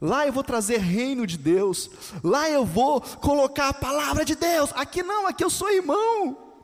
Lá 0.00 0.28
eu 0.28 0.32
vou 0.32 0.44
trazer 0.44 0.78
reino 0.78 1.26
de 1.26 1.36
Deus. 1.36 1.90
Lá 2.22 2.48
eu 2.48 2.64
vou 2.64 3.00
colocar 3.00 3.70
a 3.70 3.74
palavra 3.74 4.24
de 4.24 4.36
Deus. 4.36 4.70
Aqui 4.76 5.02
não, 5.02 5.26
aqui 5.26 5.42
eu 5.42 5.50
sou 5.50 5.68
irmão. 5.72 6.54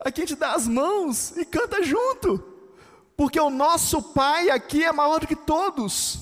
Aqui 0.00 0.22
a 0.22 0.26
gente 0.26 0.38
dá 0.38 0.54
as 0.54 0.66
mãos 0.66 1.36
e 1.36 1.44
canta 1.44 1.82
junto. 1.82 2.53
Porque 3.16 3.38
o 3.38 3.50
nosso 3.50 4.02
Pai 4.02 4.50
aqui 4.50 4.84
é 4.84 4.92
maior 4.92 5.20
do 5.20 5.26
que 5.26 5.36
todos. 5.36 6.20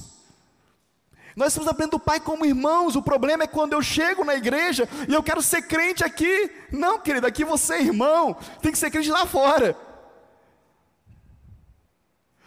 Nós 1.35 1.49
estamos 1.49 1.69
aprendendo 1.69 1.95
o 1.95 2.01
Pai 2.01 2.21
como 2.21 2.45
irmãos. 2.45 2.97
O 2.97 3.03
problema 3.03 3.45
é 3.45 3.47
quando 3.47 3.73
eu 3.73 3.83
chego 3.83 4.25
na 4.25 4.35
igreja 4.35 4.89
e 5.09 5.15
eu 5.15 5.23
quero 5.23 5.43
ser 5.43 5.63
crente 5.63 6.05
aqui. 6.05 6.51
Não, 6.71 6.99
querido, 6.99 7.27
aqui 7.27 7.45
você 7.45 7.75
é 7.75 7.83
irmão. 7.83 8.37
Tem 8.61 8.71
que 8.71 8.79
ser 8.79 8.91
crente 8.91 9.11
lá 9.11 9.25
fora. 9.25 9.77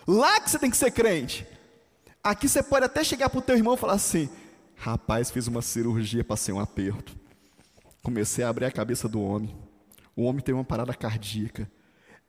Lá 0.08 0.40
que 0.40 0.50
você 0.50 0.60
tem 0.60 0.70
que 0.70 0.78
ser 0.78 0.92
crente. 0.92 1.48
Aqui 2.24 2.48
você 2.48 2.62
pode 2.62 2.86
até 2.86 3.04
chegar 3.04 3.30
para 3.30 3.40
o 3.40 3.42
teu 3.42 3.56
irmão 3.56 3.74
e 3.74 3.78
falar 3.78 3.94
assim: 3.94 4.30
Rapaz, 4.76 5.32
fiz 5.32 5.48
uma 5.48 5.62
cirurgia, 5.62 6.24
passei 6.24 6.54
um 6.54 6.60
aperto. 6.60 7.16
Comecei 8.04 8.44
a 8.44 8.50
abrir 8.50 8.66
a 8.66 8.72
cabeça 8.72 9.10
do 9.10 9.20
homem. 9.22 9.56
O 10.16 10.24
homem 10.24 10.44
tem 10.44 10.54
uma 10.54 10.64
parada 10.64 10.94
cardíaca. 10.94 11.70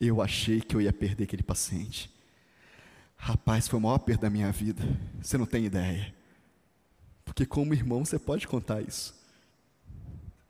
Eu 0.00 0.20
achei 0.20 0.60
que 0.60 0.76
eu 0.76 0.80
ia 0.80 0.92
perder 0.92 1.24
aquele 1.24 1.42
paciente. 1.42 2.10
Rapaz, 3.16 3.66
foi 3.66 3.78
o 3.78 3.82
maior 3.82 3.98
perda 3.98 4.22
da 4.22 4.30
minha 4.30 4.52
vida. 4.52 4.82
Você 5.22 5.38
não 5.38 5.46
tem 5.46 5.64
ideia. 5.64 6.14
Porque 7.24 7.46
como 7.46 7.74
irmão 7.74 8.04
você 8.04 8.18
pode 8.18 8.46
contar 8.46 8.82
isso. 8.82 9.14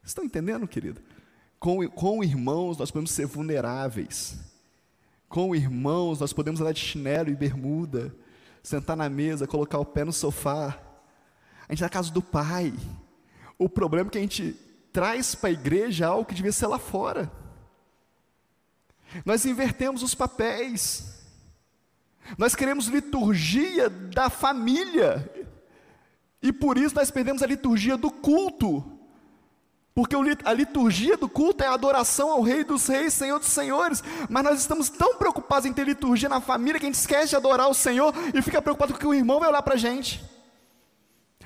Vocês 0.01 0.11
estão 0.11 0.24
entendendo, 0.24 0.66
querido? 0.66 1.01
Com, 1.59 1.88
com 1.88 2.22
irmãos 2.22 2.76
nós 2.76 2.90
podemos 2.90 3.11
ser 3.11 3.26
vulneráveis. 3.26 4.38
Com 5.28 5.55
irmãos 5.55 6.20
nós 6.20 6.32
podemos 6.32 6.61
andar 6.61 6.72
de 6.72 6.80
chinelo 6.80 7.30
e 7.30 7.34
bermuda, 7.34 8.14
sentar 8.62 8.97
na 8.97 9.09
mesa, 9.09 9.47
colocar 9.47 9.78
o 9.78 9.84
pé 9.84 10.05
no 10.05 10.12
sofá. 10.12 10.78
A 11.68 11.72
gente 11.72 11.78
está 11.78 11.86
na 11.86 11.90
casa 11.90 12.12
do 12.12 12.22
pai. 12.22 12.72
O 13.59 13.68
problema 13.68 14.09
é 14.09 14.11
que 14.11 14.18
a 14.18 14.20
gente 14.20 14.53
traz 14.92 15.34
para 15.34 15.51
a 15.51 15.53
igreja 15.53 16.07
algo 16.07 16.24
que 16.24 16.34
devia 16.34 16.53
ser 16.53 16.66
lá 16.66 16.78
fora. 16.78 17.30
Nós 19.25 19.47
invertemos 19.47 20.03
os 20.03 20.15
papéis. 20.15 21.17
Nós 22.37 22.55
queremos 22.55 22.87
liturgia 22.87 23.89
da 23.89 24.29
família. 24.29 25.31
E 26.43 26.53
por 26.53 26.77
isso 26.77 26.95
nós 26.95 27.11
perdemos 27.11 27.43
a 27.43 27.47
liturgia 27.47 27.97
do 27.97 28.11
culto. 28.11 28.85
Porque 29.95 30.15
a 30.45 30.53
liturgia 30.53 31.17
do 31.17 31.27
culto 31.27 31.65
é 31.65 31.67
a 31.67 31.73
adoração 31.73 32.31
ao 32.31 32.43
Rei 32.43 32.63
dos 32.63 32.87
Reis, 32.87 33.15
Senhor 33.15 33.39
dos 33.39 33.49
Senhores. 33.49 34.05
Mas 34.29 34.45
nós 34.45 34.61
estamos 34.61 34.91
tão 34.91 35.17
preocupados 35.17 35.65
em 35.65 35.73
ter 35.73 35.87
liturgia 35.87 36.29
na 36.29 36.41
família 36.41 36.79
que 36.79 36.85
a 36.85 36.89
gente 36.89 36.99
esquece 36.99 37.31
de 37.31 37.37
adorar 37.37 37.69
o 37.69 37.75
Senhor 37.75 38.13
e 38.35 38.43
fica 38.43 38.61
preocupado 38.61 38.93
com 38.93 38.99
o 38.99 39.01
que 39.01 39.07
o 39.07 39.15
irmão 39.15 39.41
vai 39.41 39.49
olhar 39.49 39.63
para 39.63 39.75
a 39.75 39.79
gente. 39.79 40.23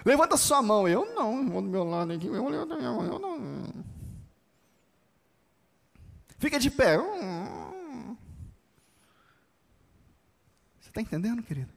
Levanta 0.04 0.36
sua 0.36 0.60
mão. 0.62 0.88
Eu 0.88 1.14
não, 1.14 1.48
vou 1.48 1.62
do 1.62 1.68
meu 1.68 1.84
lado 1.84 2.12
aqui. 2.12 2.26
Eu, 2.26 2.34
eu, 2.34 2.68
eu, 2.68 3.02
eu 3.04 3.18
não. 3.18 3.38
Fica 6.40 6.58
de 6.58 6.70
pé. 6.70 6.96
Você 10.80 10.88
está 10.88 11.02
entendendo, 11.02 11.42
querido? 11.42 11.70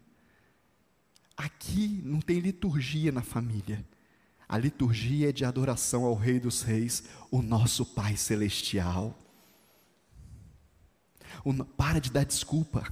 Aqui 1.36 2.01
não 2.05 2.22
tem 2.22 2.39
liturgia 2.39 3.11
na 3.11 3.22
família. 3.22 3.86
A 4.47 4.57
liturgia 4.57 5.30
é 5.30 5.32
de 5.34 5.43
adoração 5.43 6.05
ao 6.05 6.16
Rei 6.16 6.39
dos 6.39 6.61
Reis, 6.61 7.03
o 7.30 7.41
nosso 7.41 7.86
Pai 7.86 8.16
Celestial. 8.16 9.20
Para 11.76 11.99
de 11.99 12.09
dar 12.09 12.24
desculpa. 12.24 12.89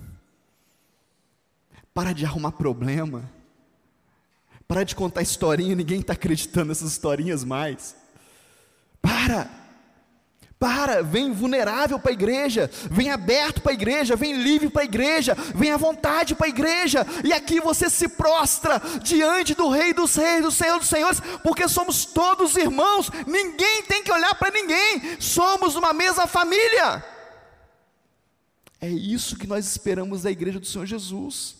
Para 1.93 2.11
de 2.11 2.25
arrumar 2.25 2.51
problema. 2.51 3.31
Para 4.67 4.83
de 4.83 4.93
contar 4.93 5.21
historinha, 5.21 5.73
ninguém 5.73 6.01
está 6.01 6.11
acreditando 6.11 6.67
nessas 6.67 6.91
historinhas 6.91 7.45
mais. 7.45 7.95
Para! 9.01 9.60
Para, 10.61 11.01
vem 11.01 11.33
vulnerável 11.33 11.97
para 11.97 12.11
a 12.11 12.13
igreja, 12.13 12.69
vem 12.91 13.09
aberto 13.09 13.61
para 13.61 13.71
a 13.71 13.73
igreja, 13.73 14.15
vem 14.15 14.43
livre 14.43 14.69
para 14.69 14.83
a 14.83 14.85
igreja, 14.85 15.33
vem 15.55 15.71
à 15.71 15.75
vontade 15.75 16.35
para 16.35 16.45
a 16.45 16.49
igreja, 16.49 17.03
e 17.23 17.33
aqui 17.33 17.59
você 17.59 17.89
se 17.89 18.07
prostra 18.07 18.79
diante 19.01 19.55
do 19.55 19.69
Rei 19.69 19.91
dos 19.91 20.13
Reis, 20.13 20.43
do 20.43 20.51
Senhor 20.51 20.77
dos 20.77 20.87
Senhores, 20.87 21.19
porque 21.41 21.67
somos 21.67 22.05
todos 22.05 22.55
irmãos, 22.55 23.09
ninguém 23.25 23.81
tem 23.87 24.03
que 24.03 24.11
olhar 24.11 24.35
para 24.35 24.51
ninguém, 24.51 25.19
somos 25.19 25.75
uma 25.75 25.93
mesma 25.93 26.27
família. 26.27 27.03
É 28.79 28.87
isso 28.87 29.37
que 29.37 29.47
nós 29.47 29.65
esperamos 29.65 30.21
da 30.21 30.29
igreja 30.29 30.59
do 30.59 30.67
Senhor 30.67 30.85
Jesus. 30.85 31.55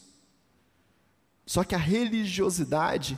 Só 1.44 1.64
que 1.64 1.74
a 1.74 1.80
religiosidade 1.80 3.18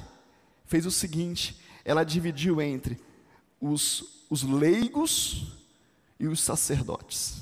fez 0.63 0.85
o 0.85 0.91
seguinte: 0.91 1.59
ela 1.83 2.05
dividiu 2.05 2.61
entre 2.61 2.97
os, 3.59 4.25
os 4.29 4.43
leigos 4.43 5.61
e 6.19 6.27
os 6.27 6.39
sacerdotes. 6.39 7.41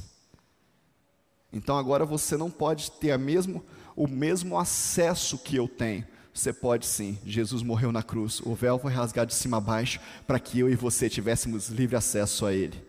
Então 1.51 1.77
agora 1.77 2.05
você 2.05 2.37
não 2.37 2.49
pode 2.49 2.91
ter 2.91 3.17
mesmo, 3.17 3.63
o 3.95 4.07
mesmo 4.07 4.57
acesso 4.57 5.37
que 5.37 5.55
eu 5.55 5.67
tenho. 5.67 6.05
Você 6.33 6.53
pode 6.53 6.85
sim, 6.85 7.19
Jesus 7.25 7.61
morreu 7.61 7.91
na 7.91 8.01
cruz, 8.01 8.39
o 8.41 8.55
véu 8.55 8.79
foi 8.79 8.93
rasgado 8.93 9.27
de 9.27 9.35
cima 9.35 9.57
a 9.57 9.61
baixo 9.61 9.99
para 10.25 10.39
que 10.39 10.59
eu 10.59 10.69
e 10.69 10.75
você 10.75 11.09
tivéssemos 11.09 11.67
livre 11.67 11.97
acesso 11.97 12.45
a 12.45 12.53
Ele. 12.53 12.81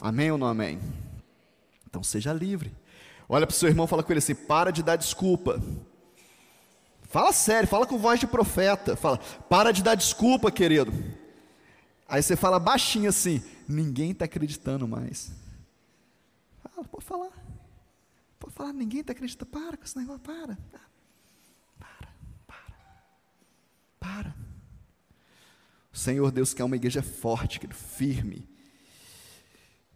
Amém 0.00 0.30
ou 0.30 0.38
não 0.38 0.46
amém? 0.46 0.78
Então 1.88 2.02
seja 2.02 2.32
livre. 2.32 2.72
Olha 3.28 3.46
para 3.46 3.54
o 3.54 3.56
seu 3.56 3.68
irmão, 3.68 3.86
fala 3.86 4.02
com 4.02 4.12
ele 4.12 4.18
assim: 4.18 4.34
para 4.34 4.70
de 4.70 4.82
dar 4.82 4.96
desculpa. 4.96 5.60
Fala 7.02 7.32
sério, 7.32 7.68
fala 7.68 7.86
com 7.86 7.96
voz 7.96 8.18
de 8.18 8.26
profeta. 8.26 8.96
Fala, 8.96 9.18
para 9.48 9.72
de 9.72 9.82
dar 9.82 9.94
desculpa, 9.94 10.50
querido. 10.50 10.92
Aí 12.08 12.22
você 12.22 12.36
fala 12.36 12.58
baixinho 12.58 13.08
assim: 13.08 13.42
ninguém 13.68 14.10
está 14.10 14.24
acreditando 14.24 14.86
mais. 14.86 15.32
Fala, 16.62 16.86
pode 16.88 17.04
falar. 17.04 17.32
Pode 18.38 18.54
falar, 18.54 18.72
ninguém 18.72 19.00
está 19.00 19.12
acreditando. 19.12 19.50
Para 19.50 19.76
com 19.76 19.84
esse 19.84 19.96
negócio, 19.96 20.20
para. 20.20 20.58
Para, 21.78 22.08
para. 22.46 22.74
Para. 24.00 24.36
O 25.92 25.96
Senhor 25.96 26.30
Deus 26.30 26.52
quer 26.52 26.64
uma 26.64 26.76
igreja 26.76 27.02
forte, 27.02 27.60
firme. 27.72 28.48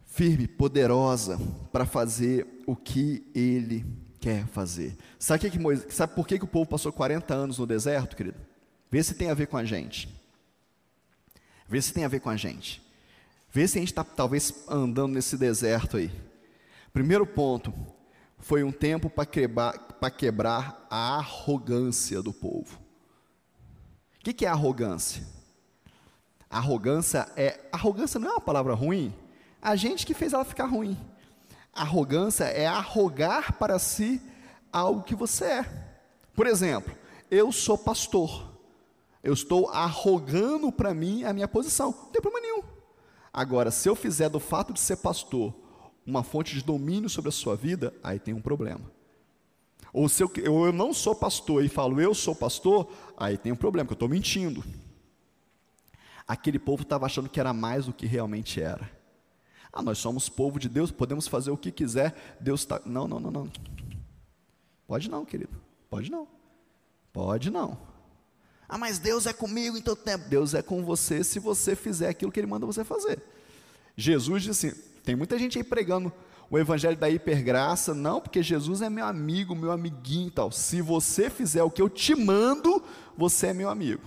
Firme, 0.05 0.47
poderosa, 0.47 1.37
para 1.71 1.85
fazer 1.85 2.63
o 2.65 2.75
que 2.75 3.29
Ele 3.33 3.85
quer 4.19 4.45
fazer. 4.47 4.97
Sabe, 5.17 5.49
que 5.49 5.57
que 5.57 5.93
sabe 5.93 6.13
por 6.13 6.27
que, 6.27 6.37
que 6.37 6.45
o 6.45 6.47
povo 6.47 6.69
passou 6.69 6.91
40 6.91 7.33
anos 7.33 7.57
no 7.57 7.65
deserto, 7.65 8.15
querido? 8.15 8.37
Vê 8.91 9.03
se 9.03 9.13
tem 9.13 9.29
a 9.29 9.33
ver 9.33 9.47
com 9.47 9.57
a 9.57 9.63
gente. 9.63 10.09
Vê 11.67 11.81
se 11.81 11.93
tem 11.93 12.03
a 12.03 12.07
ver 12.07 12.19
com 12.19 12.29
a 12.29 12.35
gente. 12.35 12.81
Vê 13.51 13.67
se 13.67 13.77
a 13.77 13.81
gente 13.81 13.89
está 13.89 14.03
talvez 14.03 14.53
andando 14.67 15.13
nesse 15.13 15.37
deserto 15.37 15.97
aí. 15.97 16.11
Primeiro 16.93 17.25
ponto, 17.25 17.73
foi 18.37 18.63
um 18.63 18.71
tempo 18.71 19.09
para 19.09 19.25
quebrar, 19.25 19.77
quebrar 20.17 20.85
a 20.89 21.17
arrogância 21.17 22.21
do 22.21 22.31
povo. 22.31 22.79
O 24.19 24.23
que, 24.23 24.33
que 24.33 24.45
é 24.45 24.49
arrogância? 24.49 25.23
Arrogância 26.49 27.27
é. 27.35 27.59
Arrogância 27.71 28.19
não 28.19 28.29
é 28.29 28.31
uma 28.33 28.41
palavra 28.41 28.73
ruim. 28.73 29.13
A 29.61 29.75
gente 29.75 30.05
que 30.05 30.13
fez 30.13 30.33
ela 30.33 30.45
ficar 30.45 30.65
ruim. 30.65 30.97
Arrogância 31.73 32.45
é 32.45 32.65
arrogar 32.65 33.53
para 33.53 33.77
si 33.79 34.21
algo 34.71 35.03
que 35.03 35.15
você 35.15 35.45
é. 35.45 35.65
Por 36.33 36.47
exemplo, 36.47 36.95
eu 37.29 37.51
sou 37.51 37.77
pastor. 37.77 38.49
Eu 39.23 39.33
estou 39.33 39.69
arrogando 39.69 40.71
para 40.71 40.93
mim 40.93 41.23
a 41.23 41.33
minha 41.33 41.47
posição. 41.47 41.91
Não 41.91 42.11
tem 42.11 42.21
problema 42.21 42.47
nenhum. 42.47 42.78
Agora, 43.39 43.71
se 43.71 43.87
eu 43.87 43.95
fizer 43.95 44.27
do 44.27 44.37
fato 44.37 44.73
de 44.73 44.81
ser 44.81 44.97
pastor 44.97 45.55
uma 46.05 46.23
fonte 46.23 46.53
de 46.53 46.61
domínio 46.61 47.09
sobre 47.09 47.29
a 47.29 47.31
sua 47.31 47.55
vida, 47.55 47.93
aí 48.03 48.19
tem 48.19 48.33
um 48.33 48.41
problema. 48.41 48.91
Ou 49.93 50.09
se 50.09 50.21
eu, 50.21 50.29
eu 50.43 50.73
não 50.73 50.93
sou 50.93 51.15
pastor 51.15 51.63
e 51.63 51.69
falo 51.69 52.01
eu 52.01 52.13
sou 52.13 52.35
pastor, 52.35 52.91
aí 53.15 53.37
tem 53.37 53.53
um 53.53 53.55
problema, 53.55 53.85
porque 53.85 53.93
eu 53.93 54.07
estou 54.07 54.09
mentindo. 54.09 54.61
Aquele 56.27 56.59
povo 56.59 56.83
estava 56.83 57.05
achando 57.05 57.29
que 57.29 57.39
era 57.39 57.53
mais 57.53 57.85
do 57.85 57.93
que 57.93 58.05
realmente 58.05 58.61
era. 58.61 58.91
Ah, 59.71 59.81
nós 59.81 59.99
somos 59.99 60.27
povo 60.27 60.59
de 60.59 60.67
Deus, 60.67 60.91
podemos 60.91 61.25
fazer 61.25 61.49
o 61.49 61.55
que 61.55 61.71
quiser, 61.71 62.37
Deus 62.41 62.59
está. 62.59 62.81
Não, 62.85 63.07
não, 63.07 63.21
não, 63.21 63.31
não. 63.31 63.51
Pode 64.85 65.09
não, 65.09 65.23
querido. 65.23 65.55
Pode 65.89 66.11
não. 66.11 66.27
Pode 67.13 67.49
não. 67.49 67.77
Ah, 68.69 68.77
mas 68.77 68.99
Deus 68.99 69.25
é 69.25 69.33
comigo 69.33 69.75
em 69.75 69.81
todo 69.81 69.97
tempo. 69.97 70.29
Deus 70.29 70.53
é 70.53 70.61
com 70.61 70.85
você 70.85 71.23
se 71.23 71.39
você 71.39 71.75
fizer 71.75 72.07
aquilo 72.07 72.31
que 72.31 72.39
Ele 72.39 72.45
manda 72.45 72.67
você 72.67 72.83
fazer. 72.83 73.19
Jesus 73.97 74.43
disse 74.43 74.67
assim: 74.67 74.81
tem 75.03 75.15
muita 75.15 75.39
gente 75.39 75.57
aí 75.57 75.63
pregando 75.63 76.13
o 76.51 76.57
evangelho 76.57 76.95
da 76.95 77.09
hipergraça, 77.09 77.93
não, 77.95 78.21
porque 78.21 78.43
Jesus 78.43 78.81
é 78.81 78.89
meu 78.89 79.05
amigo, 79.05 79.55
meu 79.55 79.71
amiguinho 79.71 80.27
e 80.27 80.31
tal. 80.31 80.51
Se 80.51 80.81
você 80.81 81.29
fizer 81.29 81.63
o 81.63 81.71
que 81.71 81.81
eu 81.81 81.89
te 81.89 82.13
mando, 82.13 82.83
você 83.17 83.47
é 83.47 83.53
meu 83.53 83.69
amigo. 83.69 84.03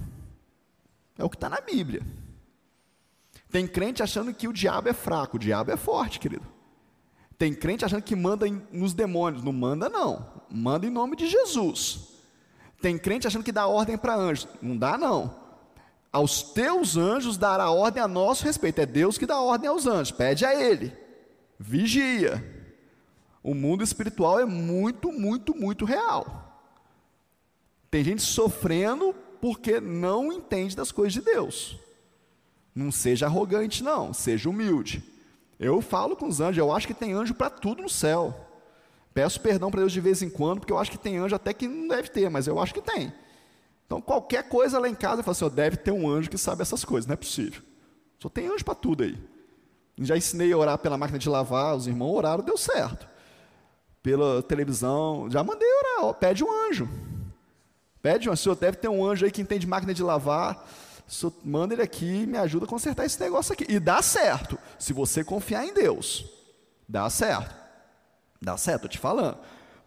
É 1.18 1.24
o 1.24 1.28
que 1.28 1.36
está 1.36 1.48
na 1.48 1.60
Bíblia. 1.60 2.02
Tem 3.50 3.66
crente 3.66 4.02
achando 4.02 4.32
que 4.32 4.48
o 4.48 4.52
diabo 4.52 4.88
é 4.88 4.92
fraco, 4.92 5.36
o 5.36 5.40
diabo 5.40 5.72
é 5.72 5.76
forte, 5.76 6.18
querido. 6.18 6.46
Tem 7.36 7.52
crente 7.52 7.84
achando 7.84 8.02
que 8.02 8.14
manda 8.14 8.46
nos 8.70 8.94
demônios, 8.94 9.42
não 9.42 9.52
manda 9.52 9.88
não, 9.88 10.26
manda 10.48 10.86
em 10.86 10.90
nome 10.90 11.16
de 11.16 11.26
Jesus. 11.26 12.11
Tem 12.82 12.98
crente 12.98 13.28
achando 13.28 13.44
que 13.44 13.52
dá 13.52 13.66
ordem 13.66 13.96
para 13.96 14.16
anjos, 14.16 14.48
não 14.60 14.76
dá 14.76 14.98
não. 14.98 15.34
Aos 16.12 16.42
teus 16.42 16.96
anjos 16.96 17.38
dará 17.38 17.70
ordem 17.70 18.02
a 18.02 18.08
nosso 18.08 18.44
respeito, 18.44 18.80
é 18.80 18.86
Deus 18.86 19.16
que 19.16 19.24
dá 19.24 19.40
ordem 19.40 19.70
aos 19.70 19.86
anjos, 19.86 20.10
pede 20.10 20.44
a 20.44 20.54
Ele, 20.54 20.92
vigia. 21.58 22.44
O 23.42 23.54
mundo 23.54 23.82
espiritual 23.82 24.38
é 24.38 24.44
muito, 24.44 25.10
muito, 25.12 25.54
muito 25.54 25.84
real. 25.84 26.60
Tem 27.90 28.02
gente 28.02 28.22
sofrendo 28.22 29.14
porque 29.40 29.80
não 29.80 30.32
entende 30.32 30.76
das 30.76 30.92
coisas 30.92 31.12
de 31.12 31.20
Deus. 31.20 31.78
Não 32.74 32.90
seja 32.90 33.26
arrogante, 33.26 33.82
não, 33.82 34.12
seja 34.12 34.50
humilde. 34.50 35.02
Eu 35.58 35.80
falo 35.80 36.16
com 36.16 36.26
os 36.26 36.40
anjos, 36.40 36.58
eu 36.58 36.72
acho 36.72 36.86
que 36.86 36.94
tem 36.94 37.12
anjo 37.12 37.34
para 37.34 37.50
tudo 37.50 37.82
no 37.82 37.88
céu. 37.88 38.41
Peço 39.14 39.40
perdão 39.40 39.70
para 39.70 39.80
Deus 39.80 39.92
de 39.92 40.00
vez 40.00 40.22
em 40.22 40.30
quando, 40.30 40.60
porque 40.60 40.72
eu 40.72 40.78
acho 40.78 40.90
que 40.90 40.98
tem 40.98 41.18
anjo 41.18 41.34
até 41.34 41.52
que 41.52 41.68
não 41.68 41.88
deve 41.88 42.08
ter, 42.08 42.30
mas 42.30 42.46
eu 42.46 42.58
acho 42.58 42.72
que 42.72 42.80
tem. 42.80 43.12
Então, 43.86 44.00
qualquer 44.00 44.48
coisa 44.48 44.78
lá 44.78 44.88
em 44.88 44.94
casa, 44.94 45.20
eu 45.20 45.24
falo 45.24 45.32
assim: 45.32 45.44
oh, 45.44 45.50
deve 45.50 45.76
ter 45.76 45.90
um 45.90 46.08
anjo 46.08 46.30
que 46.30 46.38
sabe 46.38 46.62
essas 46.62 46.84
coisas, 46.84 47.06
não 47.06 47.14
é 47.14 47.16
possível. 47.16 47.62
Só 48.18 48.28
tem 48.28 48.46
anjo 48.46 48.64
para 48.64 48.74
tudo 48.74 49.02
aí. 49.02 49.18
Já 49.98 50.16
ensinei 50.16 50.52
a 50.52 50.56
orar 50.56 50.78
pela 50.78 50.96
máquina 50.96 51.18
de 51.18 51.28
lavar, 51.28 51.76
os 51.76 51.86
irmãos 51.86 52.14
oraram, 52.14 52.42
deu 52.42 52.56
certo. 52.56 53.06
Pela 54.02 54.42
televisão, 54.42 55.28
já 55.30 55.44
mandei 55.44 55.68
orar, 55.98 56.14
pede 56.14 56.42
um 56.42 56.50
anjo. 56.68 56.88
Pede 58.00 58.28
um, 58.28 58.34
senhor 58.34 58.56
deve 58.56 58.78
ter 58.78 58.88
um 58.88 59.04
anjo 59.04 59.24
aí 59.24 59.30
que 59.30 59.42
entende 59.42 59.66
máquina 59.66 59.94
de 59.94 60.02
lavar 60.02 60.66
manda 61.44 61.74
ele 61.74 61.82
aqui 61.82 62.22
e 62.22 62.26
me 62.26 62.38
ajuda 62.38 62.64
a 62.64 62.68
consertar 62.68 63.04
esse 63.04 63.20
negócio 63.20 63.52
aqui. 63.52 63.66
E 63.68 63.78
dá 63.78 64.00
certo, 64.02 64.58
se 64.78 64.92
você 64.92 65.22
confiar 65.22 65.66
em 65.66 65.74
Deus. 65.74 66.24
Dá 66.88 67.08
certo. 67.10 67.61
Dá 68.42 68.56
certo, 68.56 68.86
estou 68.86 68.90
te 68.90 68.98
falando. 68.98 69.38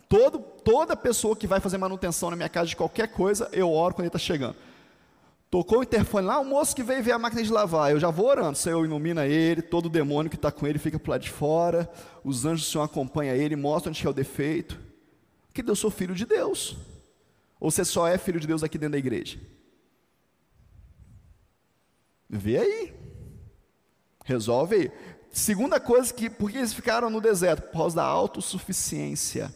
Todo, 0.08 0.40
toda 0.40 0.96
pessoa 0.96 1.36
que 1.36 1.46
vai 1.46 1.60
fazer 1.60 1.78
manutenção 1.78 2.30
na 2.30 2.38
minha 2.38 2.48
casa 2.48 2.70
de 2.70 2.76
qualquer 2.76 3.10
coisa, 3.10 3.50
eu 3.52 3.70
oro 3.70 3.94
quando 3.94 4.06
ele 4.06 4.08
está 4.08 4.18
chegando. 4.18 4.56
Tocou 5.52 5.80
o 5.80 5.84
interfone 5.84 6.26
lá, 6.26 6.40
o 6.40 6.46
moço 6.46 6.74
que 6.74 6.82
veio 6.82 7.04
ver 7.04 7.12
a 7.12 7.20
máquina 7.20 7.44
de 7.44 7.52
lavar. 7.52 7.92
Eu 7.92 8.00
já 8.00 8.10
vou 8.10 8.28
orando. 8.28 8.58
Senhor 8.58 8.84
ilumina 8.86 9.26
ele, 9.26 9.62
todo 9.62 9.90
demônio 9.90 10.30
que 10.30 10.38
está 10.38 10.52
com 10.52 10.66
ele 10.66 10.80
fica 10.80 10.98
para 10.98 11.12
lado 11.12 11.22
de 11.22 11.30
fora. 11.30 11.90
Os 12.24 12.46
anjos 12.46 12.66
do 12.66 12.72
Senhor 12.72 12.84
acompanham 12.86 13.36
ele, 13.36 13.58
mostram 13.58 13.92
onde 13.92 14.08
é 14.08 14.10
o 14.10 14.14
defeito. 14.14 14.80
Que 15.54 15.62
eu 15.70 15.76
sou 15.76 15.92
filho 15.92 16.16
de 16.16 16.26
Deus. 16.26 16.78
Ou 17.60 17.70
você 17.70 17.84
só 17.84 18.08
é 18.08 18.18
filho 18.18 18.40
de 18.40 18.48
Deus 18.48 18.64
aqui 18.64 18.78
dentro 18.78 18.94
da 18.94 18.98
igreja? 18.98 19.38
Vê 22.30 22.58
aí. 22.58 22.94
Resolve 24.24 24.76
aí. 24.76 24.92
Segunda 25.36 25.82
coisa 25.82 26.14
que, 26.14 26.30
por 26.30 26.50
que 26.50 26.60
eles 26.60 26.74
ficaram 26.74 27.10
no 27.10 27.20
deserto? 27.20 27.64
Por 27.64 27.80
causa 27.80 27.98
da 27.98 28.04
autossuficiência. 28.06 29.54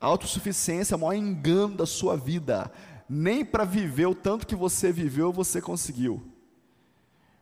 A 0.00 0.06
autossuficiência 0.06 0.94
é 0.94 0.96
o 0.96 1.00
maior 1.00 1.14
engano 1.14 1.76
da 1.76 1.84
sua 1.84 2.16
vida. 2.16 2.70
Nem 3.08 3.44
para 3.44 3.64
viver 3.64 4.06
o 4.06 4.14
tanto 4.14 4.46
que 4.46 4.54
você 4.54 4.92
viveu, 4.92 5.32
você 5.32 5.60
conseguiu. 5.60 6.22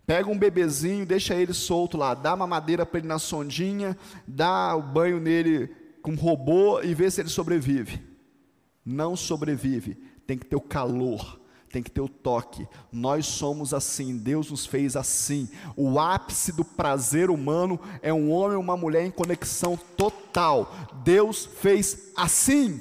Pega 0.06 0.30
um 0.30 0.38
bebezinho, 0.38 1.04
deixa 1.04 1.34
ele 1.34 1.52
solto 1.52 1.98
lá, 1.98 2.14
dá 2.14 2.32
uma 2.32 2.46
madeira 2.46 2.86
para 2.86 3.00
ele 3.00 3.06
na 3.06 3.18
sondinha, 3.18 3.94
dá 4.26 4.74
o 4.74 4.80
banho 4.80 5.20
nele 5.20 5.68
com 6.00 6.14
robô 6.14 6.80
e 6.80 6.94
vê 6.94 7.10
se 7.10 7.20
ele 7.20 7.28
sobrevive. 7.28 8.02
Não 8.82 9.14
sobrevive, 9.14 9.94
tem 10.26 10.38
que 10.38 10.46
ter 10.46 10.56
o 10.56 10.60
calor, 10.62 11.38
tem 11.68 11.82
que 11.82 11.90
ter 11.90 12.00
o 12.00 12.08
toque. 12.08 12.66
Nós 12.90 13.26
somos 13.26 13.74
assim, 13.74 14.16
Deus 14.16 14.50
nos 14.50 14.66
fez 14.66 14.96
assim. 14.96 15.48
O 15.76 15.98
ápice 15.98 16.52
do 16.52 16.64
prazer 16.64 17.30
humano 17.30 17.78
é 18.02 18.12
um 18.12 18.30
homem 18.30 18.56
e 18.56 18.60
uma 18.60 18.76
mulher 18.76 19.04
em 19.04 19.10
conexão 19.10 19.76
total. 19.96 20.72
Deus 21.04 21.46
fez 21.46 22.10
assim. 22.16 22.80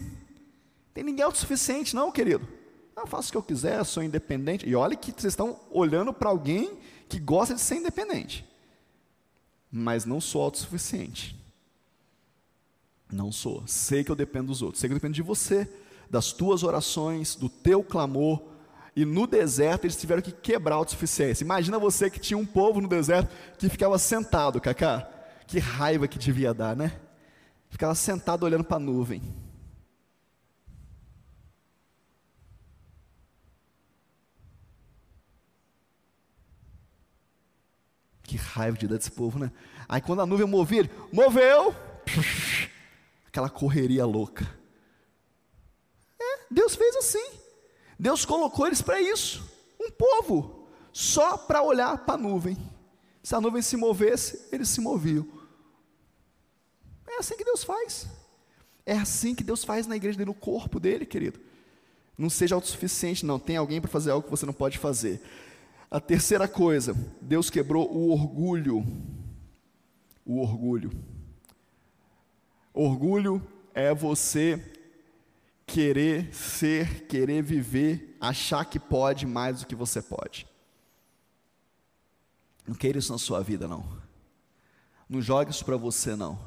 Tem 0.94 1.04
ninguém 1.04 1.24
autossuficiente, 1.24 1.96
não, 1.96 2.12
querido. 2.12 2.48
Eu 2.96 3.06
faço 3.06 3.30
o 3.30 3.32
que 3.32 3.38
eu 3.38 3.44
quiser, 3.44 3.84
sou 3.84 4.02
independente. 4.02 4.68
E 4.68 4.76
olha 4.76 4.96
que 4.96 5.12
vocês 5.12 5.34
estão 5.34 5.60
olhando 5.70 6.12
para 6.12 6.30
alguém 6.30 6.78
que 7.08 7.20
gosta 7.20 7.54
de 7.54 7.62
ser 7.62 7.76
independente. 7.76 8.44
Mas 9.72 10.06
não 10.06 10.20
sou 10.20 10.42
autossuficiente. 10.42 11.38
Não 13.12 13.32
sou. 13.32 13.64
Sei 13.68 14.04
que 14.04 14.12
eu 14.12 14.16
dependo 14.16 14.48
dos 14.48 14.62
outros. 14.62 14.80
Sei 14.80 14.90
que 14.90 14.94
eu 14.94 14.98
dependo 14.98 15.14
de 15.14 15.22
você, 15.22 15.70
das 16.10 16.32
tuas 16.32 16.64
orações, 16.64 17.36
do 17.36 17.48
teu 17.50 17.84
clamor 17.84 18.57
e 18.98 19.06
no 19.06 19.28
deserto 19.28 19.86
eles 19.86 19.96
tiveram 19.96 20.24
que 20.24 20.32
quebrar 20.32 20.74
a 20.74 20.78
autossuficiência. 20.80 21.44
Imagina 21.44 21.78
você 21.78 22.10
que 22.10 22.20
tinha 22.20 22.36
um 22.36 22.44
povo 22.48 22.82
no 22.82 22.88
deserto 22.88 23.32
que 23.56 23.70
ficava 23.70 24.00
sentado, 24.00 24.60
Cacá. 24.60 25.08
Que 25.46 25.60
raiva 25.60 26.08
que 26.08 26.18
devia 26.18 26.52
dar, 26.52 26.76
né? 26.76 27.00
Ficava 27.70 27.94
sentado 27.94 28.44
olhando 28.44 28.64
para 28.64 28.78
a 28.78 28.80
nuvem. 28.80 29.22
Que 38.24 38.36
raiva 38.36 38.76
de 38.80 38.88
dar 38.88 38.98
desse 38.98 39.12
povo, 39.12 39.38
né? 39.38 39.52
Aí 39.88 40.02
quando 40.02 40.24
a 40.24 40.26
nuvem 40.26 40.48
movia, 40.48 40.90
moveu, 41.14 41.76
aquela 43.28 43.48
correria 43.48 44.08
louca. 44.08 44.44
É, 46.20 46.40
Deus 46.50 46.76
fez 46.76 46.96
assim. 46.96 47.37
Deus 48.00 48.26
colocou 48.26 48.68
eles 48.68 48.82
para 48.82 49.02
isso, 49.02 49.44
um 49.80 49.90
povo, 49.92 50.68
só 50.94 51.38
para 51.38 51.64
olhar 51.64 52.06
para 52.06 52.16
a 52.16 52.18
nuvem. 52.18 52.58
Se 53.24 53.36
a 53.36 53.42
nuvem 53.42 53.62
se 53.62 53.76
movesse, 53.76 54.48
eles 54.52 54.70
se 54.70 54.80
moviam. 54.80 55.28
É 57.08 57.18
assim 57.20 57.36
que 57.36 57.44
Deus 57.44 57.64
faz. 57.64 58.08
É 58.86 58.94
assim 58.94 59.36
que 59.36 59.44
Deus 59.44 59.64
faz 59.64 59.88
na 59.88 59.96
igreja 59.96 60.24
no 60.26 60.34
corpo 60.34 60.80
dele, 60.80 61.06
querido. 61.06 61.40
Não 62.18 62.30
seja 62.30 62.56
autossuficiente, 62.56 63.26
não. 63.26 63.38
Tem 63.38 63.58
alguém 63.58 63.82
para 63.82 63.90
fazer 63.90 64.12
algo 64.12 64.24
que 64.24 64.32
você 64.32 64.46
não 64.46 64.54
pode 64.54 64.78
fazer. 64.78 65.22
A 65.90 66.00
terceira 66.00 66.48
coisa, 66.48 66.96
Deus 67.22 67.50
quebrou 67.50 67.92
o 67.92 68.12
orgulho. 68.12 68.86
O 70.26 70.40
orgulho. 70.40 70.92
Orgulho 72.74 73.46
é 73.74 73.94
você 73.94 74.77
querer 75.68 76.34
ser, 76.34 77.06
querer 77.08 77.44
viver, 77.44 78.18
achar 78.20 78.64
que 78.66 78.80
pode 78.80 79.28
mais 79.28 79.60
do 79.60 79.68
que 79.68 79.76
você 79.76 80.02
pode. 80.02 80.48
Não 82.66 82.74
queira 82.74 82.98
isso 82.98 83.12
na 83.12 83.18
sua 83.18 83.42
vida, 83.42 83.68
não. 83.68 83.86
Não 85.10 85.22
jogue 85.22 85.52
isso 85.52 85.64
para 85.64 85.78
você, 85.78 86.16
não. 86.16 86.40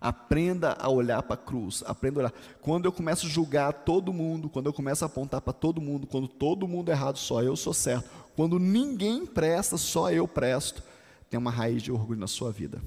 Aprenda 0.00 0.76
a 0.78 0.88
olhar 0.88 1.22
para 1.22 1.34
a 1.34 1.36
cruz, 1.36 1.82
aprenda 1.86 2.20
a 2.20 2.22
olhar. 2.22 2.32
Quando 2.60 2.86
eu 2.86 2.92
começo 2.92 3.26
a 3.26 3.28
julgar 3.28 3.72
todo 3.72 4.12
mundo, 4.12 4.48
quando 4.48 4.66
eu 4.66 4.72
começo 4.72 5.04
a 5.04 5.06
apontar 5.06 5.40
para 5.40 5.52
todo 5.52 5.80
mundo, 5.80 6.06
quando 6.06 6.26
todo 6.26 6.66
mundo 6.66 6.90
é 6.90 6.92
errado, 6.92 7.18
só 7.18 7.42
eu 7.42 7.54
sou 7.54 7.74
certo. 7.74 8.08
Quando 8.34 8.58
ninguém 8.58 9.26
presta, 9.26 9.76
só 9.76 10.10
eu 10.10 10.26
presto. 10.26 10.82
Tem 11.28 11.38
uma 11.38 11.50
raiz 11.50 11.82
de 11.82 11.92
orgulho 11.92 12.18
na 12.18 12.26
sua 12.26 12.50
vida. 12.50 12.82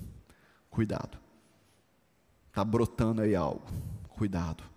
Cuidado. 0.70 1.18
Está 2.50 2.64
brotando 2.64 3.22
aí 3.22 3.36
algo. 3.36 3.64
Cuidado. 4.10 4.73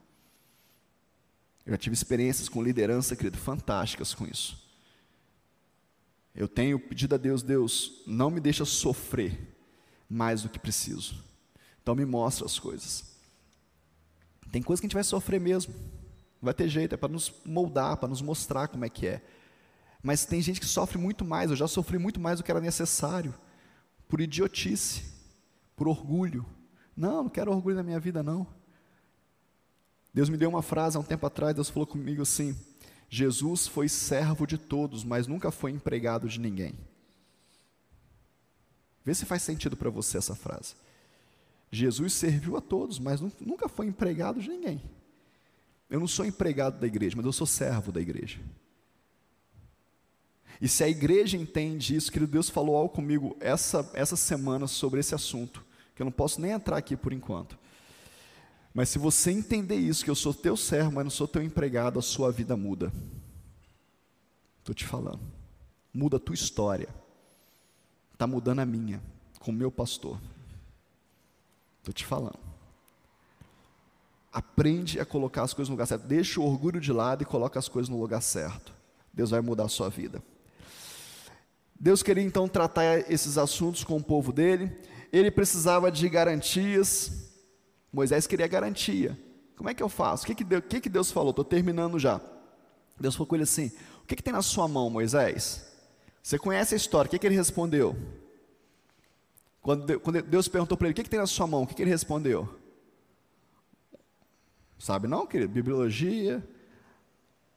Eu 1.67 1.73
já 1.73 1.77
tive 1.77 1.95
experiências 1.95 2.49
com 2.49 2.63
liderança, 2.63 3.17
querido, 3.17 3.37
fantásticas 3.37 4.15
com 4.15 4.25
isso. 4.25 4.65
Eu 6.33 6.47
tenho 6.47 6.79
pedido 6.79 7.17
a 7.17 7.19
Deus, 7.19 7.43
Deus, 7.43 8.03
não 8.07 8.31
me 8.31 8.39
deixa 8.39 8.65
sofrer 8.65 9.37
mais 10.09 10.43
do 10.43 10.49
que 10.49 10.61
preciso. 10.61 11.25
Então 11.83 11.95
me 11.95 12.05
mostra 12.05 12.47
as 12.47 12.57
coisas. 12.59 13.17
Tem 14.53 14.63
coisas 14.63 14.81
que 14.81 14.87
a 14.87 14.89
gente 14.89 14.95
vai 14.95 15.03
sofrer 15.03 15.41
mesmo. 15.41 15.75
Não 15.75 16.45
vai 16.45 16.55
ter 16.55 16.69
jeito, 16.69 16.95
é 16.95 16.97
para 16.97 17.09
nos 17.09 17.33
moldar, 17.45 17.97
para 17.97 18.09
nos 18.09 18.23
mostrar 18.23 18.69
como 18.69 18.85
é 18.85 18.89
que 18.89 19.09
é. 19.09 19.23
Mas 20.03 20.25
tem 20.25 20.41
gente 20.41 20.61
que 20.61 20.67
sofre 20.67 20.99
muito 20.99 21.25
mais, 21.25 21.51
eu 21.51 21.57
já 21.57 21.67
sofri 21.67 21.99
muito 21.99 22.21
mais 22.21 22.39
do 22.39 22.45
que 22.45 22.51
era 22.51 22.61
necessário, 22.61 23.35
por 24.07 24.21
idiotice, 24.21 25.03
por 25.75 25.89
orgulho. 25.89 26.47
Não, 26.97 27.25
não 27.25 27.31
quero 27.31 27.51
orgulho 27.51 27.75
na 27.75 27.83
minha 27.83 27.99
vida, 27.99 28.23
não. 28.23 28.47
Deus 30.17 30.31
me 30.31 30.39
deu 30.39 30.49
uma 30.49 30.63
frase 30.63 30.97
há 30.97 31.01
um 31.01 31.03
tempo 31.03 31.27
atrás, 31.27 31.55
Deus 31.55 31.69
falou 31.69 31.87
comigo 31.87 32.23
assim: 32.23 32.57
Jesus 33.07 33.67
foi 33.67 33.87
servo 33.87 34.47
de 34.47 34.57
todos, 34.57 35.05
mas 35.05 35.27
nunca 35.27 35.51
foi 35.51 35.73
empregado 35.73 36.27
de 36.27 36.41
ninguém. 36.41 36.75
Vê 39.05 39.15
se 39.15 39.27
faz 39.27 39.43
sentido 39.43 39.77
para 39.77 39.91
você 39.91 40.17
essa 40.17 40.35
frase. 40.35 40.75
Jesus 41.71 42.15
serviu 42.15 42.57
a 42.57 42.63
todos, 42.63 42.99
mas 42.99 43.21
nunca 43.21 43.69
foi 43.69 43.89
empregado 43.89 44.41
de 44.41 44.49
ninguém. 44.49 44.81
Eu 45.91 46.01
não 46.01 46.09
sou 46.09 46.25
empregado 46.25 46.81
da 46.81 46.87
igreja, 46.87 47.15
mas 47.15 47.27
eu 47.27 47.33
sou 47.33 47.47
servo 47.47 47.93
da 47.93 48.01
igreja. 48.01 48.41
E 50.59 50.67
se 50.67 50.83
a 50.83 50.89
igreja 50.89 51.37
entende 51.37 51.95
isso, 51.95 52.11
querido 52.11 52.33
Deus 52.33 52.49
falou 52.49 52.75
algo 52.75 52.95
comigo 52.95 53.37
essa, 53.39 53.91
essa 53.93 54.17
semana 54.17 54.67
sobre 54.67 54.99
esse 54.99 55.15
assunto, 55.15 55.63
que 55.95 56.01
eu 56.01 56.07
não 56.07 56.13
posso 56.13 56.41
nem 56.41 56.53
entrar 56.53 56.79
aqui 56.79 56.97
por 56.97 57.13
enquanto. 57.13 57.59
Mas 58.77 58.91
se 58.91 58.99
você 58.99 59.31
entender 59.31 59.77
isso, 59.77 60.05
que 60.05 60.11
eu 60.11 60.15
sou 60.15 60.35
teu 60.35 60.55
servo, 60.55 60.93
mas 60.93 61.03
não 61.03 61.11
sou 61.11 61.27
teu 61.27 61.43
empregado, 61.43 61.99
a 61.99 62.03
sua 62.03 62.31
vida 62.31 62.59
muda. 62.59 62.93
Estou 64.59 64.75
te 64.75 64.85
falando. 64.85 65.23
Muda 65.95 66.19
a 66.19 66.21
tua 66.21 66.35
história. 66.35 66.91
Está 68.13 68.27
mudando 68.27 68.59
a 68.59 68.67
minha, 68.67 69.03
com 69.41 69.51
o 69.51 69.55
meu 69.55 69.71
pastor. 69.71 70.21
Estou 71.79 71.95
te 71.95 72.05
falando. 72.05 72.39
Aprende 74.31 75.01
a 75.01 75.07
colocar 75.07 75.45
as 75.45 75.55
coisas 75.55 75.71
no 75.71 75.75
lugar 75.75 75.87
certo. 75.87 76.07
Deixa 76.07 76.39
o 76.39 76.45
orgulho 76.45 76.79
de 76.79 76.93
lado 76.93 77.23
e 77.23 77.25
coloca 77.25 77.59
as 77.59 77.69
coisas 77.69 77.89
no 77.89 77.99
lugar 77.99 78.21
certo. 78.21 78.75
Deus 79.11 79.31
vai 79.31 79.41
mudar 79.41 79.65
a 79.65 79.69
sua 79.69 79.89
vida. 79.89 80.23
Deus 81.81 82.03
queria 82.03 82.23
então 82.23 82.47
tratar 82.47 83.11
esses 83.11 83.39
assuntos 83.39 83.83
com 83.85 83.97
o 83.97 84.05
povo 84.05 84.35
dele. 84.35 84.71
Ele 85.11 85.31
precisava 85.31 85.91
de 85.91 86.07
garantias 86.11 87.26
Moisés 87.97 88.27
queria 88.27 88.47
garantia. 88.47 89.19
Como 89.57 89.71
é 89.71 89.75
que 89.75 89.83
eu 89.83 89.89
faço? 89.89 90.25
O 90.25 90.27
que, 90.27 90.35
que, 90.35 90.45
Deus, 90.45 90.63
o 90.63 90.69
que, 90.69 90.83
que 90.83 90.89
Deus 90.91 91.11
falou? 91.11 91.31
Estou 91.31 91.47
terminando 91.47 91.99
já. 91.99 92.21
Deus 93.01 93.15
falou 93.15 93.27
com 93.27 93.37
ele 93.37 93.45
assim: 93.45 93.73
O 94.03 94.07
que, 94.07 94.15
que 94.15 94.23
tem 94.23 94.35
na 94.35 94.43
sua 94.43 94.69
mão, 94.69 94.91
Moisés? 94.91 95.67
Você 96.23 96.39
conhece 96.39 96.75
a 96.75 96.77
história, 96.77 97.09
o 97.09 97.11
que, 97.11 97.19
que 97.19 97.27
ele 97.27 97.35
respondeu? 97.35 97.97
Quando, 99.63 99.87
Deus 100.25 100.47
perguntou 100.47 100.77
para 100.77 100.89
ele: 100.89 100.93
O 100.93 100.95
que, 100.95 101.05
que 101.05 101.09
tem 101.09 101.19
na 101.19 101.27
sua 101.27 101.47
mão? 101.47 101.63
O 101.63 101.67
que, 101.67 101.75
que 101.75 101.83
ele 101.83 101.91
respondeu? 101.91 102.47
Sabe 104.79 105.09
não, 105.09 105.27
querido? 105.27 105.55
Bibliologia, 105.55 106.47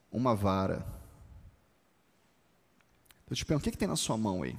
uma 0.09 0.33
vara. 0.33 0.87
Eu 3.29 3.35
te 3.35 3.45
pergunto: 3.45 3.63
O 3.63 3.65
que, 3.65 3.71
que 3.71 3.77
tem 3.77 3.89
na 3.89 3.97
sua 3.97 4.15
mão 4.15 4.41
aí? 4.41 4.53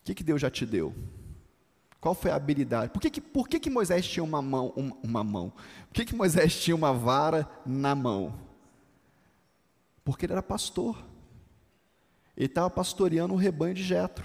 O 0.00 0.04
que, 0.04 0.14
que 0.14 0.24
Deus 0.24 0.40
já 0.40 0.50
te 0.50 0.64
deu? 0.64 0.94
Qual 2.06 2.14
foi 2.14 2.30
a 2.30 2.36
habilidade? 2.36 2.92
Por 2.92 3.02
que, 3.02 3.10
que, 3.10 3.20
por 3.20 3.48
que, 3.48 3.58
que 3.58 3.68
Moisés 3.68 4.06
tinha 4.06 4.22
uma 4.22 4.40
mão? 4.40 4.72
Uma, 4.76 4.96
uma 5.02 5.24
mão? 5.24 5.52
Por 5.88 5.94
que, 5.94 6.04
que 6.04 6.14
Moisés 6.14 6.54
tinha 6.54 6.76
uma 6.76 6.92
vara 6.92 7.50
na 7.66 7.96
mão? 7.96 8.32
Porque 10.04 10.24
ele 10.24 10.32
era 10.32 10.40
pastor. 10.40 10.96
Ele 12.36 12.46
estava 12.46 12.70
pastoreando 12.70 13.34
o 13.34 13.36
rebanho 13.36 13.74
de 13.74 13.82
Jetro. 13.82 14.24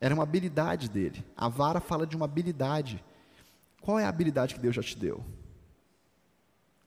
Era 0.00 0.14
uma 0.14 0.22
habilidade 0.22 0.88
dele. 0.88 1.22
A 1.36 1.50
vara 1.50 1.80
fala 1.80 2.06
de 2.06 2.16
uma 2.16 2.24
habilidade. 2.24 3.04
Qual 3.82 3.98
é 3.98 4.06
a 4.06 4.08
habilidade 4.08 4.54
que 4.54 4.60
Deus 4.60 4.74
já 4.74 4.82
te 4.82 4.96
deu? 4.96 5.16
O 5.18 5.24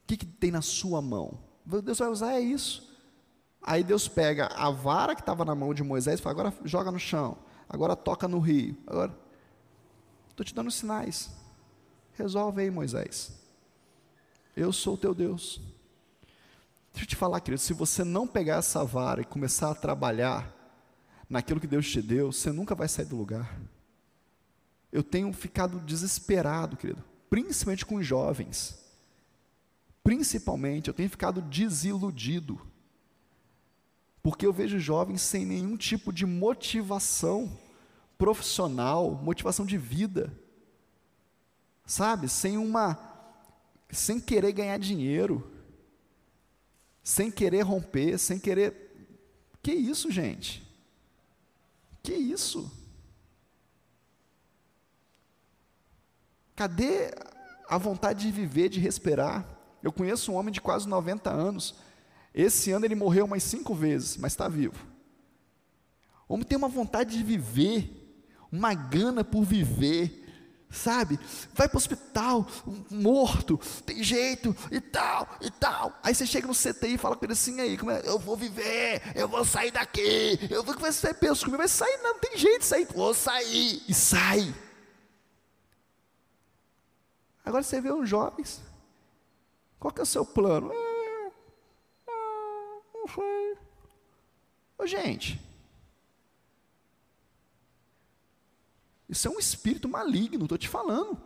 que, 0.08 0.16
que 0.16 0.26
tem 0.26 0.50
na 0.50 0.60
sua 0.60 1.00
mão? 1.00 1.38
Deus 1.64 2.00
vai 2.00 2.08
usar 2.08 2.32
é 2.32 2.40
isso. 2.40 2.92
Aí 3.62 3.84
Deus 3.84 4.08
pega 4.08 4.48
a 4.48 4.70
vara 4.70 5.14
que 5.14 5.22
estava 5.22 5.44
na 5.44 5.54
mão 5.54 5.72
de 5.72 5.84
Moisés 5.84 6.18
e 6.18 6.22
fala: 6.24 6.32
agora 6.32 6.54
joga 6.64 6.90
no 6.90 6.98
chão, 6.98 7.38
agora 7.68 7.96
toca 7.96 8.28
no 8.28 8.38
rio. 8.38 8.76
Agora, 8.86 9.16
estou 10.30 10.44
te 10.44 10.54
dando 10.54 10.70
sinais. 10.70 11.30
Resolve 12.14 12.62
aí, 12.62 12.70
Moisés. 12.70 13.32
Eu 14.56 14.72
sou 14.72 14.94
o 14.94 14.98
teu 14.98 15.14
Deus. 15.14 15.60
Deixa 16.92 17.04
eu 17.04 17.08
te 17.08 17.16
falar, 17.16 17.40
querido, 17.40 17.60
se 17.60 17.72
você 17.72 18.04
não 18.04 18.26
pegar 18.26 18.56
essa 18.56 18.84
vara 18.84 19.20
e 19.20 19.24
começar 19.24 19.70
a 19.70 19.74
trabalhar 19.74 20.54
naquilo 21.28 21.58
que 21.58 21.66
Deus 21.66 21.90
te 21.90 22.00
deu, 22.00 22.30
você 22.30 22.52
nunca 22.52 22.74
vai 22.74 22.86
sair 22.86 23.06
do 23.06 23.16
lugar. 23.16 23.58
Eu 24.92 25.02
tenho 25.02 25.32
ficado 25.32 25.80
desesperado, 25.80 26.76
querido, 26.76 27.02
principalmente 27.28 27.84
com 27.84 28.00
jovens. 28.00 28.78
Principalmente, 30.04 30.86
eu 30.86 30.94
tenho 30.94 31.10
ficado 31.10 31.42
desiludido. 31.42 32.60
Porque 34.24 34.46
eu 34.46 34.54
vejo 34.54 34.78
jovens 34.78 35.20
sem 35.20 35.44
nenhum 35.44 35.76
tipo 35.76 36.10
de 36.10 36.24
motivação 36.24 37.60
profissional, 38.16 39.10
motivação 39.22 39.66
de 39.66 39.76
vida. 39.76 40.32
Sabe? 41.84 42.26
Sem 42.26 42.56
uma 42.56 43.12
sem 43.90 44.18
querer 44.18 44.52
ganhar 44.52 44.78
dinheiro, 44.78 45.52
sem 47.02 47.30
querer 47.30 47.60
romper, 47.60 48.18
sem 48.18 48.40
querer 48.40 49.12
Que 49.62 49.72
isso, 49.74 50.10
gente? 50.10 50.66
Que 52.02 52.14
isso? 52.14 52.72
Cadê 56.56 57.14
a 57.68 57.76
vontade 57.76 58.24
de 58.24 58.32
viver, 58.32 58.70
de 58.70 58.80
respirar? 58.80 59.46
Eu 59.82 59.92
conheço 59.92 60.32
um 60.32 60.36
homem 60.36 60.50
de 60.50 60.62
quase 60.62 60.88
90 60.88 61.30
anos. 61.30 61.74
Esse 62.34 62.72
ano 62.72 62.84
ele 62.84 62.96
morreu 62.96 63.26
umas 63.26 63.44
cinco 63.44 63.74
vezes, 63.74 64.16
mas 64.16 64.32
está 64.32 64.48
vivo. 64.48 64.74
O 66.28 66.34
homem 66.34 66.44
tem 66.44 66.58
uma 66.58 66.68
vontade 66.68 67.16
de 67.16 67.22
viver, 67.22 68.26
uma 68.50 68.74
gana 68.74 69.22
por 69.22 69.44
viver, 69.44 70.24
sabe? 70.68 71.20
Vai 71.52 71.68
para 71.68 71.76
o 71.76 71.78
hospital, 71.78 72.44
morto, 72.90 73.56
tem 73.86 74.02
jeito 74.02 74.56
e 74.72 74.80
tal, 74.80 75.28
e 75.40 75.50
tal. 75.50 75.96
Aí 76.02 76.12
você 76.12 76.26
chega 76.26 76.48
no 76.48 76.54
CTI 76.54 76.94
e 76.94 76.98
fala 76.98 77.14
com 77.14 77.24
ele 77.24 77.34
assim, 77.34 77.60
aí, 77.60 77.78
como 77.78 77.92
é? 77.92 78.02
eu 78.04 78.18
vou 78.18 78.36
viver, 78.36 79.00
eu 79.14 79.28
vou 79.28 79.44
sair 79.44 79.70
daqui, 79.70 80.38
eu 80.50 80.64
vou 80.64 80.74
que 80.74 80.82
vai 80.82 80.92
ser 80.92 81.14
pensa 81.14 81.40
comigo, 81.40 81.58
vai 81.58 81.68
sair, 81.68 81.98
não, 81.98 82.14
não 82.14 82.20
tem 82.20 82.36
jeito 82.36 82.60
de 82.60 82.66
sair, 82.66 82.86
vou 82.86 83.14
sair, 83.14 83.82
e 83.88 83.94
sai. 83.94 84.52
Agora 87.44 87.62
você 87.62 87.80
vê 87.80 87.92
uns 87.92 88.08
jovens, 88.08 88.60
qual 89.78 89.92
que 89.92 90.00
é 90.00 90.02
o 90.02 90.06
seu 90.06 90.24
plano? 90.24 90.72
Ô, 94.78 94.86
gente, 94.86 95.40
isso 99.08 99.28
é 99.28 99.30
um 99.30 99.38
espírito 99.38 99.88
maligno, 99.88 100.44
estou 100.44 100.58
te 100.58 100.68
falando. 100.68 101.20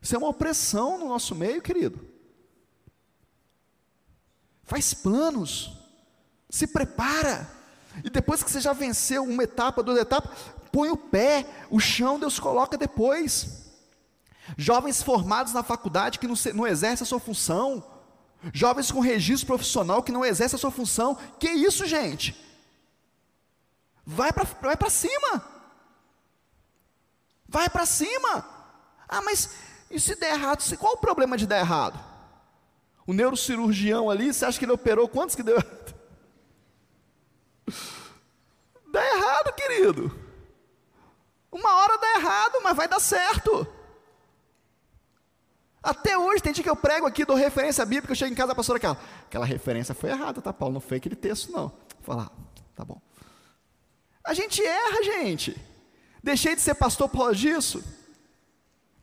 Isso 0.00 0.14
é 0.14 0.18
uma 0.18 0.28
opressão 0.28 0.98
no 0.98 1.08
nosso 1.08 1.34
meio, 1.34 1.62
querido. 1.62 2.06
Faz 4.64 4.94
planos, 4.94 5.76
se 6.48 6.66
prepara, 6.66 7.48
e 8.04 8.10
depois 8.10 8.42
que 8.42 8.50
você 8.50 8.60
já 8.60 8.72
venceu 8.72 9.22
uma 9.24 9.42
etapa, 9.42 9.82
duas 9.82 9.98
etapas, 9.98 10.54
põe 10.70 10.90
o 10.90 10.96
pé, 10.96 11.46
o 11.70 11.78
chão 11.78 12.18
Deus 12.18 12.38
coloca 12.38 12.78
depois. 12.78 13.70
Jovens 14.56 15.02
formados 15.02 15.52
na 15.52 15.62
faculdade 15.62 16.18
que 16.18 16.26
não, 16.26 16.34
não 16.54 16.66
exercem 16.66 17.04
a 17.04 17.08
sua 17.08 17.20
função. 17.20 17.91
Jovens 18.52 18.90
com 18.90 19.00
registro 19.00 19.46
profissional 19.46 20.02
que 20.02 20.10
não 20.10 20.24
exercem 20.24 20.56
a 20.56 20.60
sua 20.60 20.70
função. 20.70 21.16
Que 21.38 21.50
isso, 21.50 21.86
gente? 21.86 22.36
Vai 24.04 24.32
para 24.32 24.44
vai 24.44 24.90
cima. 24.90 25.44
Vai 27.46 27.68
para 27.68 27.86
cima. 27.86 28.46
Ah, 29.08 29.22
mas 29.22 29.50
e 29.90 30.00
se 30.00 30.14
der 30.14 30.32
errado? 30.32 30.64
Qual 30.78 30.94
o 30.94 30.98
problema 30.98 31.36
de 31.36 31.46
dar 31.46 31.58
errado? 31.58 32.02
O 33.06 33.12
neurocirurgião 33.12 34.08
ali, 34.08 34.32
você 34.32 34.44
acha 34.44 34.58
que 34.58 34.64
ele 34.64 34.72
operou 34.72 35.06
quantos 35.06 35.36
que 35.36 35.42
deu 35.42 35.56
errado? 35.56 35.94
Dá 38.90 39.04
errado, 39.16 39.54
querido. 39.54 40.18
Uma 41.50 41.76
hora 41.76 41.98
dá 41.98 42.14
errado, 42.16 42.60
mas 42.62 42.76
vai 42.76 42.86
dar 42.88 43.00
certo. 43.00 43.66
Até 45.82 46.16
hoje, 46.16 46.42
tem 46.42 46.52
dia 46.52 46.62
que 46.62 46.70
eu 46.70 46.76
prego 46.76 47.06
aqui, 47.06 47.24
dou 47.24 47.34
referência 47.34 47.84
bíblica, 47.84 48.12
eu 48.12 48.16
chego 48.16 48.30
em 48.32 48.36
casa, 48.36 48.52
a 48.52 48.54
pastora 48.54 48.76
aquela, 48.76 48.96
aquela 49.26 49.44
referência 49.44 49.94
foi 49.94 50.10
errada, 50.10 50.40
tá, 50.40 50.52
Paulo? 50.52 50.74
Não 50.74 50.80
foi 50.80 50.98
aquele 50.98 51.16
texto, 51.16 51.50
não. 51.50 51.72
Falar, 52.02 52.30
tá 52.76 52.84
bom. 52.84 53.00
A 54.24 54.32
gente 54.32 54.62
erra, 54.64 55.02
gente. 55.02 55.56
Deixei 56.22 56.54
de 56.54 56.60
ser 56.60 56.74
pastor 56.74 57.08
por 57.08 57.18
causa 57.18 57.34
disso? 57.34 57.82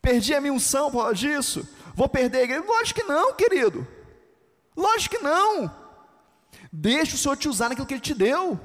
Perdi 0.02 0.34
a 0.34 0.40
minha 0.40 0.54
unção 0.54 0.90
por 0.90 1.00
causa 1.00 1.16
disso? 1.16 1.68
Vou 1.94 2.08
perder 2.08 2.40
a 2.40 2.44
igreja? 2.44 2.64
Lógico 2.66 3.02
que 3.02 3.06
não, 3.06 3.34
querido. 3.34 3.86
Lógico 4.76 5.18
que 5.18 5.22
não. 5.22 5.70
Deixa 6.72 7.16
o 7.16 7.18
Senhor 7.18 7.36
te 7.36 7.50
usar 7.50 7.68
naquilo 7.68 7.86
que 7.86 7.94
Ele 7.94 8.02
te 8.02 8.14
deu. 8.14 8.58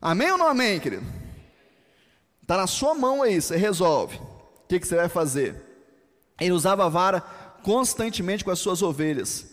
Amém 0.00 0.30
ou 0.30 0.38
não 0.38 0.46
amém, 0.46 0.78
querido? 0.78 1.04
Está 2.40 2.56
na 2.56 2.68
sua 2.68 2.94
mão 2.94 3.22
aí, 3.22 3.40
você 3.40 3.56
resolve. 3.56 4.16
O 4.18 4.66
que, 4.68 4.78
que 4.78 4.86
você 4.86 4.94
vai 4.94 5.08
fazer? 5.08 5.71
Ele 6.40 6.52
usava 6.52 6.86
a 6.86 6.88
vara 6.88 7.20
constantemente 7.62 8.44
com 8.44 8.50
as 8.50 8.58
suas 8.58 8.82
ovelhas. 8.82 9.52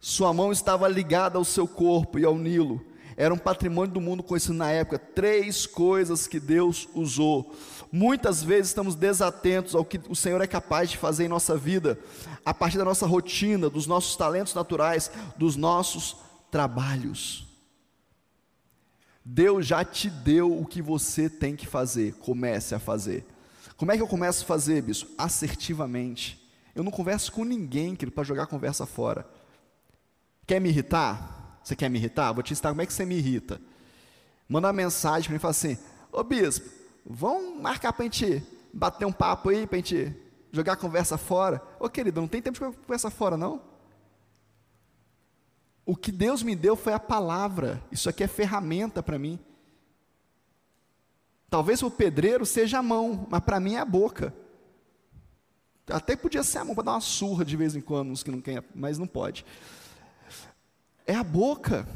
Sua 0.00 0.32
mão 0.32 0.52
estava 0.52 0.86
ligada 0.86 1.38
ao 1.38 1.44
seu 1.44 1.66
corpo 1.66 2.18
e 2.18 2.24
ao 2.24 2.38
Nilo. 2.38 2.84
Era 3.16 3.34
um 3.34 3.38
patrimônio 3.38 3.92
do 3.92 4.00
mundo 4.00 4.22
conhecido 4.22 4.54
na 4.54 4.70
época. 4.70 4.98
Três 4.98 5.66
coisas 5.66 6.28
que 6.28 6.38
Deus 6.38 6.88
usou. 6.94 7.52
Muitas 7.90 8.42
vezes 8.42 8.68
estamos 8.68 8.94
desatentos 8.94 9.74
ao 9.74 9.84
que 9.84 10.00
o 10.08 10.14
Senhor 10.14 10.40
é 10.40 10.46
capaz 10.46 10.88
de 10.90 10.96
fazer 10.96 11.24
em 11.24 11.28
nossa 11.28 11.56
vida, 11.56 11.98
a 12.44 12.54
partir 12.54 12.78
da 12.78 12.84
nossa 12.84 13.06
rotina, 13.06 13.68
dos 13.68 13.88
nossos 13.88 14.14
talentos 14.14 14.54
naturais, 14.54 15.10
dos 15.36 15.56
nossos 15.56 16.16
trabalhos. 16.48 17.48
Deus 19.24 19.66
já 19.66 19.84
te 19.84 20.08
deu 20.08 20.56
o 20.56 20.64
que 20.64 20.80
você 20.80 21.28
tem 21.28 21.56
que 21.56 21.66
fazer, 21.66 22.14
comece 22.14 22.74
a 22.74 22.78
fazer. 22.78 23.26
Como 23.78 23.92
é 23.92 23.96
que 23.96 24.02
eu 24.02 24.08
começo 24.08 24.42
a 24.42 24.46
fazer, 24.46 24.82
bispo? 24.82 25.08
Assertivamente. 25.16 26.36
Eu 26.74 26.82
não 26.82 26.90
converso 26.90 27.30
com 27.30 27.44
ninguém, 27.44 27.94
para 27.94 28.24
jogar 28.24 28.42
a 28.42 28.46
conversa 28.46 28.84
fora. 28.84 29.24
Quer 30.44 30.60
me 30.60 30.68
irritar? 30.68 31.60
Você 31.62 31.76
quer 31.76 31.88
me 31.88 31.96
irritar? 31.96 32.32
Vou 32.32 32.42
te 32.42 32.52
ensinar 32.52 32.70
como 32.70 32.82
é 32.82 32.86
que 32.86 32.92
você 32.92 33.06
me 33.06 33.16
irrita. 33.16 33.60
Manda 34.48 34.66
uma 34.66 34.72
mensagem 34.72 35.28
para 35.28 35.32
mim 35.32 35.36
e 35.36 35.40
fala 35.40 35.52
assim: 35.52 35.78
Ô 36.10 36.24
bispo, 36.24 36.68
vamos 37.06 37.62
marcar 37.62 37.92
para 37.92 38.02
a 38.02 38.08
gente 38.08 38.42
bater 38.74 39.04
um 39.04 39.12
papo 39.12 39.50
aí, 39.50 39.64
para 39.64 39.76
a 39.76 39.80
gente 39.80 40.12
jogar 40.50 40.72
a 40.72 40.76
conversa 40.76 41.16
fora. 41.16 41.62
Ô 41.78 41.88
querido, 41.88 42.20
não 42.20 42.26
tem 42.26 42.42
tempo 42.42 42.58
de 42.58 42.76
conversa 42.78 43.10
fora, 43.10 43.36
não? 43.36 43.62
O 45.86 45.94
que 45.94 46.10
Deus 46.10 46.42
me 46.42 46.56
deu 46.56 46.74
foi 46.74 46.94
a 46.94 46.98
palavra. 46.98 47.80
Isso 47.92 48.08
aqui 48.08 48.24
é 48.24 48.28
ferramenta 48.28 49.04
para 49.04 49.20
mim. 49.20 49.38
Talvez 51.50 51.82
o 51.82 51.90
pedreiro 51.90 52.44
seja 52.44 52.78
a 52.78 52.82
mão, 52.82 53.26
mas 53.30 53.40
para 53.40 53.58
mim 53.58 53.74
é 53.74 53.80
a 53.80 53.84
boca. 53.84 54.34
Até 55.88 56.14
podia 56.14 56.42
ser 56.42 56.58
a 56.58 56.64
mão 56.64 56.74
para 56.74 56.84
dar 56.84 56.92
uma 56.92 57.00
surra 57.00 57.44
de 57.44 57.56
vez 57.56 57.74
em 57.74 57.80
quando, 57.80 58.10
uns 58.10 58.22
que 58.22 58.30
não 58.30 58.40
querem, 58.40 58.62
mas 58.74 58.98
não 58.98 59.06
pode. 59.06 59.46
É 61.06 61.14
a 61.14 61.24
boca. 61.24 61.88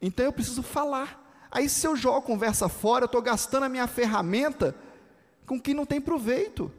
Então 0.00 0.26
eu 0.26 0.32
preciso 0.32 0.62
falar. 0.62 1.48
Aí 1.50 1.68
se 1.68 1.86
eu 1.86 1.96
jogo 1.96 2.22
conversa 2.22 2.68
fora, 2.68 3.04
eu 3.04 3.06
estou 3.06 3.22
gastando 3.22 3.64
a 3.64 3.68
minha 3.68 3.86
ferramenta 3.86 4.74
com 5.46 5.60
quem 5.60 5.72
não 5.72 5.86
tem 5.86 6.00
proveito. 6.00 6.70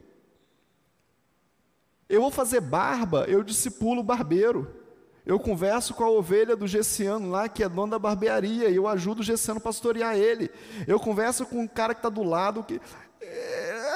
Eu 2.08 2.22
vou 2.22 2.30
fazer 2.30 2.62
barba, 2.62 3.26
eu 3.28 3.44
discipulo 3.44 4.02
o 4.02 4.04
barbeiro. 4.04 4.83
Eu 5.26 5.40
converso 5.40 5.94
com 5.94 6.04
a 6.04 6.10
ovelha 6.10 6.56
do 6.56 6.68
Gessiano 6.68 7.30
lá, 7.30 7.48
que 7.48 7.64
é 7.64 7.70
dono 7.70 7.92
da 7.92 8.00
barbearia, 8.00 8.70
e 8.70 8.76
eu 8.76 8.88
ajudo 8.88 9.22
o 9.22 9.24
Gessiano 9.24 9.60
a 9.60 9.64
pastorear 9.64 10.18
ele. 10.18 10.52
Eu 10.86 11.00
converso 11.00 11.46
com 11.46 11.64
o 11.64 11.70
cara 11.70 11.94
que 11.94 12.00
está 12.00 12.10
do 12.10 12.24
lado, 12.24 12.64
que. 12.64 12.82
É, 13.22 13.96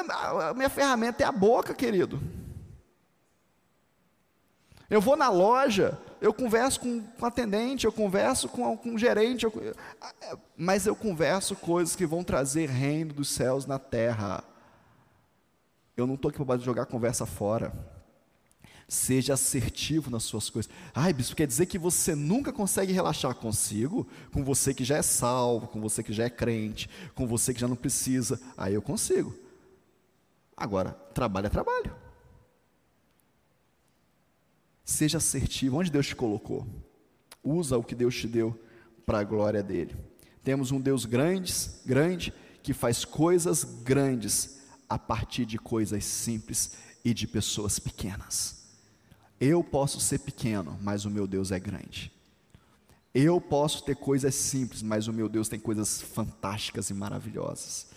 a 0.49 0.53
minha 0.53 0.69
ferramenta 0.69 1.23
é 1.23 1.25
a 1.25 1.31
boca, 1.31 1.73
querido. 1.73 2.21
Eu 4.89 5.01
vou 5.01 5.17
na 5.17 5.29
loja, 5.29 5.99
eu 6.21 6.33
converso 6.33 6.79
com, 6.79 7.01
com 7.01 7.25
atendente, 7.25 7.85
eu 7.85 7.91
converso 7.91 8.47
com, 8.47 8.77
com 8.77 8.97
gerente, 8.97 9.43
eu, 9.43 9.51
mas 10.55 10.87
eu 10.87 10.95
converso 10.95 11.57
coisas 11.57 11.93
que 11.93 12.05
vão 12.05 12.23
trazer 12.23 12.69
reino 12.69 13.13
dos 13.13 13.29
céus 13.29 13.65
na 13.65 13.77
terra. 13.77 14.41
Eu 15.97 16.07
não 16.07 16.15
estou 16.15 16.29
aqui 16.29 16.43
para 16.43 16.57
jogar 16.59 16.85
conversa 16.85 17.25
fora. 17.25 17.96
Seja 18.87 19.33
assertivo 19.33 20.09
nas 20.09 20.23
suas 20.23 20.49
coisas. 20.49 20.71
Ai, 20.93 21.11
bispo, 21.11 21.35
quer 21.35 21.45
dizer 21.45 21.65
que 21.65 21.77
você 21.77 22.15
nunca 22.15 22.53
consegue 22.53 22.93
relaxar 22.93 23.35
consigo? 23.35 24.07
Com 24.31 24.45
você 24.45 24.73
que 24.73 24.85
já 24.85 24.95
é 24.95 25.01
salvo, 25.01 25.67
com 25.67 25.81
você 25.81 26.01
que 26.01 26.13
já 26.13 26.23
é 26.23 26.29
crente, 26.29 26.89
com 27.13 27.27
você 27.27 27.53
que 27.53 27.59
já 27.59 27.67
não 27.67 27.75
precisa. 27.75 28.39
Aí 28.55 28.73
eu 28.73 28.81
consigo. 28.81 29.35
Agora, 30.55 30.91
trabalho 31.13 31.47
é 31.47 31.49
trabalho. 31.49 31.93
Seja 34.85 35.17
assertivo, 35.17 35.77
onde 35.77 35.91
Deus 35.91 36.07
te 36.07 36.15
colocou. 36.15 36.65
Usa 37.43 37.77
o 37.77 37.83
que 37.83 37.93
Deus 37.93 38.15
te 38.15 38.25
deu 38.25 38.57
para 39.05 39.19
a 39.19 39.23
glória 39.23 39.61
dele. 39.61 39.95
Temos 40.45 40.71
um 40.71 40.79
Deus 40.79 41.03
grande, 41.03 41.53
grande, 41.85 42.33
que 42.63 42.73
faz 42.73 43.03
coisas 43.03 43.65
grandes 43.65 44.61
a 44.87 44.97
partir 44.97 45.45
de 45.45 45.59
coisas 45.59 46.05
simples 46.05 46.77
e 47.03 47.13
de 47.13 47.27
pessoas 47.27 47.79
pequenas. 47.79 48.56
Eu 49.39 49.63
posso 49.63 49.99
ser 49.99 50.19
pequeno, 50.19 50.77
mas 50.81 51.05
o 51.05 51.09
meu 51.09 51.27
Deus 51.27 51.51
é 51.51 51.59
grande. 51.59 52.11
Eu 53.13 53.39
posso 53.39 53.83
ter 53.83 53.95
coisas 53.95 54.33
simples, 54.35 54.81
mas 54.81 55.07
o 55.07 55.13
meu 55.13 55.29
Deus 55.29 55.47
tem 55.47 55.59
coisas 55.59 56.01
fantásticas 56.01 56.89
e 56.89 56.93
maravilhosas. 56.93 57.87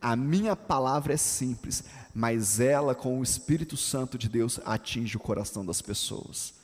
A 0.00 0.14
minha 0.16 0.54
palavra 0.54 1.14
é 1.14 1.16
simples, 1.16 1.84
mas 2.14 2.60
ela, 2.60 2.94
com 2.94 3.18
o 3.18 3.22
Espírito 3.22 3.76
Santo 3.76 4.18
de 4.18 4.28
Deus, 4.28 4.60
atinge 4.64 5.16
o 5.16 5.20
coração 5.20 5.64
das 5.64 5.80
pessoas. 5.80 6.54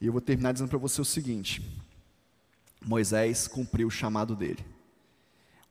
E 0.00 0.06
eu 0.06 0.12
vou 0.12 0.20
terminar 0.20 0.52
dizendo 0.52 0.68
para 0.68 0.78
você 0.78 1.00
o 1.00 1.04
seguinte: 1.04 1.60
Moisés 2.84 3.48
cumpriu 3.48 3.88
o 3.88 3.90
chamado 3.90 4.36
dele. 4.36 4.64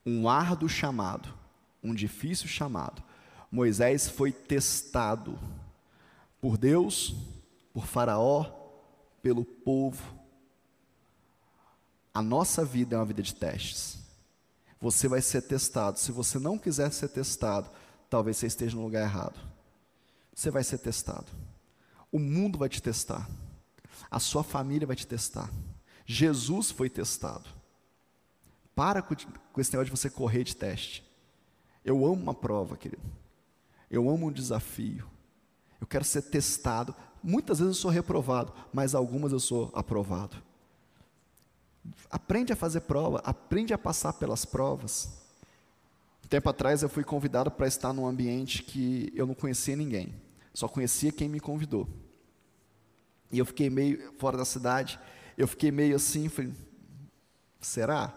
Um 0.06 0.28
árduo 0.28 0.68
chamado, 0.68 1.34
um 1.82 1.94
difícil 1.94 2.48
chamado. 2.48 3.02
Moisés 3.50 4.10
foi 4.10 4.32
testado 4.32 5.40
por 6.40 6.58
Deus, 6.58 7.16
por 7.74 7.86
Faraó, 7.86 8.46
pelo 9.22 9.44
povo. 9.44 10.18
A 12.14 12.22
nossa 12.22 12.66
vida 12.66 12.96
é 12.96 13.00
uma 13.00 13.06
vida 13.06 13.22
de 13.22 13.36
testes. 13.36 14.00
Você 14.80 15.08
vai 15.08 15.22
ser 15.22 15.42
testado. 15.44 16.00
Se 16.00 16.12
você 16.12 16.40
não 16.40 16.58
quiser 16.58 16.92
ser 16.92 17.10
testado, 17.10 17.70
talvez 18.10 18.38
você 18.38 18.48
esteja 18.48 18.76
no 18.76 18.84
lugar 18.84 19.04
errado. 19.04 19.40
Você 20.34 20.52
vai 20.52 20.64
ser 20.64 20.78
testado. 20.78 21.28
O 22.12 22.20
mundo 22.20 22.58
vai 22.58 22.70
te 22.70 22.82
testar. 22.82 23.28
A 24.10 24.20
sua 24.20 24.44
família 24.44 24.88
vai 24.88 24.96
te 24.96 25.06
testar. 25.06 25.52
Jesus 26.06 26.72
foi 26.72 26.90
testado. 26.90 27.50
Para 28.76 29.02
com 29.02 29.14
esse 29.60 29.74
negócio 29.74 29.86
de 29.86 30.00
você 30.00 30.10
correr 30.10 30.44
de 30.44 30.56
teste. 30.56 31.04
Eu 31.84 32.06
amo 32.06 32.22
uma 32.22 32.34
prova, 32.34 32.78
querido. 32.78 33.02
Eu 33.90 34.10
amo 34.10 34.28
um 34.28 34.32
desafio. 34.32 35.17
Eu 35.80 35.88
quero 35.88 36.04
ser 36.04 36.24
testado. 36.24 36.96
Muitas 37.24 37.60
vezes 37.60 37.76
eu 37.76 37.82
sou 37.82 37.92
reprovado, 37.92 38.54
mas 38.74 38.96
algumas 38.96 39.32
eu 39.32 39.40
sou 39.40 39.72
aprovado. 39.74 40.38
Aprende 42.10 42.54
a 42.54 42.56
fazer 42.56 42.82
prova, 42.82 43.22
aprende 43.24 43.74
a 43.74 43.78
passar 43.78 44.14
pelas 44.14 44.46
provas. 44.46 45.10
Um 46.24 46.28
tempo 46.28 46.50
atrás 46.50 46.84
eu 46.84 46.90
fui 46.90 47.04
convidado 47.04 47.50
para 47.50 47.68
estar 47.68 47.94
num 47.94 48.06
ambiente 48.06 48.62
que 48.62 49.12
eu 49.16 49.26
não 49.26 49.34
conhecia 49.34 49.76
ninguém, 49.76 50.14
só 50.54 50.68
conhecia 50.68 51.12
quem 51.12 51.30
me 51.30 51.40
convidou. 51.40 51.88
E 53.32 53.40
eu 53.40 53.46
fiquei 53.46 53.70
meio 53.70 54.14
fora 54.20 54.38
da 54.38 54.46
cidade, 54.46 55.00
eu 55.38 55.48
fiquei 55.48 55.72
meio 55.72 55.96
assim, 55.96 56.28
falei, 56.28 56.52
será? 57.62 58.14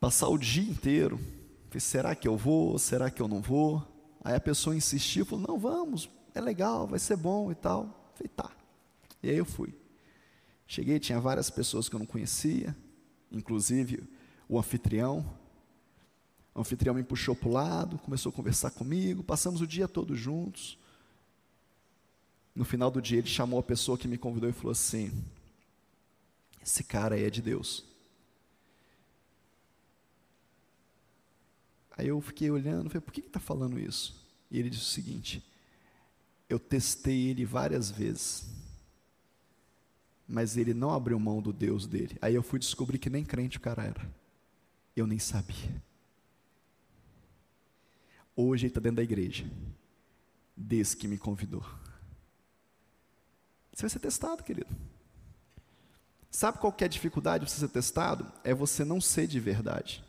Passar 0.00 0.28
o 0.28 0.38
dia 0.38 0.68
inteiro, 0.68 1.18
falei, 1.68 1.80
será 1.80 2.14
que 2.14 2.26
eu 2.26 2.36
vou? 2.36 2.78
Será 2.78 3.10
que 3.10 3.22
eu 3.22 3.28
não 3.28 3.40
vou? 3.40 3.82
Aí 4.24 4.34
a 4.34 4.40
pessoa 4.40 4.74
insistiu, 4.74 5.24
falou, 5.24 5.46
não, 5.46 5.58
vamos, 5.58 6.10
é 6.36 6.40
legal, 6.40 6.86
vai 6.86 6.98
ser 6.98 7.16
bom 7.16 7.50
e 7.50 7.54
tal. 7.54 8.12
Falei, 8.14 8.28
tá. 8.28 8.50
E 9.22 9.30
aí 9.30 9.36
eu 9.36 9.44
fui. 9.44 9.74
Cheguei, 10.66 10.98
tinha 11.00 11.18
várias 11.18 11.48
pessoas 11.48 11.88
que 11.88 11.94
eu 11.94 11.98
não 11.98 12.06
conhecia, 12.06 12.76
inclusive 13.32 14.06
o 14.48 14.58
anfitrião. 14.58 15.24
O 16.54 16.60
anfitrião 16.60 16.94
me 16.94 17.02
puxou 17.02 17.34
para 17.34 17.48
o 17.48 17.52
lado, 17.52 17.98
começou 17.98 18.30
a 18.30 18.32
conversar 18.34 18.70
comigo, 18.70 19.22
passamos 19.24 19.60
o 19.60 19.66
dia 19.66 19.88
todo 19.88 20.14
juntos. 20.14 20.78
No 22.54 22.64
final 22.64 22.90
do 22.90 23.00
dia, 23.00 23.18
ele 23.18 23.28
chamou 23.28 23.58
a 23.58 23.62
pessoa 23.62 23.96
que 23.96 24.08
me 24.08 24.18
convidou 24.18 24.48
e 24.48 24.52
falou 24.52 24.72
assim: 24.72 25.12
Esse 26.62 26.84
cara 26.84 27.14
aí 27.14 27.24
é 27.24 27.30
de 27.30 27.40
Deus. 27.40 27.84
Aí 31.96 32.08
eu 32.08 32.20
fiquei 32.20 32.50
olhando, 32.50 32.90
falei, 32.90 33.00
por 33.00 33.12
que 33.12 33.20
está 33.20 33.40
falando 33.40 33.78
isso? 33.78 34.22
E 34.50 34.58
ele 34.58 34.68
disse 34.68 34.82
o 34.84 34.86
seguinte: 34.86 35.42
eu 36.48 36.58
testei 36.58 37.28
ele 37.28 37.44
várias 37.44 37.90
vezes, 37.90 38.46
mas 40.28 40.56
ele 40.56 40.74
não 40.74 40.92
abriu 40.92 41.18
mão 41.18 41.40
do 41.40 41.52
Deus 41.52 41.86
dele. 41.86 42.18
Aí 42.20 42.34
eu 42.34 42.42
fui 42.42 42.58
descobrir 42.58 42.98
que 42.98 43.10
nem 43.10 43.24
crente 43.24 43.58
o 43.58 43.60
cara 43.60 43.84
era. 43.84 44.14
Eu 44.94 45.06
nem 45.06 45.18
sabia. 45.18 45.82
Hoje 48.34 48.66
ele 48.66 48.70
está 48.70 48.80
dentro 48.80 48.96
da 48.96 49.02
igreja, 49.02 49.48
desde 50.56 50.96
que 50.96 51.08
me 51.08 51.16
convidou. 51.16 51.64
Você 53.72 53.82
vai 53.82 53.90
ser 53.90 53.98
testado, 53.98 54.42
querido. 54.42 54.74
Sabe 56.30 56.58
qual 56.58 56.74
é 56.78 56.84
a 56.84 56.88
dificuldade 56.88 57.44
de 57.44 57.50
você 57.50 57.60
ser 57.60 57.68
testado? 57.68 58.30
É 58.44 58.52
você 58.52 58.84
não 58.84 59.00
ser 59.00 59.26
de 59.26 59.40
verdade. 59.40 60.04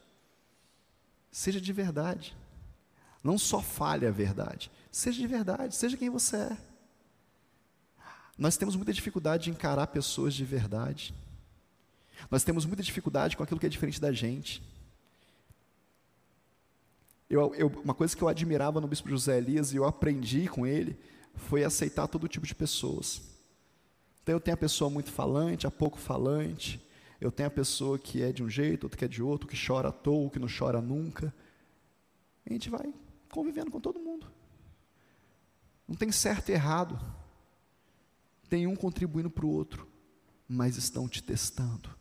Seja 1.31 1.61
de 1.61 1.71
verdade. 1.71 2.35
Não 3.23 3.37
só 3.37 3.61
fale 3.61 4.05
a 4.05 4.11
verdade. 4.11 4.71
Seja 4.97 5.19
de 5.19 5.27
verdade, 5.27 5.75
seja 5.75 5.95
quem 5.95 6.09
você 6.09 6.37
é. 6.37 6.57
Nós 8.35 8.57
temos 8.57 8.75
muita 8.75 8.91
dificuldade 8.91 9.43
de 9.43 9.51
encarar 9.51 9.85
pessoas 9.85 10.33
de 10.33 10.43
verdade. 10.43 11.13
Nós 12.31 12.43
temos 12.43 12.65
muita 12.65 12.81
dificuldade 12.81 13.37
com 13.37 13.43
aquilo 13.43 13.59
que 13.59 13.67
é 13.67 13.69
diferente 13.69 14.01
da 14.01 14.11
gente. 14.11 14.59
Eu, 17.29 17.53
eu, 17.53 17.67
uma 17.83 17.93
coisa 17.93 18.17
que 18.17 18.23
eu 18.23 18.27
admirava 18.27 18.81
no 18.81 18.87
Bispo 18.87 19.07
José 19.07 19.37
Elias 19.37 19.71
e 19.71 19.75
eu 19.75 19.85
aprendi 19.85 20.47
com 20.47 20.65
ele 20.65 20.97
foi 21.35 21.63
aceitar 21.63 22.07
todo 22.07 22.27
tipo 22.27 22.47
de 22.47 22.55
pessoas. 22.55 23.21
Então 24.23 24.33
eu 24.33 24.39
tenho 24.39 24.55
a 24.55 24.57
pessoa 24.57 24.89
muito 24.89 25.11
falante, 25.11 25.67
a 25.67 25.71
pouco 25.71 25.99
falante. 25.99 26.83
Eu 27.21 27.31
tenho 27.31 27.45
a 27.45 27.51
pessoa 27.51 27.99
que 27.99 28.23
é 28.23 28.31
de 28.31 28.41
um 28.41 28.49
jeito, 28.49 28.85
outro 28.85 28.97
que 28.97 29.05
é 29.05 29.07
de 29.07 29.21
outro, 29.21 29.47
que 29.47 29.63
chora 29.63 29.89
à 29.89 29.91
toa, 29.91 30.31
que 30.31 30.39
não 30.39 30.47
chora 30.47 30.81
nunca. 30.81 31.31
A 32.43 32.51
gente 32.51 32.67
vai 32.67 32.91
convivendo 33.29 33.69
com 33.69 33.79
todo 33.79 33.99
mundo. 33.99 34.36
Não 35.87 35.95
tem 35.95 36.11
certo 36.11 36.49
e 36.49 36.53
errado. 36.53 36.99
Tem 38.49 38.67
um 38.67 38.75
contribuindo 38.75 39.29
para 39.29 39.45
o 39.45 39.49
outro, 39.49 39.87
mas 40.47 40.77
estão 40.77 41.07
te 41.07 41.23
testando. 41.23 41.95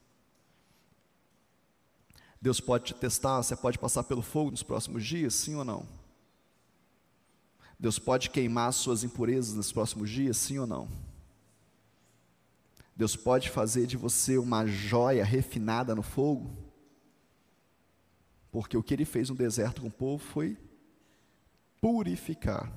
Deus 2.40 2.60
pode 2.60 2.86
te 2.86 2.94
testar, 2.94 3.42
você 3.42 3.56
pode 3.56 3.78
passar 3.78 4.04
pelo 4.04 4.22
fogo 4.22 4.50
nos 4.50 4.62
próximos 4.62 5.04
dias, 5.04 5.34
sim 5.34 5.54
ou 5.54 5.64
não? 5.64 5.88
Deus 7.78 7.98
pode 7.98 8.30
queimar 8.30 8.72
suas 8.72 9.04
impurezas 9.04 9.54
nos 9.54 9.72
próximos 9.72 10.10
dias, 10.10 10.36
sim 10.36 10.58
ou 10.58 10.66
não? 10.66 10.88
Deus 12.94 13.14
pode 13.14 13.50
fazer 13.50 13.86
de 13.86 13.96
você 13.96 14.38
uma 14.38 14.66
joia 14.66 15.24
refinada 15.24 15.94
no 15.94 16.02
fogo? 16.02 16.56
Porque 18.50 18.76
o 18.76 18.82
que 18.82 18.94
ele 18.94 19.04
fez 19.04 19.28
no 19.28 19.34
deserto 19.34 19.82
com 19.82 19.88
o 19.88 19.92
povo 19.92 20.24
foi 20.24 20.56
purificar 21.80 22.72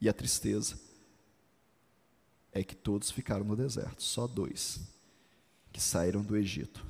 e 0.00 0.08
a 0.08 0.12
tristeza 0.12 0.78
é 2.52 2.62
que 2.62 2.74
todos 2.74 3.10
ficaram 3.10 3.44
no 3.44 3.56
deserto, 3.56 4.02
só 4.02 4.26
dois 4.26 4.80
que 5.72 5.80
saíram 5.80 6.22
do 6.22 6.36
Egito 6.36 6.84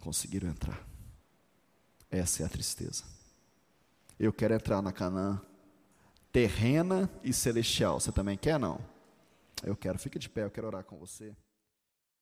conseguiram 0.00 0.48
entrar. 0.48 0.86
Essa 2.10 2.42
é 2.42 2.46
a 2.46 2.48
tristeza. 2.48 3.04
Eu 4.18 4.32
quero 4.32 4.54
entrar 4.54 4.80
na 4.82 4.92
Canaã 4.92 5.40
terrena 6.30 7.10
e 7.22 7.32
celestial. 7.32 7.98
Você 7.98 8.12
também 8.12 8.36
quer 8.36 8.58
não? 8.58 8.78
Eu 9.62 9.74
quero. 9.74 9.98
Fica 9.98 10.18
de 10.18 10.28
pé, 10.28 10.44
eu 10.44 10.50
quero 10.50 10.66
orar 10.66 10.84
com 10.84 10.98
você. 10.98 11.34